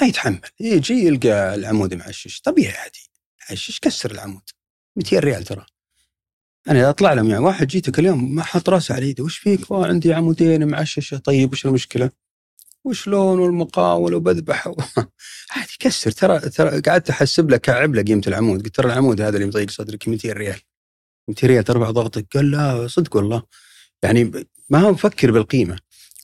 ما 0.00 0.06
يتحمل. 0.06 0.40
يجي 0.60 0.94
يلقى 0.94 1.54
العمود 1.54 1.94
معشش. 1.94 2.40
طبيعي 2.40 2.72
عادي. 2.76 3.10
عشش 3.50 3.80
كسر 3.80 4.10
العمود. 4.10 4.42
200 4.96 5.18
ريال 5.18 5.44
ترى. 5.44 5.66
أنا 6.68 6.90
أطلع 6.90 7.12
لهم 7.12 7.30
يعني 7.30 7.44
واحد 7.44 7.66
جيتك 7.66 7.98
اليوم 7.98 8.34
ما 8.34 8.42
حط 8.42 8.68
رأسه 8.68 8.94
على 8.94 9.08
يدي 9.10 9.22
وش 9.22 9.38
فيك؟ 9.38 9.70
والله 9.70 9.86
عندي 9.86 10.14
عمودين 10.14 10.68
معششة. 10.68 11.16
طيب 11.16 11.52
وش 11.52 11.66
المشكلة؟ 11.66 12.10
وشلون 12.84 13.38
والمقاول 13.38 14.14
وبذبح 14.14 14.68
عادي 15.56 15.76
كسر. 15.80 16.10
ترى 16.10 16.40
ترى 16.40 16.80
قعدت 16.80 17.10
أحسب 17.10 17.50
له 17.50 17.56
كعب 17.56 17.94
له 17.94 18.02
قيمة 18.02 18.22
العمود. 18.26 18.62
قلت 18.62 18.76
ترى 18.76 18.86
العمود 18.86 19.20
هذا 19.20 19.36
اللي 19.36 19.46
مضيق 19.46 19.70
صدرك 19.70 20.08
200 20.08 20.32
ريال. 20.32 20.60
200 21.28 21.46
ريال 21.48 21.64
ترفع 21.64 21.90
ضغطك. 21.90 22.26
قال 22.34 22.50
لا 22.50 22.86
صدق 22.88 23.16
والله. 23.16 23.42
يعني 24.02 24.32
ما 24.70 24.78
هو 24.80 24.92
مفكر 24.92 25.30
بالقيمة. 25.30 25.78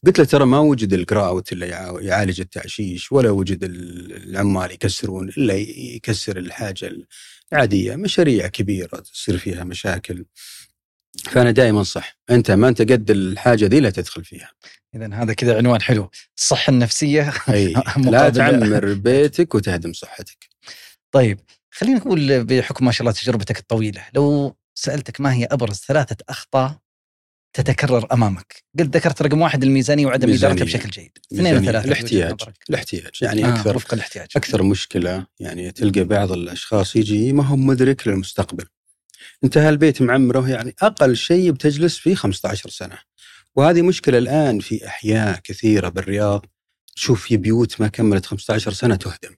قلت 0.06 0.18
له 0.18 0.24
ترى 0.24 0.44
ما 0.46 0.58
وجد 0.58 0.92
الجراوت 0.92 1.52
اللي 1.52 1.68
يع- 1.68 2.00
يعالج 2.00 2.40
التعشيش 2.40 3.12
ولا 3.12 3.30
وجد 3.30 3.64
ال- 3.64 4.28
العمال 4.30 4.70
يكسرون 4.72 5.28
إلا 5.28 5.54
يكسر 5.56 6.38
الحاجة 6.38 6.92
العادية. 7.52 7.96
مشاريع 7.96 8.46
كبيرة 8.46 9.00
تصير 9.00 9.38
فيها 9.38 9.64
مشاكل. 9.64 10.24
فأنا 11.24 11.50
دائما 11.50 11.78
انصح 11.78 12.18
أنت 12.30 12.50
ما 12.50 12.68
أنت 12.68 12.82
قد 12.82 13.10
الحاجة 13.10 13.66
دي 13.66 13.80
لا 13.80 13.90
تدخل 13.90 14.24
فيها. 14.24 14.50
اذا 14.94 15.14
هذا 15.14 15.32
كذا 15.32 15.56
عنوان 15.56 15.82
حلو. 15.82 16.10
الصحه 16.38 16.70
النفسية 16.70 17.32
أي. 17.48 17.74
لا 18.12 18.28
تعمر 18.30 18.94
بيتك 19.04 19.54
وتهدم 19.54 19.92
صحتك. 19.92 20.48
طيب 21.12 21.40
خلينا 21.70 21.98
نقول 21.98 22.44
بحكم 22.44 22.84
ما 22.84 22.92
شاء 22.92 23.00
الله 23.00 23.12
تجربتك 23.12 23.58
الطويلة 23.58 24.04
لو 24.14 24.56
سألتك 24.74 25.20
ما 25.20 25.34
هي 25.34 25.44
أبرز 25.44 25.76
ثلاثة 25.76 26.16
أخطاء 26.28 26.78
تتكرر 27.52 28.06
أمامك؟ 28.12 28.64
قلت 28.78 28.96
ذكرت 28.96 29.22
رقم 29.22 29.40
واحد 29.40 29.62
الميزانية 29.62 30.06
وعدم 30.06 30.28
ميزانية. 30.28 30.54
ادارتها 30.54 30.78
بشكل 30.78 30.90
جيد. 30.90 31.18
اثنين. 31.32 31.56
وثلاثة 31.56 31.86
الاحتياج. 31.86 32.36
الاحتياج. 32.70 33.10
يعني 33.22 33.44
آه 33.44 33.54
أكثر 33.54 33.76
وفق 33.76 33.94
الاحتياج. 33.94 34.28
أكثر 34.36 34.62
مشكلة 34.62 35.26
يعني 35.40 35.70
تلقى 35.70 36.04
بعض 36.04 36.32
الأشخاص 36.32 36.96
يجي 36.96 37.32
ما 37.32 37.44
هو 37.44 37.56
مدرك 37.56 38.08
للمستقبل. 38.08 38.64
انت 39.44 39.58
هالبيت 39.58 40.02
معمره 40.02 40.48
يعني 40.48 40.74
أقل 40.82 41.16
شيء 41.16 41.50
بتجلس 41.50 41.98
فيه 41.98 42.14
15 42.14 42.70
سنة. 42.70 42.98
وهذه 43.56 43.82
مشكلة 43.82 44.18
الآن 44.18 44.60
في 44.60 44.86
أحياء 44.86 45.40
كثيرة 45.44 45.88
بالرياض. 45.88 46.46
تشوف 46.96 47.22
في 47.24 47.36
بيوت 47.36 47.80
ما 47.80 47.88
كملت 47.88 48.26
15 48.26 48.72
سنة 48.72 48.96
تهدم. 48.96 49.36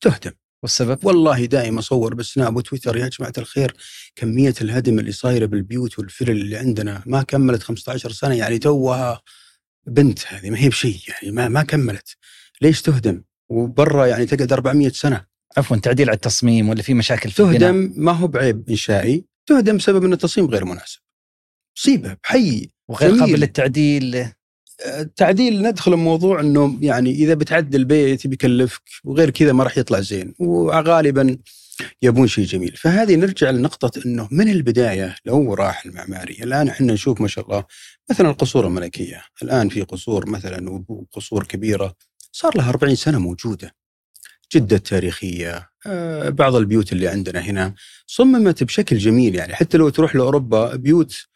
تهدم. 0.00 0.32
والسبب؟ 0.62 1.04
والله 1.06 1.44
دائما 1.44 1.78
أصور 1.78 2.14
بالسناب 2.14 2.56
وتويتر 2.56 2.96
يا 2.96 3.08
جماعة 3.08 3.32
الخير 3.38 3.74
كمية 4.16 4.54
الهدم 4.60 4.98
اللي 4.98 5.12
صايرة 5.12 5.46
بالبيوت 5.46 5.98
والفلل 5.98 6.30
اللي 6.30 6.56
عندنا 6.56 7.02
ما 7.06 7.22
كملت 7.22 7.62
15 7.62 8.12
سنة 8.12 8.34
يعني 8.34 8.58
توها 8.58 9.22
بنت 9.86 10.26
هذه 10.26 10.50
ما 10.50 10.58
هي 10.58 10.68
بشيء 10.68 11.00
يعني 11.08 11.30
ما 11.34 11.48
ما 11.48 11.62
كملت. 11.62 12.16
ليش 12.62 12.82
تهدم؟ 12.82 13.22
وبرا 13.48 14.06
يعني 14.06 14.26
تقعد 14.26 14.52
400 14.52 14.88
سنة. 14.88 15.31
عفوا 15.56 15.76
تعديل 15.76 16.08
على 16.08 16.16
التصميم 16.16 16.68
ولا 16.68 16.82
في 16.82 16.94
مشاكل 16.94 17.30
في 17.30 17.40
البناء؟ 17.40 17.58
تهدم 17.58 17.92
ما 17.96 18.12
هو 18.12 18.26
بعيب 18.26 18.70
إنشائي 18.70 19.24
تهدم 19.46 19.76
بسبب 19.76 20.04
إن 20.04 20.12
التصميم 20.12 20.46
غير 20.46 20.64
مناسب. 20.64 21.00
مصيبة 21.78 22.16
بحي 22.24 22.68
وغير 22.88 23.10
جميل. 23.10 23.20
قابل 23.20 23.40
للتعديل 23.40 24.26
التعديل 24.86 25.62
ندخل 25.62 25.92
بموضوع 25.92 26.40
إنه 26.40 26.78
يعني 26.80 27.10
إذا 27.10 27.34
بتعدل 27.34 27.84
بيت 27.84 28.26
بيكلفك 28.26 28.82
وغير 29.04 29.30
كذا 29.30 29.52
ما 29.52 29.64
راح 29.64 29.78
يطلع 29.78 30.00
زين 30.00 30.34
وغالبا 30.38 31.38
يبون 32.02 32.26
شيء 32.26 32.44
جميل. 32.44 32.76
فهذه 32.76 33.14
نرجع 33.14 33.50
لنقطة 33.50 34.00
أنه 34.06 34.28
من 34.30 34.48
البداية 34.48 35.16
لو 35.24 35.54
راح 35.54 35.86
المعماري 35.86 36.34
الآن 36.42 36.68
إحنا 36.68 36.92
نشوف 36.92 37.20
ما 37.20 37.28
شاء 37.28 37.44
الله 37.44 37.64
مثلا 38.10 38.30
القصور 38.30 38.66
الملكية. 38.66 39.22
الآن 39.42 39.68
في 39.68 39.82
قصور 39.82 40.30
مثلا 40.30 40.84
وقصور 40.88 41.44
كبيرة 41.44 41.94
صار 42.32 42.56
لها 42.56 42.70
40 42.70 42.94
سنة 42.94 43.18
موجودة. 43.18 43.74
جدة 44.54 44.76
التاريخية 44.76 45.70
آه، 45.86 46.28
بعض 46.28 46.54
البيوت 46.54 46.92
اللي 46.92 47.08
عندنا 47.08 47.40
هنا 47.40 47.74
صممت 48.06 48.62
بشكل 48.64 48.98
جميل 48.98 49.34
يعني 49.34 49.54
حتى 49.54 49.78
لو 49.78 49.88
تروح 49.88 50.16
لأوروبا 50.16 50.76
بيوت 50.76 51.26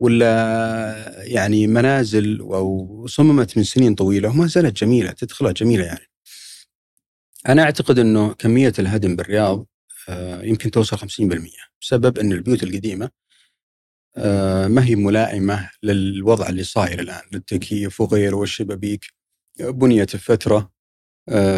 ولا 0.00 1.22
يعني 1.24 1.66
منازل 1.66 2.40
أو 2.40 3.06
صممت 3.06 3.56
من 3.56 3.64
سنين 3.64 3.94
طويلة 3.94 4.28
وما 4.28 4.46
زالت 4.46 4.76
جميلة 4.76 5.10
تدخلها 5.12 5.52
جميلة 5.52 5.84
يعني. 5.84 6.10
أنا 7.48 7.62
أعتقد 7.62 7.98
إنه 7.98 8.32
كمية 8.32 8.72
الهدم 8.78 9.16
بالرياض 9.16 9.66
آه، 10.08 10.42
يمكن 10.42 10.70
توصل 10.70 10.98
50% 10.98 11.02
بسبب 11.80 12.18
إن 12.18 12.32
البيوت 12.32 12.62
القديمة 12.62 13.10
آه، 14.16 14.68
ما 14.68 14.84
هي 14.84 14.94
ملائمة 14.96 15.70
للوضع 15.82 16.48
اللي 16.48 16.64
صاير 16.64 17.00
الآن 17.00 17.22
للتكييف 17.32 18.00
وغيره 18.00 18.36
والشبابيك 18.36 19.04
بنيت 19.60 20.30
آه، 20.30 20.71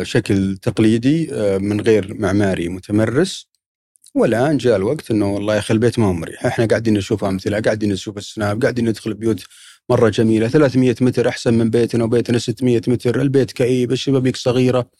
شكل 0.02 0.56
تقليدي 0.56 1.28
من 1.58 1.80
غير 1.80 2.14
معماري 2.14 2.68
متمرس. 2.68 3.54
والآن 4.14 4.56
جاء 4.56 4.76
الوقت 4.76 5.10
إنه 5.10 5.34
والله 5.34 5.54
يا 5.54 5.58
أخي 5.58 5.74
البيت 5.74 5.98
ما 5.98 6.06
هو 6.06 6.12
مريح، 6.12 6.46
إحنا 6.46 6.66
قاعدين 6.66 6.94
نشوف 6.94 7.24
أمثلة، 7.24 7.60
قاعدين 7.60 7.92
نشوف 7.92 8.18
السناب، 8.18 8.62
قاعدين 8.62 8.88
ندخل 8.88 9.14
بيوت 9.14 9.44
مرة 9.90 10.08
جميلة، 10.08 10.48
300 10.48 10.94
متر 11.00 11.28
أحسن 11.28 11.54
من 11.54 11.70
بيتنا 11.70 12.04
وبيتنا 12.04 12.38
600 12.38 12.80
متر، 12.88 13.20
البيت 13.20 13.52
كئيب، 13.52 13.92
الشبابيك 13.92 14.36
صغيرة. 14.36 14.90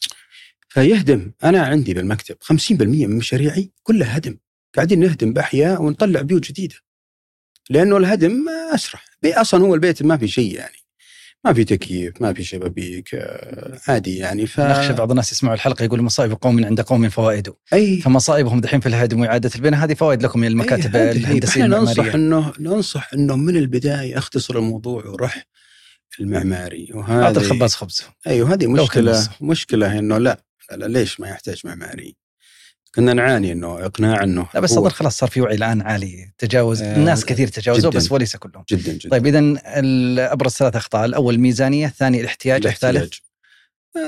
فيهدم، 0.69 1.31
أنا 1.43 1.61
عندي 1.61 1.93
بالمكتب 1.93 2.35
50% 2.41 3.07
من 3.07 3.17
مشاريعي 3.17 3.71
كلها 3.83 4.17
هدم، 4.17 4.37
قاعدين 4.75 4.99
نهدم 4.99 5.33
بأحياء 5.33 5.81
ونطلع 5.81 6.21
بيوت 6.21 6.47
جديدة. 6.47 6.75
لأنه 7.69 7.97
الهدم 7.97 8.45
أسرع، 8.73 9.01
أصلا 9.25 9.63
هو 9.63 9.75
البيت 9.75 10.03
ما 10.03 10.17
في 10.17 10.27
شيء 10.27 10.55
يعني. 10.55 10.77
ما 11.45 11.53
في 11.53 11.63
تكييف 11.63 12.21
ما 12.21 12.33
في 12.33 12.43
شبابيك 12.43 13.15
آه، 13.15 13.79
عادي 13.87 14.17
يعني 14.17 14.45
ف 14.45 14.59
نخشى 14.59 14.93
بعض 14.93 15.09
الناس 15.09 15.31
يسمعوا 15.31 15.55
الحلقة 15.55 15.85
يقول 15.85 16.01
مصائب 16.01 16.33
قوم 16.33 16.65
عند 16.65 16.81
قوم 16.81 17.09
فوائد 17.09 17.53
أي. 17.73 18.01
فمصائبهم 18.01 18.61
دحين 18.61 18.79
في 18.79 18.89
الهدم 18.89 19.19
وإعادة 19.19 19.51
البناء 19.55 19.83
هذه 19.83 19.93
فوائد 19.93 20.23
لكم 20.23 20.39
من 20.39 20.47
المكاتب 20.47 20.95
الهندسية 20.95 21.63
إحنا 21.63 21.77
ننصح 21.77 21.99
المعمارية. 21.99 22.15
إنه 22.15 22.53
ننصح 22.59 23.13
إنه 23.13 23.35
من 23.35 23.57
البداية 23.57 24.17
أختصر 24.17 24.57
الموضوع 24.57 25.05
وروح 25.05 25.45
المعماري. 26.19 26.87
أعطي 26.93 26.97
وهذه 26.97 27.37
الخباز 27.37 27.73
خبز. 27.73 28.03
أيوه 28.27 28.53
هذه 28.53 28.65
لو 28.65 28.87
كان 28.87 29.03
مشكله. 29.03 29.29
مشكلة 29.41 29.99
إنه 29.99 30.17
لا, 30.17 30.43
لا 30.71 30.85
ليش 30.85 31.19
ما 31.19 31.29
يحتاج 31.29 31.61
معماري؟ 31.65 32.15
كنا 32.95 33.13
نعاني 33.13 33.51
إنه 33.51 33.85
إقناع 33.85 34.23
إنه 34.23 34.47
لا 34.53 34.59
بس 34.59 34.71
اظن 34.71 34.89
خلاص 34.89 35.17
صار 35.17 35.29
في 35.29 35.41
وعي 35.41 35.55
الآن 35.55 35.81
عالي 35.81 36.31
تجاوز 36.37 36.81
آه، 36.81 36.95
الناس 36.95 37.25
كثير 37.25 37.47
تجاوزوا. 37.47 37.91
بس 37.91 38.11
وليس 38.11 38.35
كلهم 38.35 38.63
جدا 38.69 38.93
جدا 38.93 39.09
طيب 39.09 39.27
اذا 39.27 39.61
أبرز 40.33 40.51
ثلاث 40.51 40.75
أخطاء 40.75 41.05
الأول 41.05 41.33
الميزانيه 41.33 41.87
الثاني 41.87 42.21
الاحتياج 42.21 42.67
الثالث 42.67 42.97
الاحتياج. 42.97 43.19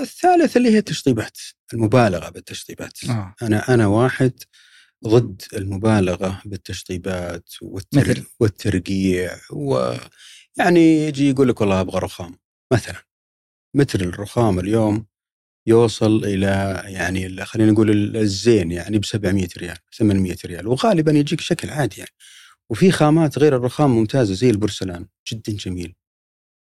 الثالث 0.02 0.58
اللي 0.58 0.70
هي 0.72 0.78
التشطيبات 0.78 1.38
المبالغة 1.74 2.30
بالتشطيبات 2.30 3.04
آه. 3.10 3.36
أنا 3.42 3.74
أنا 3.74 3.88
واحد 3.88 4.34
ضد 5.08 5.42
المبالغة 5.54 6.42
بالتشطيبات 6.46 7.50
والتر... 7.62 8.00
مثل؟ 8.00 8.24
والترقيع 8.40 9.32
ويعني 9.52 11.08
يجي 11.08 11.30
يقول 11.30 11.48
لك 11.48 11.62
والله 11.62 11.82
أبغى 11.82 12.00
رخام 12.00 12.38
مثلا 12.74 13.04
متر 13.76 14.02
الرخام 14.02 14.60
اليوم 14.60 15.06
يوصل 15.68 16.26
إلى 16.26 16.82
يعني 16.86 17.46
خلينا 17.46 17.72
نقول 17.72 18.18
الزين 18.18 18.72
يعني 18.72 19.00
ب 19.00 19.06
700 19.06 19.48
ريال 19.58 19.78
800 19.98 20.36
ريال. 20.46 20.68
وغالبا 20.68 21.12
يجيك 21.12 21.42
شكل 21.42 21.70
عادي 21.70 21.96
يعني. 21.98 22.12
وفي 22.70 22.92
خامات 22.92 23.40
غير 23.40 23.56
الرخام 23.56 23.90
ممتازة 23.90 24.34
زي 24.34 24.50
البورسلان 24.50 25.08
جدا 25.34 25.54
جميل. 25.54 25.96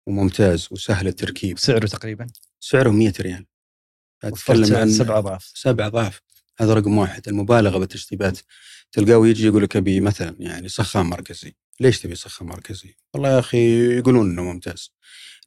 وممتاز 0.06 0.68
وسهل 0.70 1.06
التركيب. 1.06 1.58
سعره 1.58 1.86
تقريبا؟ 1.86 2.26
سعره 2.60 2.90
100 2.90 3.12
ريال. 3.20 3.46
أتكلم 4.24 4.76
عن 4.76 4.90
سبع 4.90 5.18
أضعاف. 5.18 5.52
سبع 5.54 5.86
أضعاف. 5.86 6.20
هذا 6.58 6.74
رقم 6.74 6.98
واحد. 6.98 7.28
المبالغة 7.28 7.78
بالتشطيبات. 7.78 8.38
تلقاه 8.92 9.26
يجي 9.26 9.46
يقول 9.46 9.62
لك 9.62 9.76
أبي 9.76 10.00
مثلا 10.00 10.36
يعني 10.38 10.68
سخان 10.68 11.06
مركزي. 11.06 11.56
ليش 11.80 12.00
تبي 12.00 12.14
سخان 12.14 12.48
مركزي؟ 12.48 12.94
والله 13.14 13.28
يا 13.28 13.38
أخي 13.38 13.96
يقولون 13.98 14.30
إنه 14.30 14.42
ممتاز. 14.42 14.92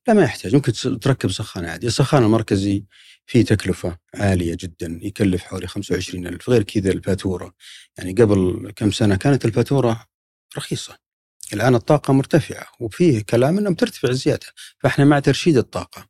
لا 0.07 0.13
ما 0.13 0.23
يحتاج. 0.23 0.55
ممكن 0.55 0.71
تركب 0.99 1.31
سخان 1.31 1.65
عادي. 1.65 1.87
السخان 1.87 2.23
المركزي 2.23 2.85
فيه 3.31 3.45
تكلفة 3.45 3.97
عالية 4.15 4.57
جدا 4.59 4.99
يكلف 5.01 5.43
حوالي 5.43 5.67
25 5.67 6.27
ألف 6.27 6.49
غير 6.49 6.63
كذا 6.63 6.91
الفاتورة. 6.91 7.53
يعني 7.97 8.13
قبل 8.13 8.71
كم 8.75 8.91
سنة 8.91 9.15
كانت 9.15 9.45
الفاتورة 9.45 10.05
رخيصة. 10.57 10.97
الآن 11.53 11.75
الطاقة 11.75 12.13
مرتفعة 12.13 12.67
وفيه 12.79 13.21
كلام 13.21 13.57
أنها 13.57 13.71
بترتفع 13.71 14.11
زيادة 14.11 14.47
فإحنا 14.79 15.05
مع 15.05 15.19
ترشيد 15.19 15.57
الطاقة. 15.57 16.07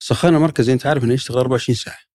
السخان 0.00 0.34
المركزي 0.34 0.72
أنت 0.72 0.86
عارف 0.86 1.04
أنه 1.04 1.14
يشتغل 1.14 1.38
24 1.38 1.76
ساعة. 1.76 2.11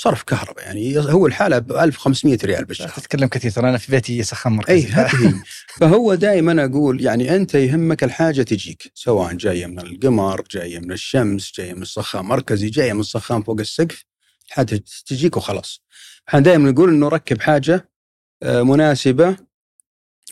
صرف 0.00 0.22
كهرباء 0.22 0.64
يعني 0.64 0.98
هو 0.98 1.26
الحالة 1.26 1.58
ب 1.58 1.72
1500 1.72 2.38
ريال 2.44 2.64
بالشهر. 2.64 2.88
تتكلم 2.88 3.28
كثير 3.28 3.50
ترى 3.50 3.68
أنا 3.68 3.78
في 3.78 3.92
بيتي 3.92 4.22
سخان 4.22 4.52
أي 4.52 4.58
مركزي. 4.58 4.88
هذه 4.88 5.28
هي. 5.28 5.34
فهو 5.78 6.14
دائما 6.14 6.64
أقول 6.64 7.00
يعني 7.00 7.36
أنت 7.36 7.54
يهمك 7.54 8.04
الحاجة 8.04 8.42
تجيك 8.42 8.92
سواء 8.94 9.34
جاية 9.34 9.66
من 9.66 9.78
القمر 9.78 10.44
جاية 10.50 10.78
من 10.78 10.92
الشمس 10.92 11.52
جاية 11.56 11.74
من 11.74 11.82
السخان 11.82 12.24
مركزي 12.24 12.68
جاية 12.70 12.92
من 12.92 13.00
السخان 13.00 13.42
فوق 13.42 13.60
السقف 13.60 14.04
الحاجة 14.48 14.82
تجيك 15.06 15.36
وخلاص. 15.36 15.82
إحنا 16.28 16.40
دائما 16.40 16.70
نقول 16.70 16.88
إنه 16.88 17.08
ركب 17.08 17.40
حاجة 17.40 17.90
آه، 18.42 18.62
مناسبة 18.62 19.36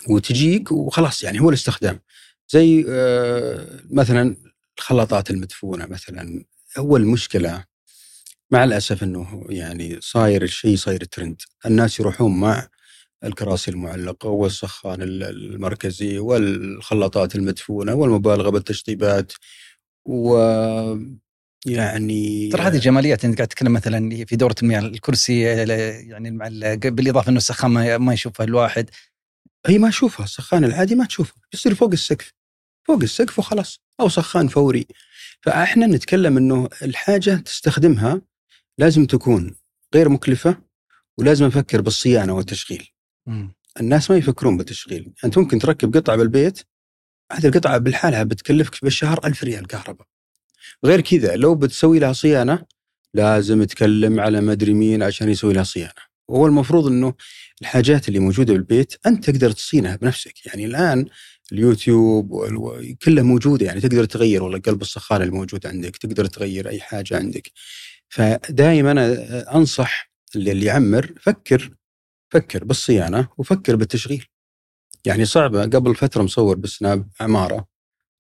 وتجيك 0.09 0.73
وخلاص 0.73 1.23
يعني 1.23 1.41
هو 1.41 1.49
الاستخدام. 1.49 2.01
زي 2.49 2.85
آه، 2.89 3.67
مثلا 3.91 4.37
الخلاطات 4.79 5.31
المدفونة 5.31 5.87
مثلا 5.87 6.45
هو 6.79 6.97
المشكلة. 6.97 7.76
مع 8.51 8.65
الأسف 8.65 9.03
إنه 9.03 9.47
يعني 9.49 9.99
صاير 10.01 10.43
الشيء 10.43 10.77
صاير 10.77 11.05
ترند. 11.05 11.37
الناس 11.67 12.01
يروحون 12.01 12.41
مع 12.41 12.69
الكراسي 13.25 13.71
المعلقة 13.71 14.29
والسخان 14.29 15.03
ال- 15.03 15.23
المركزي 15.23 16.19
والخلاطات 16.19 17.35
المدفونة 17.35 17.95
والمبالغة 17.95 18.51
بالتشطيبات 18.51 19.33
و 20.05 20.37
يعني 21.67 22.49
ترى 22.49 22.63
هذه 22.63 22.79
جماليات 22.79 23.25
أنت 23.25 23.37
قاعد 23.37 23.49
تتكلم 23.49 23.73
مثلا 23.73 24.25
في 24.27 24.37
دورة 24.37 24.55
المياه 24.63 24.81
الكرسي 24.81 25.41
يعني 25.41 26.31
مع 26.31 26.47
ال- 26.47 26.77
بالإضافة 26.79 27.29
إنه 27.29 27.37
السخان 27.39 27.97
ما 27.97 28.13
يشوفها 28.15 28.47
الواحد. 28.47 28.91
هي 29.67 29.79
ما 29.79 29.89
اشوفها 29.89 30.25
السخان 30.25 30.65
العادي 30.65 30.95
ما 30.95 31.05
تشوفه 31.05 31.35
يصير 31.55 31.75
فوق 31.75 31.93
السقف 31.93 32.33
فوق 32.85 33.03
السقف 33.03 33.39
وخلاص 33.39 33.81
أو 34.01 34.09
سخان 34.09 34.49
فوري. 34.49 34.87
فإحنا 35.43 35.87
نتكلم 35.87 36.37
إنه 36.37 36.69
الحاجة 36.83 37.35
تستخدمها 37.35 38.21
لازم 38.79 39.07
تكون 39.07 39.57
غير 39.95 40.09
مكلفة 40.09 40.57
ولازم 41.19 41.45
نفكر 41.47 41.81
بالصيانة 41.81 42.33
والتشغيل. 42.35 42.89
الناس 43.81 44.11
ما 44.11 44.17
يفكرون 44.17 44.57
بالتشغيل. 44.57 45.13
أنت 45.25 45.39
ممكن 45.39 45.59
تركب 45.59 45.97
قطعة 45.97 46.17
بالبيت 46.17 46.61
هذه 47.33 47.47
القطعة 47.47 47.79
بالحالها 47.79 48.23
بتكلفك 48.23 48.85
بالشهر 48.85 49.21
ألف 49.25 49.45
ريال 49.45 49.67
كهرباء. 49.67 50.07
غير 50.85 51.01
كذا 51.01 51.37
لو 51.37 51.55
بتسوي 51.55 51.99
لها 51.99 52.13
صيانة 52.13 52.63
لازم 53.15 53.65
تكلم 53.65 54.21
على 54.21 54.41
مدري 54.41 54.75
مين 54.75 55.03
عشان 55.03 55.29
يسوي 55.29 55.53
لها 55.53 55.63
صيانة. 55.63 56.07
وهو 56.29 56.47
المفروض 56.47 56.87
إنه 56.87 57.15
الحاجات 57.61 58.09
اللي 58.09 58.19
موجودة 58.19 58.53
بالبيت 58.53 58.95
أنت 59.07 59.31
تقدر 59.31 59.51
تصينها 59.51 59.97
بنفسك. 59.97 60.47
يعني 60.47 60.65
الآن 60.65 61.07
اليوتيوب 61.53 62.47
كلها 63.05 63.23
موجوده 63.25 63.67
يعني 63.67 63.81
تقدر 63.81 64.05
تغير 64.05 64.43
والله 64.43 64.59
قلب 64.59 64.83
السخان 64.83 65.23
الموجود 65.23 65.67
عندك 65.67 65.97
تقدر 65.97 66.27
تغير 66.27 66.69
أي 66.69 66.81
حاجة 66.81 67.17
عندك. 67.17 67.53
فدائما 68.09 68.91
أنا 68.91 69.57
أنصح 69.57 70.11
اللي 70.37 70.53
اللي 70.53 70.67
يعمر 70.67 71.15
فكر 71.21 71.77
فكر 72.31 72.65
بالصيانة 72.65 73.29
وفكر 73.39 73.77
بالتشغيل. 73.77 74.27
يعني 75.05 75.25
صعبة 75.25 75.63
قبل 75.63 75.95
فترة 75.95 76.23
مصور 76.23 76.57
بالسناب 76.57 77.09
عمارة 77.21 77.67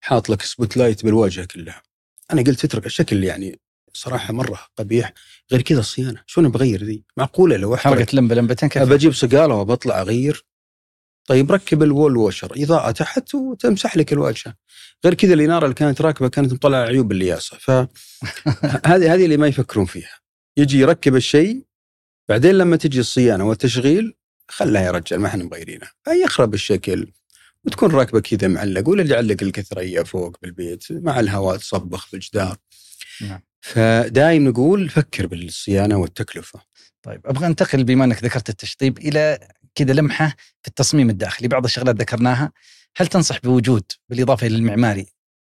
حاط 0.00 0.30
لك 0.30 0.42
spotlight 0.42 1.04
بالواجهه 1.04 1.44
كلها. 1.44 1.82
أنا 2.32 2.42
قلت 2.42 2.64
اترك 2.64 2.86
الشكل 2.86 3.24
يعني 3.24 3.60
صراحة 3.92 4.32
مرة 4.32 4.58
قبيح. 4.76 5.12
غير 5.52 5.62
كذا 5.62 5.80
الصيانة 5.80 6.22
شلون 6.26 6.48
بغير 6.48 6.84
ذي؟ 6.84 7.04
معقولة 7.16 7.56
لو 7.56 7.76
حرقت 7.76 8.14
لمبة 8.14 8.34
لمبتين 8.34 8.68
كيف؟ 8.68 8.82
بجيب 8.82 9.12
صقاله 9.12 9.54
وبطلع 9.54 10.00
أغير. 10.00 10.46
طيب 11.26 11.52
ركب 11.52 11.82
ال 11.82 11.89
wall 11.89 12.16
washer 12.16 12.52
إضاءة 12.56 12.90
تحت 12.90 13.34
وتمسح 13.34 13.96
لك 13.96 14.12
الواجهه 14.12 14.54
غير 15.04 15.14
كذا 15.14 15.34
الإنارة 15.34 15.64
اللي 15.64 15.74
كانت 15.74 16.00
راكبة 16.00 16.28
كانت 16.28 16.52
مطلعة 16.52 16.86
عيوب 16.86 17.12
اللياسه 17.12 17.56
فهذه 17.60 17.88
هذه 19.14 19.24
اللي 19.24 19.36
ما 19.36 19.46
يفكرون 19.46 19.86
فيها. 19.86 20.20
يجي 20.56 20.78
يركب 20.78 21.16
الشيء 21.16 21.64
بعدين 22.28 22.54
لما 22.58 22.76
تجي 22.76 23.00
الصيانة 23.00 23.44
والتشغيل 23.44 24.14
خلها 24.48 24.82
يا 24.82 24.90
رجال 24.90 25.20
ما 25.20 25.28
إحنا 25.28 25.44
مغيرينه 25.44 25.86
يخرب 26.24 26.54
الشكل 26.54 27.12
وتكون 27.64 27.90
راكبة 27.90 28.20
كذا 28.20 28.48
معلق 28.48 28.88
ولا 28.88 29.02
اللي 29.02 29.14
يعلق 29.14 29.36
الكثريه 29.42 30.02
فوق 30.02 30.36
بالبيت 30.42 30.84
مع 30.90 31.20
الهواء 31.20 31.56
تصبخ 31.56 32.06
في 32.06 32.14
الجدار. 32.14 32.56
نعم. 33.20 33.40
فدايم 33.60 34.48
نقول 34.48 34.88
فكر 34.88 35.26
بالصيانة 35.26 35.96
والتكلفة. 35.96 36.60
طيب 37.02 37.20
أبغى 37.26 37.46
أنتقل 37.46 37.84
بما 37.84 38.04
أنك 38.04 38.24
ذكرت 38.24 38.48
التشطيب 38.48 38.98
إلى 38.98 39.48
كذا 39.76 39.92
لمحة 39.92 40.28
في 40.62 40.68
التصميم 40.68 41.10
الداخلي. 41.10 41.48
بعض 41.48 41.64
الشغلات 41.64 41.96
ذكرناها. 41.96 42.52
هل 42.96 43.06
تنصح 43.06 43.38
بوجود 43.40 43.82
بالإضافة 44.08 44.46
إلى 44.46 44.56
المعماري 44.56 45.06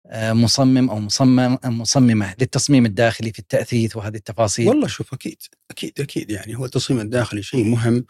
آه، 0.10 0.34
مصمم 0.34 0.90
أو 0.90 1.00
مصمم 1.00 1.58
مصممة 1.66 2.36
للتصميم 2.42 2.86
الداخلي 2.86 3.34
في 3.34 3.40
التأثيث 3.40 3.96
وهذه 3.96 4.16
التفاصيل؟ 4.16 4.68
والله 4.68 4.88
شوف 4.88 5.14
أكيد 5.14 5.38
أكيد 5.72 6.02
أكيد. 6.02 6.32
يعني 6.32 6.58
هو 6.58 6.66
التصميم 6.66 7.00
الداخلي 7.00 7.44
شيء 7.44 7.64
مهم. 7.64 8.06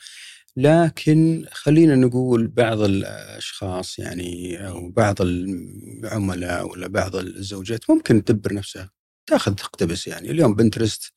لكن 0.58 1.46
خلينا 1.52 1.96
نقول 1.96 2.48
بعض 2.48 2.82
الأشخاص 2.82 4.00
يعني 4.00 4.58
أو 4.68 4.90
بعض 4.90 5.16
العملاء 5.22 6.68
ولا 6.68 6.88
بعض 6.88 7.16
الزوجات 7.16 7.90
ممكن 7.90 8.24
تدبر 8.24 8.54
نفسها 8.54 8.90
تأخذ 9.26 9.56
تقتبس 9.56 10.08
يعني. 10.08 10.32
اليوم 10.32 10.56
بنترست 10.56 11.14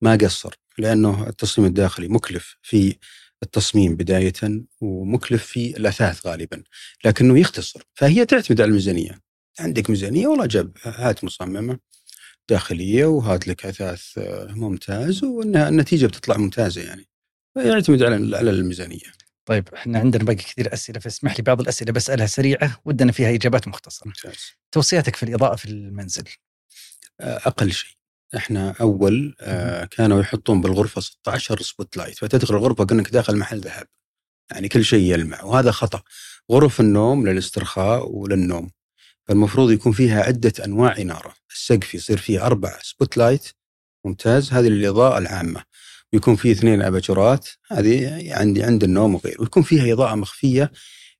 ما 0.00 0.16
قصر 0.16 0.54
لأنه 0.78 1.28
التصميم 1.28 1.68
الداخلي 1.68 2.08
مكلف 2.08 2.56
في 2.62 2.96
التصميم 3.42 3.96
بداية 3.96 4.64
ومكلف 4.80 5.46
في 5.46 5.76
الأثاث 5.76 6.26
غالبا 6.26 6.62
لكنه 7.04 7.38
يختصر 7.38 7.82
فهي 7.94 8.26
تعتمد 8.26 8.60
على 8.60 8.68
الميزانية 8.68 9.20
عندك 9.60 9.90
ميزانية 9.90 10.26
والله 10.26 10.46
جاب 10.46 10.76
هات 10.82 11.24
مصممة 11.24 11.78
داخلية 12.48 13.04
وهات 13.04 13.48
لك 13.48 13.66
أثاث 13.66 14.02
ممتاز 14.56 15.24
والنتيجه 15.24 16.06
بتطلع 16.06 16.36
ممتازة 16.36 16.82
يعني 16.82 17.08
يعتمد 17.56 18.02
على 18.02 18.36
على 18.36 18.50
الميزانية. 18.50 19.12
طيب 19.46 19.68
إحنا 19.74 19.98
عندنا 19.98 20.24
باقي 20.24 20.36
كثير 20.36 20.74
أسئلة 20.74 21.00
فاسمح 21.00 21.36
لي 21.36 21.42
بعض 21.42 21.60
الأسئلة 21.60 21.92
بسالها 21.92 22.26
سريعة 22.26 22.80
ودنا 22.84 23.12
فيها 23.12 23.34
إجابات 23.34 23.68
مختصرة. 23.68 24.06
ممتاز. 24.06 24.52
توصياتك 24.72 25.16
في 25.16 25.22
الإضاءة 25.22 25.56
في 25.56 25.64
المنزل؟ 25.64 26.24
أقل 27.20 27.72
شيء. 27.72 27.90
إحنا 28.36 28.74
أول 28.80 29.34
آه 29.40 29.84
كانوا 29.84 30.20
يحطون 30.20 30.60
بالغرفة 30.60 31.00
16 31.00 31.62
spotlight. 31.62 32.18
فتدخل 32.18 32.54
الغرفة 32.54 32.84
كانك 32.84 33.10
داخل 33.10 33.36
محل 33.36 33.60
ذهب. 33.60 33.86
يعني 34.52 34.68
كل 34.68 34.84
شيء 34.84 35.12
يلمع. 35.12 35.42
وهذا 35.42 35.70
خطأ. 35.70 36.02
غرف 36.52 36.80
النوم 36.80 37.28
للاسترخاء 37.28 38.10
وللنوم. 38.10 38.70
فالمفروض 39.28 39.70
يكون 39.70 39.92
فيها 39.92 40.22
عدة 40.22 40.52
أنواع 40.64 40.96
إنارة، 40.98 41.34
السقف 41.54 41.94
يصير 41.94 42.18
فيه 42.18 42.46
أربع 42.46 42.78
spotlight. 42.82 43.48
ممتاز. 44.04 44.52
هذه 44.52 44.68
للإضاءة 44.68 45.18
العامة. 45.18 45.62
ويكون 46.12 46.36
فيه 46.36 46.52
اثنين 46.52 46.82
أباجورات. 46.82 47.48
هذه 47.70 48.34
عندي 48.34 48.62
عند 48.62 48.84
النوم 48.84 49.14
وغيره. 49.14 49.40
ويكون 49.40 49.62
فيها 49.62 49.92
إضاءة 49.92 50.14
مخفية 50.14 50.72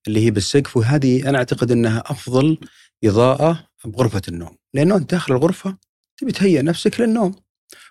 اللي 0.07 0.25
هي 0.27 0.31
بالسقف. 0.31 0.77
وهذه 0.77 1.29
أنا 1.29 1.39
أعتقد 1.39 1.71
إنها 1.71 2.03
أفضل 2.07 2.59
إضاءة 3.05 3.67
بغرفة 3.85 4.23
النوم. 4.29 4.57
لأنه 4.75 4.97
أنت 4.97 5.11
داخل 5.11 5.35
الغرفة 5.35 5.77
تبي 6.17 6.33
تهيئ 6.33 6.62
نفسك 6.62 7.01
للنوم. 7.01 7.35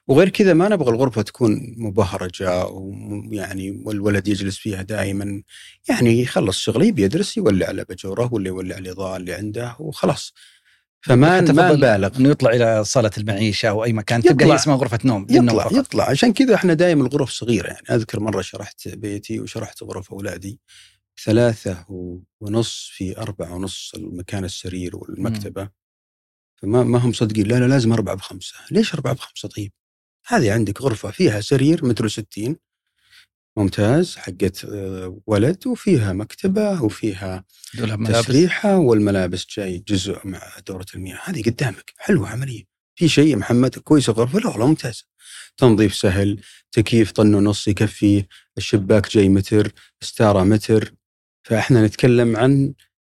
وغير 0.07 0.29
كذا 0.29 0.53
ما 0.53 0.69
نبغى 0.69 0.91
الغرفة 0.91 1.21
تكون 1.21 1.75
مبهرجة 1.77 2.65
ويعني 2.65 3.83
والولد 3.85 4.27
يجلس 4.27 4.57
فيها 4.57 4.81
دائما 4.81 5.43
يعني 5.89 6.21
يخلص 6.21 6.59
شغله 6.59 6.85
يبي 6.85 7.01
يدرس 7.03 7.37
يولع 7.37 7.67
على 7.67 7.85
بجورة 7.89 8.33
ولا 8.33 8.47
يولع 8.47 8.77
الاضاءه 8.77 9.17
اللي 9.17 9.33
عنده 9.33 9.75
وخلاص. 9.79 10.33
فما 11.01 11.41
ما 11.41 11.71
نبالغ. 11.73 12.17
إنه 12.17 12.29
يطلع 12.29 12.51
إلى 12.51 12.83
صالة 12.83 13.11
المعيشة 13.17 13.69
أو 13.69 13.83
أي 13.83 13.93
مكان 13.93 14.21
تبقى 14.21 14.45
هي 14.45 14.55
اسمها 14.55 14.75
غرفة 14.75 14.99
نوم 15.05 15.27
يطلع 15.29 15.63
فقط. 15.63 15.73
يطلع. 15.73 16.09
عشان 16.09 16.33
كذا 16.33 16.55
إحنا 16.55 16.73
دائما 16.73 17.07
الغرف 17.07 17.29
صغيرة. 17.29 17.67
يعني 17.67 17.87
أذكر 17.89 18.19
مرة 18.19 18.41
شرحت 18.41 18.87
بيتي 18.87 19.39
وشرحت 19.39 19.83
غرف 19.83 20.11
أولادي. 20.11 20.59
ثلاثة 21.25 21.85
ونص 22.39 22.89
في 22.93 23.17
أربعة 23.17 23.55
ونص 23.55 23.91
المكان 23.95 24.43
السرير 24.43 24.95
والمكتبة. 24.95 25.63
م. 25.63 25.82
فما 26.61 26.83
ما 26.83 26.99
هم 26.99 27.09
مصدقين 27.09 27.47
لا 27.47 27.59
لا 27.59 27.67
لازم 27.67 27.93
أربعة 27.93 28.15
بخمسة. 28.15 28.55
ليش 28.71 28.93
أربعة 28.93 29.13
بخمسة 29.13 29.49
طيب؟ 29.49 29.71
هذه 30.27 30.53
عندك 30.53 30.81
غرفة 30.81 31.11
فيها 31.11 31.41
سرير 31.41 31.85
متر 31.85 32.05
وستين. 32.05 32.57
ممتاز 33.57 34.15
حقت 34.15 34.65
آه، 34.65 35.21
ولد 35.27 35.67
وفيها 35.67 36.13
مكتبة 36.13 36.83
وفيها 36.83 37.45
تسريحة 38.07 38.77
والملابس 38.77 39.45
جاي 39.57 39.83
جزء 39.87 40.19
مع 40.27 40.41
دورة 40.67 40.85
المياه. 40.95 41.19
هذه 41.23 41.41
قدامك 41.41 41.93
حلوة 41.97 42.29
عملية. 42.29 42.63
في 42.95 43.09
شيء 43.09 43.27
يا 43.27 43.35
محمد؟ 43.35 43.75
كويس 43.75 44.09
الغرفة؟ 44.09 44.39
لا 44.39 44.47
والله 44.47 44.67
ممتاز. 44.67 45.03
تنظيف 45.57 45.95
سهل 45.95 46.41
تكييف 46.71 47.11
طن 47.11 47.35
ونص 47.35 47.67
يكفي 47.67 48.25
الشباك 48.57 49.09
جاي 49.09 49.29
متر 49.29 49.73
ستارة 50.01 50.43
متر. 50.43 50.93
فإحنا 51.43 51.85
نتكلم 51.85 52.37
عن 52.37 52.73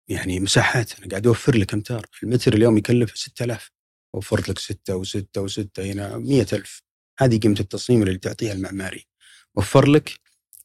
يعني 0.08 0.40
مساحات. 0.40 1.00
أنا 1.00 1.08
قاعد 1.08 1.28
أوفر 1.28 1.58
لك 1.58 1.74
أمتار. 1.74 2.06
المتر 2.24 2.54
اليوم 2.54 2.78
يكلف 2.78 3.18
6000 3.18 3.72
وفرت 4.14 4.50
لك 4.50 4.60
6 4.60 5.04
و6 5.04 5.24
و6 5.40 5.80
هنا 5.80 6.18
100000 6.18 6.82
هذه 7.20 7.40
قيمة 7.40 7.60
التصميم 7.60 8.04
اللي 8.04 8.18
تعطيها 8.18 8.54
المعماري. 8.54 9.08
وفر 9.56 9.88
لك 9.88 10.20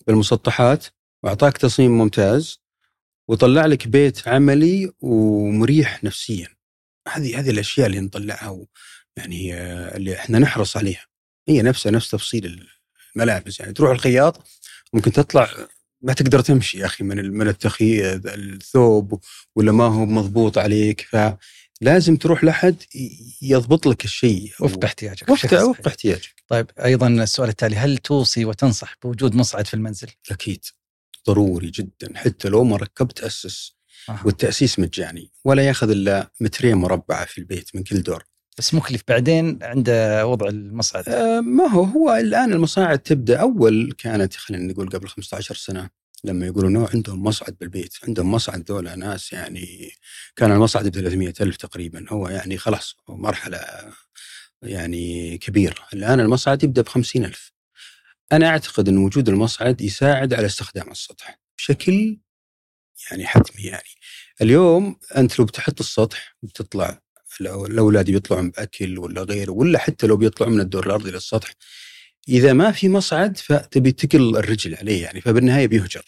بالمسطحات 0.07 0.87
وأعطاك 1.23 1.57
تصميم 1.57 1.99
ممتاز 1.99 2.61
وطلع 3.29 3.67
لك 3.67 3.89
بيت 3.89 4.29
عملي 4.29 4.93
ومريح 5.01 6.05
نفسيا. 6.05 6.49
هذه 7.09 7.41
هذه 7.41 7.51
الأشياء 7.51 7.87
اللي 7.87 8.01
نطلعها 8.01 8.67
يعني 9.17 9.55
اللي 9.97 10.17
إحنا 10.17 10.39
نحرص 10.39 10.77
عليها. 10.77 11.07
هي 11.49 11.63
نفسها 11.63 11.93
نفس 11.93 12.11
تفصيل 12.11 12.69
الملابس. 13.17 13.61
يعني 13.61 13.73
تروح 13.73 13.91
الخياط 13.91 14.47
ممكن 14.93 15.13
تطلع 15.13 15.51
ما 16.03 16.13
تقدر 16.13 16.41
تمشي 16.41 16.79
يا 16.79 16.87
أخي 16.87 17.05
من 17.05 17.31
من 17.31 17.49
التخييط 17.49 18.23
الثوب 18.27 19.21
ولا 19.57 19.73
ما 19.73 19.85
هو 19.85 20.07
مضبوط 20.07 20.59
عليك. 20.59 21.01
ف 21.01 21.17
لازم 21.81 22.17
تروح 22.17 22.45
لحد 22.45 22.83
يضبط 23.43 23.87
لك 23.87 24.05
الشيء. 24.05 24.53
وفق 24.61 24.85
احتياجك. 24.85 25.29
وفق, 25.29 25.63
وفق 25.63 25.89
احتياجك. 25.89 26.43
طيب 26.49 26.67
أيضا 26.85 27.09
السؤال 27.09 27.49
التالي 27.49 27.77
هل 27.77 27.99
توصي 27.99 28.45
وتنصح 28.45 28.97
بوجود 29.03 29.35
مصعد 29.35 29.67
في 29.67 29.75
المنزل؟ 29.75 30.09
أكيد. 30.31 30.65
ضروري 31.27 31.71
جدا. 31.71 32.19
حتى 32.19 32.49
لو 32.49 32.65
ما 32.65 32.77
ركبت 32.77 33.21
أسس 33.21 33.73
آه. 34.09 34.21
والتأسيس 34.25 34.79
مجاني 34.79 35.33
ولا 35.45 35.67
ياخذ 35.67 35.91
إلا 35.91 36.31
مترين 36.41 36.77
مربعة 36.77 37.25
في 37.25 37.39
البيت 37.39 37.71
من 37.75 37.83
كل 37.83 38.03
دور. 38.03 38.25
بس 38.59 38.75
مكلف 38.75 39.03
بعدين 39.09 39.59
عند 39.63 39.91
وضع 40.23 40.49
المصعد. 40.49 41.09
آه 41.09 41.41
ما 41.41 41.67
هو 41.67 41.83
هو 41.83 42.15
الآن 42.15 42.53
المصاعد 42.53 42.99
تبدأ. 42.99 43.37
أول 43.41 43.95
كانت 43.99 44.37
خلينا 44.37 44.73
نقول 44.73 44.89
قبل 44.89 45.09
15 45.09 45.55
سنة 45.55 45.91
لما 46.25 46.47
يقولوا 46.47 46.71
انه 46.71 46.89
عندهم 46.95 47.23
مصعد 47.23 47.57
بالبيت 47.61 47.95
عندهم 48.09 48.33
مصعد 48.33 48.65
دولة 48.65 48.95
ناس 48.95 49.33
يعني 49.33 49.91
كان 50.37 50.53
المصعد 50.53 50.89
ب 50.89 50.95
300 50.95 51.35
ألف 51.41 51.57
تقريبا. 51.57 52.07
هو 52.09 52.29
يعني 52.29 52.59
خلاص 52.59 52.97
مرحلة 53.09 53.61
يعني 54.63 55.39
كبيرة 55.39 55.87
الآن 55.93 56.21
المصعد 56.21 56.65
يبدأ 56.65 56.83
ب 56.83 56.89
50 56.89 57.25
ألف. 57.25 57.53
أنا 58.33 58.49
أعتقد 58.49 58.89
أن 58.89 58.99
وجود 58.99 59.29
المصعد 59.29 59.81
يساعد 59.81 60.35
على 60.35 60.47
استخدام 60.47 60.91
السطح 60.91 61.41
بشكل 61.59 62.19
يعني 63.11 63.27
حتمي 63.27 63.63
يعني. 63.63 63.89
اليوم 64.43 64.97
أنت 65.17 65.39
لو 65.39 65.45
بتحط 65.45 65.81
السطح 65.81 66.37
بتطلع 66.43 67.01
الأولاد 67.41 68.11
بيطلعون 68.11 68.51
بأكل 68.51 68.99
ولا 68.99 69.23
غيره 69.23 69.53
ولا 69.53 69.79
حتى 69.79 70.07
لو 70.07 70.17
بيطلعوا 70.17 70.53
من 70.53 70.61
الدور 70.61 70.87
الأرضي 70.87 71.11
للسطح 71.11 71.53
إذا 72.29 72.53
ما 72.53 72.73
في 72.73 72.89
مصعد 72.89 73.37
فتبي 73.37 73.93
تكل 73.93 74.37
الرجل 74.37 74.75
عليه 74.75 75.03
يعني 75.03 75.21
فبالنهاية 75.21 75.67
بيهجر. 75.67 76.03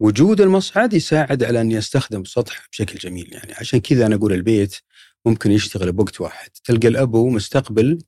وجود 0.00 0.40
المصعد 0.40 0.92
يساعد 0.94 1.44
على 1.44 1.60
أن 1.60 1.70
يستخدم 1.70 2.20
السطح 2.20 2.66
بشكل 2.72 2.98
جميل 2.98 3.32
يعني 3.32 3.52
عشان 3.52 3.80
كذا 3.80 4.06
أنا 4.06 4.14
أقول 4.14 4.32
البيت 4.32 4.76
ممكن 5.26 5.52
يشتغل 5.52 5.92
بوقت 5.92 6.20
واحد، 6.20 6.50
تلقى 6.64 6.88
الأبو 6.88 7.30
مستقبل 7.30 7.98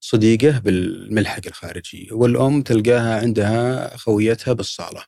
صديقه 0.00 0.58
بالملحق 0.58 1.40
الخارجي، 1.46 2.08
والأم 2.12 2.62
تلقاها 2.62 3.20
عندها 3.20 3.96
خويتها 3.96 4.52
بالصالة، 4.52 5.04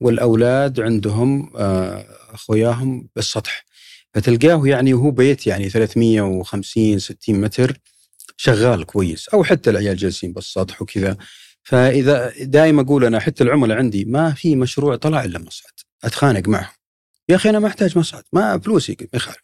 والأولاد 0.00 0.80
عندهم 0.80 1.56
آه، 1.56 2.06
اخوياهم 2.34 3.08
بالسطح. 3.16 3.65
فتلقاه 4.16 4.66
يعني 4.66 4.94
وهو 4.94 5.10
بيت 5.10 5.46
يعني 5.46 5.68
350 5.68 6.98
60 6.98 7.40
متر 7.40 7.80
شغال 8.36 8.86
كويس 8.86 9.28
أو 9.28 9.44
حتى 9.44 9.70
العيال 9.70 9.96
جالسين 9.96 10.32
بالسطح 10.32 10.82
وكذا. 10.82 11.16
فإذا 11.62 12.32
دائما 12.44 12.82
أقول 12.82 13.04
أنا 13.04 13.20
حتى 13.20 13.44
العملاء 13.44 13.78
عندي 13.78 14.04
ما 14.04 14.32
في 14.32 14.56
مشروع 14.56 14.96
طلع 14.96 15.24
إلا 15.24 15.38
مصعد 15.38 15.72
أتخانق 16.04 16.48
معهم. 16.48 16.74
يا 17.28 17.36
أخي 17.36 17.50
أنا 17.50 17.58
ما 17.58 17.68
أحتاج 17.68 17.98
مصعد 17.98 18.22
ما 18.32 18.58
فلوسي 18.58 18.96
ما 19.00 19.08
يخالف. 19.14 19.42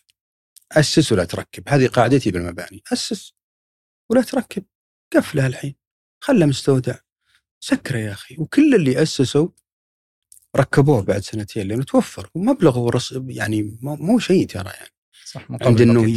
أسس 0.73 1.13
ولا 1.13 1.25
تركب 1.25 1.69
هذه 1.69 1.87
قاعدتي 1.87 2.31
بالمباني 2.31 2.83
أسس 2.93 3.33
ولا 4.11 4.23
تركب 4.23 4.65
قفلها 5.13 5.47
الحين 5.47 5.75
خله 6.21 6.47
مستودع. 6.47 6.95
سكرة 7.61 7.99
يا 7.99 8.13
أخي. 8.13 8.37
وكل 8.39 8.75
اللي 8.75 9.03
أسسوا 9.03 9.49
ركبوه 10.57 11.03
بعد 11.03 11.21
سنتين 11.21 11.69
لأنه 11.69 11.83
توفر. 11.83 12.31
ومبلغ 12.35 12.79
ورص 12.79 13.15
يعني 13.27 13.79
مو 13.83 14.19
شيء 14.19 14.47
ترى 14.47 14.71
يعني. 14.71 14.91
صح 15.25 15.47
عند 15.51 15.81
إنه 15.81 16.09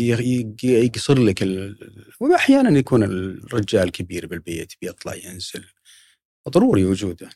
يقصر 0.64 1.20
لك 1.20 1.44
ال... 1.44 1.78
واحيانا 2.20 2.80
يكون 2.80 3.04
الرجال 3.04 3.92
كبير 3.92 4.28
بالبيت 4.28 4.74
بيطلع 4.82 5.16
ينزل. 5.16 5.66
ضروري 6.50 6.86
وجوده. 6.86 7.30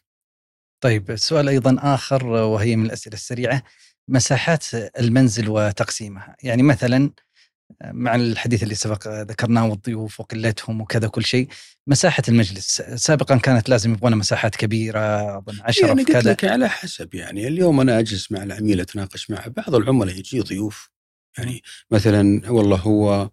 طيب 0.83 1.15
سؤال 1.15 1.49
أيضا 1.49 1.75
آخر 1.79 2.25
وهي 2.27 2.75
من 2.75 2.85
الأسئلة 2.85 3.13
السريعة. 3.13 3.63
مساحات 4.07 4.65
المنزل 4.73 5.49
وتقسيمها. 5.49 6.35
يعني 6.43 6.63
مثلا 6.63 7.11
مع 7.83 8.15
الحديث 8.15 8.63
اللي 8.63 8.75
سبق 8.75 9.07
ذكرناه 9.07 9.67
والضيوف 9.67 10.19
وقلتهم 10.19 10.81
وكذا 10.81 11.07
كل 11.07 11.25
شيء. 11.25 11.47
مساحة 11.87 12.23
المجلس 12.27 12.81
سابقا 12.95 13.37
كانت 13.37 13.69
لازم 13.69 13.91
يبغون 13.91 14.15
مساحات 14.15 14.55
كبيرة 14.55 15.37
أظن 15.37 15.59
10 15.61 15.87
يعني 15.87 16.03
قلت 16.03 16.25
لك 16.25 16.45
على 16.45 16.69
حسب 16.69 17.15
يعني 17.15 17.47
اليوم 17.47 17.79
أنا 17.79 17.99
أجلس 17.99 18.31
مع 18.31 18.43
العميل 18.43 18.79
أتناقش 18.79 19.29
معه 19.29 19.47
بعض 19.47 19.75
العملاء 19.75 20.17
يجي 20.17 20.39
ضيوف. 20.39 20.89
يعني 21.37 21.63
مثلا 21.91 22.51
والله 22.51 22.77
هو 22.77 23.29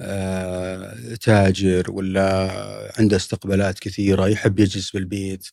آه 0.00 1.14
تاجر 1.20 1.90
ولا 1.90 2.92
عنده 2.98 3.16
استقبالات 3.16 3.78
كثيرة 3.78 4.28
يحب 4.28 4.58
يجلس 4.58 4.90
بالبيت 4.90 5.48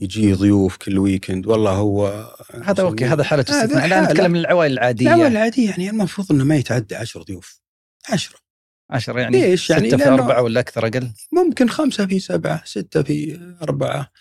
يجي 0.00 0.32
ضيوف 0.32 0.76
كل 0.76 0.98
weekend 0.98 1.46
والله 1.46 1.72
هو 1.72 2.30
هذا 2.64 2.82
okay 2.82 3.04
هذا 3.04 3.24
حالة 3.24 3.42
استثناء 3.42 3.86
الآن. 3.86 4.04
نتكلم 4.04 4.36
العوائل 4.36 4.72
العادية. 4.72 5.06
العوائل 5.06 5.32
العاديه 5.32 5.70
يعني 5.70 5.90
المفروض 5.90 6.32
إنه 6.32 6.44
ما 6.44 6.56
يتعدى 6.56 6.96
10 6.96 7.22
ضيوف. 7.22 7.59
10 8.08 8.38
10 8.90 9.20
يعني 9.20 9.40
ليش؟ 9.40 9.70
يعني 9.70 9.88
ستة 9.88 9.96
في 9.98 10.04
لأنه- 10.04 10.08
أربعة 10.08 10.42
ولا 10.42 10.60
أكثر 10.60 10.86
أقل؟ 10.86 11.10
ممكن 11.32 11.68
خمسة 11.68 12.06
في 12.06 12.20
سبعة 12.20 12.64
ستة 12.64 13.02
في 13.02 13.40
أربعة. 13.62 14.12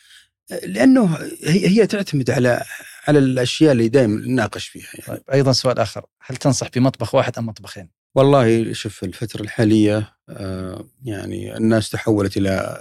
لأنه 0.63 1.15
هي 1.43 1.67
هي 1.67 1.87
تعتمد 1.87 2.29
على 2.29 2.63
على 3.07 3.19
الأشياء 3.19 3.71
اللي 3.71 3.87
دائما 3.87 4.21
نناقش 4.27 4.67
فيها 4.67 4.87
يعني. 4.93 5.05
طيب 5.07 5.23
أيضا 5.33 5.51
سؤال 5.51 5.79
آخر. 5.79 6.05
هل 6.21 6.35
تنصح 6.37 6.67
بمطبخ 6.75 7.15
واحد 7.15 7.37
أم 7.37 7.45
مطبخين؟ 7.45 7.89
والله 8.15 8.73
شوف 8.73 9.03
الفترة 9.03 9.41
الحالية 9.41 10.15
آه، 10.29 10.87
يعني 11.03 11.57
الناس 11.57 11.89
تحولت 11.89 12.37
إلى 12.37 12.79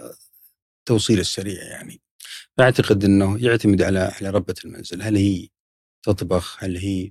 توصيل 0.86 1.18
السريع 1.20 1.62
يعني. 1.62 2.01
فأعتقد 2.59 3.05
أنه 3.05 3.38
يعتمد 3.44 3.82
على 3.82 3.99
على 4.20 4.30
ربة 4.30 4.55
المنزل. 4.64 5.03
هل 5.03 5.16
هي 5.16 5.49
تطبخ؟ 6.03 6.64
هل 6.64 6.76
هي 6.76 7.11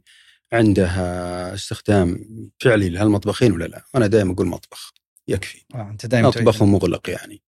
عندها 0.54 1.54
استخدام 1.54 2.20
فعلي 2.60 2.90
لهالمطبخين 2.90 3.52
ولا 3.52 3.66
لا؟ 3.66 3.84
أنا 3.96 4.08
دائما 4.08 4.34
أقول 4.34 4.48
مطبخ 4.48 4.94
يكفي. 5.28 5.62
آه 5.76 5.90
أنت 5.92 6.06
دائما 6.06 6.28
مطبخ 6.28 6.62
ومغلق 6.62 7.10
يعني. 7.10 7.42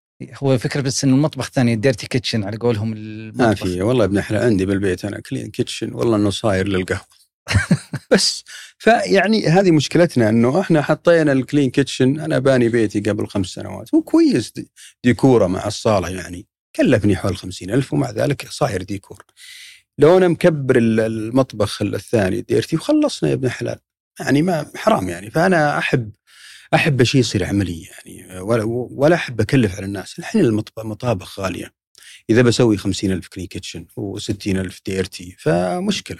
هو 0.43 0.57
فكرة 0.57 0.81
بس 0.81 1.03
إنه 1.03 1.15
المطبخ 1.15 1.49
ثاني 1.49 1.75
dirty 1.75 2.07
kitchen 2.07 2.43
على 2.43 2.57
قولهم 2.57 2.89
ما 2.91 2.95
المطبخ 2.97 3.63
في 3.63 3.81
والله 3.81 4.05
ابن 4.05 4.21
حلال 4.21 4.43
عندي 4.43 4.65
بالبيت 4.65 5.05
أنا 5.05 5.19
clean 5.19 5.49
kitchen 5.51 5.93
والله 5.93 6.15
إنه 6.15 6.29
صاير 6.29 6.67
للقهوة. 6.67 7.19
بس 8.11 8.43
فيعني 8.77 9.47
هذه 9.47 9.71
مشكلتنا 9.71 10.29
إنه 10.29 10.61
إحنا 10.61 10.81
حطينا 10.81 11.31
ال 11.31 11.37
clean 11.37 11.69
kitchen 11.69 12.19
أنا 12.19 12.39
باني 12.39 12.69
بيتي 12.69 12.99
قبل 12.99 13.27
خمس 13.27 13.47
سنوات 13.47 13.95
هو 13.95 14.01
كويس 14.01 14.51
دي- 14.51 14.71
ديكوره 15.03 15.47
مع 15.47 15.67
الصالة 15.67 16.09
يعني 16.09 16.47
كلفني 16.75 17.15
حول 17.15 17.37
خمسين 17.37 17.71
ألف 17.71 17.93
ومع 17.93 18.11
ذلك 18.11 18.47
صاير 18.49 18.83
ديكور. 18.83 19.23
لو 19.99 20.17
أنا 20.17 20.27
مكبر 20.27 20.77
ال- 20.77 20.99
المطبخ 20.99 21.81
الثاني 21.81 22.41
dirty 22.41 22.75
وخلصنا 22.75 23.29
يا 23.29 23.33
ابن 23.35 23.49
حلال. 23.49 23.79
يعني 24.19 24.41
ما 24.41 24.71
حرام 24.75 25.09
يعني. 25.09 25.31
فأنا 25.31 25.77
احب 25.77 26.11
أحب 26.73 27.03
شيء 27.03 27.21
يصير 27.21 27.45
عملي 27.45 27.81
يعني. 27.83 28.39
ولا 28.39 28.63
ولا 28.91 29.15
أحب 29.15 29.41
أكلف 29.41 29.75
على 29.75 29.85
الناس. 29.85 30.19
الحين 30.19 30.41
المطابخ 30.77 31.39
غالية. 31.39 31.73
إذا 32.29 32.41
بسوي 32.41 32.77
خمسين 32.77 33.11
ألف 33.11 33.27
كلين 33.27 33.47
كيتشن 33.47 33.85
وستين 33.95 34.57
ألف 34.57 34.81
ديرتي 34.85 35.35
فمشكلة. 35.39 36.19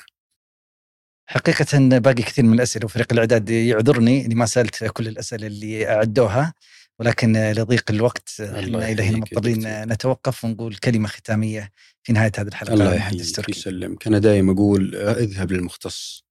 حقيقة 1.29 1.77
باقي 1.99 2.23
كثير 2.23 2.45
من 2.45 2.53
الأسئلة 2.53 2.85
وفريق 2.85 3.13
الإعداد 3.13 3.49
يعذرني 3.49 4.25
إني 4.25 4.35
ما 4.35 4.45
سألت 4.45 4.83
كل 4.83 5.07
الأسئلة 5.07 5.47
اللي 5.47 5.89
أعدوها. 5.89 6.53
ولكن 6.99 7.51
لضيق 7.51 7.83
الوقت 7.89 8.29
إلى 8.39 9.03
هنا 9.03 9.17
مضطرين. 9.17 9.83
نتوقف 9.83 10.43
ونقول 10.45 10.75
كلمة 10.75 11.07
ختامية. 11.07 11.71
في 12.09 12.13
نهاية 12.13 12.31
هذه 12.37 12.47
الحلقة. 12.47 12.73
الله 12.73 12.95
يحييك. 12.95 13.47
ويسلمك 13.47 14.07
أنا 14.07 14.19
دائما 14.19 14.53
أقول 14.53 14.95
آه، 14.95 15.13
اذهب 15.13 15.51
للمختص. 15.51 16.25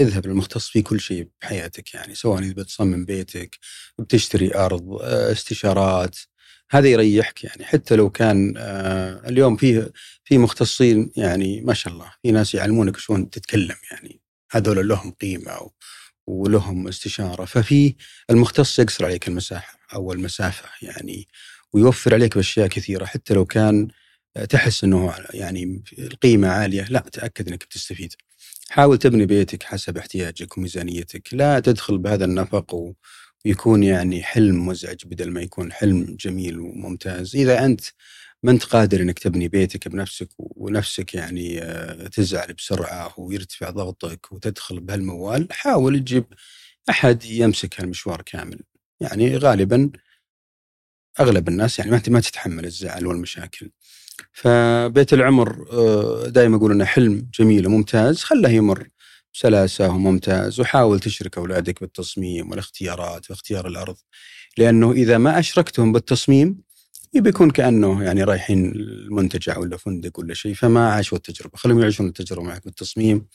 اذهب 0.00 0.26
للمختص 0.26 0.68
في 0.68 0.82
كل 0.82 1.00
شيء 1.00 1.28
بحياتك 1.42 1.94
يعني 1.94 2.14
سواء 2.14 2.42
إذا 2.42 2.52
بتصمم 2.52 3.04
بيتك 3.04 3.58
بتشتري 3.98 4.54
أرض 4.54 4.92
آه، 5.02 5.32
استشارات. 5.32 6.16
هذا 6.70 6.88
يريحك 6.88 7.44
يعني. 7.44 7.64
حتى 7.64 7.96
لو 7.96 8.10
كان 8.10 8.54
آه، 8.56 9.28
اليوم 9.28 9.56
فيه 9.56 9.92
في 10.24 10.38
مختصين 10.38 11.10
يعني 11.16 11.60
ما 11.60 11.74
شاء 11.74 11.92
الله 11.92 12.12
في 12.22 12.32
ناس 12.32 12.54
يعلمونك 12.54 12.96
شلون 12.96 13.30
تتكلم 13.30 13.76
يعني. 13.90 14.20
هذول 14.52 14.88
لهم 14.88 15.10
قيمة 15.10 15.58
و- 15.58 15.72
ولهم 16.26 16.88
استشارة. 16.88 17.44
ففي 17.44 17.94
المختص 18.30 18.78
يقصر 18.78 19.04
عليك 19.04 19.28
المساحة 19.28 19.78
أو 19.94 20.12
المسافة 20.12 20.68
يعني 20.82 21.28
ويوفر 21.72 22.14
عليك 22.14 22.34
بأشياء 22.34 22.66
كثيرة. 22.66 23.04
حتى 23.04 23.34
لو 23.34 23.44
كان 23.44 23.88
تحس 24.48 24.84
إنه 24.84 25.14
يعني 25.34 25.82
القيمة 25.98 26.48
عالية 26.48 26.84
لا 26.90 27.00
تأكد 27.00 27.48
إنك 27.48 27.64
بتستفيد. 27.64 28.12
حاول 28.70 28.98
تبني 28.98 29.26
بيتك 29.26 29.62
حسب 29.62 29.98
احتياجك 29.98 30.58
وميزانيتك. 30.58 31.34
لا 31.34 31.60
تدخل 31.60 31.98
بهذا 31.98 32.24
النفق 32.24 32.94
ويكون 33.44 33.82
يعني 33.82 34.22
حلم 34.22 34.66
مزعج 34.66 34.96
بدل 35.06 35.30
ما 35.30 35.40
يكون 35.42 35.72
حلم 35.72 36.16
جميل 36.20 36.60
وممتاز. 36.60 37.36
إذا 37.36 37.64
أنت 37.64 37.80
ما 38.42 38.50
أنت 38.50 38.64
قادر 38.64 39.00
إنك 39.02 39.18
تبني 39.18 39.48
بيتك 39.48 39.88
بنفسك 39.88 40.28
ونفسك 40.38 41.14
يعني 41.14 41.62
آه، 41.62 42.06
تزعل 42.08 42.52
بسرعة 42.54 43.14
ويرتفع 43.20 43.70
ضغطك 43.70 44.32
وتدخل 44.32 44.80
بهالموال 44.80 45.48
حاول 45.52 45.98
تجيب 46.00 46.24
أحد 46.90 47.24
يمسك 47.24 47.80
هالمشوار 47.80 48.22
كامل. 48.22 48.60
يعني 49.00 49.36
غالبا 49.36 49.90
أغلب 51.20 51.48
الناس 51.48 51.78
يعني 51.78 51.90
ما 51.90 52.02
ما 52.08 52.20
تتحمل 52.20 52.64
الزعل 52.64 53.06
والمشاكل. 53.06 53.70
فبيت 54.32 55.12
العمر 55.12 55.64
دائما 56.28 56.56
أقول 56.56 56.72
إنه 56.72 56.84
حلم 56.84 57.28
جميل 57.40 57.66
وممتاز 57.66 58.22
خله 58.22 58.48
يمر 58.50 58.88
بسلاسه 59.34 59.88
وممتاز 59.88 60.60
وحاول 60.60 61.00
تشرك 61.00 61.38
أولادك 61.38 61.80
بالتصميم 61.80 62.50
والاختيارات 62.50 63.30
واختيار 63.30 63.66
الأرض 63.66 63.96
لأنه 64.58 64.92
إذا 64.92 65.18
ما 65.18 65.38
أشركتهم 65.38 65.92
بالتصميم 65.92 66.62
بيكون 67.14 67.50
كأنه 67.50 68.04
يعني 68.04 68.22
رايحين 68.24 68.72
المنتجع 68.72 69.58
ولا 69.58 69.76
فندق 69.76 70.18
ولا 70.18 70.34
شيء 70.34 70.54
فما 70.54 70.88
عاشوا 70.92 71.18
التجربه 71.18 71.58
خليهم 71.58 71.80
يعيشون 71.80 72.06
التجربة 72.06 72.42
معك 72.42 72.64
بالتصميم 72.64 73.26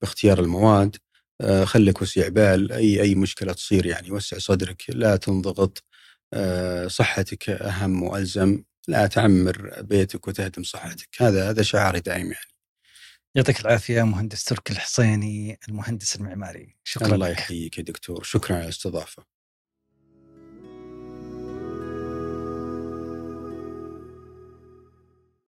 باختيار 0.00 0.40
المواد 0.40 0.96
آه، 1.40 1.64
خليك 1.64 2.02
وسع 2.02 2.28
بال 2.28 2.72
أي 2.72 3.02
أي 3.02 3.14
مشكلة 3.14 3.52
تصير 3.52 3.86
يعني 3.86 4.10
وسع 4.10 4.38
صدرك 4.38 4.82
لا 4.88 5.16
تنضغط 5.16 5.84
آه، 6.34 6.86
صحتك 6.88 7.50
أهم 7.50 8.02
وألزم. 8.02 8.62
لا 8.88 9.06
تعمر 9.06 9.82
بيتك 9.82 10.28
وتهدم 10.28 10.62
صحتك. 10.62 11.08
هذا 11.22 11.50
هذا 11.50 11.62
شعاري 11.62 12.00
دائم 12.00 12.32
يعني 12.32 12.46
يعطيك 13.34 13.60
العافية 13.60 14.02
مهندس 14.02 14.44
تركي 14.44 14.72
الحصيني 14.72 15.58
المهندس 15.68 16.16
المعماري. 16.16 16.76
شكرا 16.84 17.14
الله 17.14 17.28
لك. 17.28 17.38
يحييك 17.38 17.78
يا 17.78 17.82
دكتور. 17.82 18.22
شكرا 18.22 18.56
على 18.56 18.64
الاستضافة. 18.64 19.37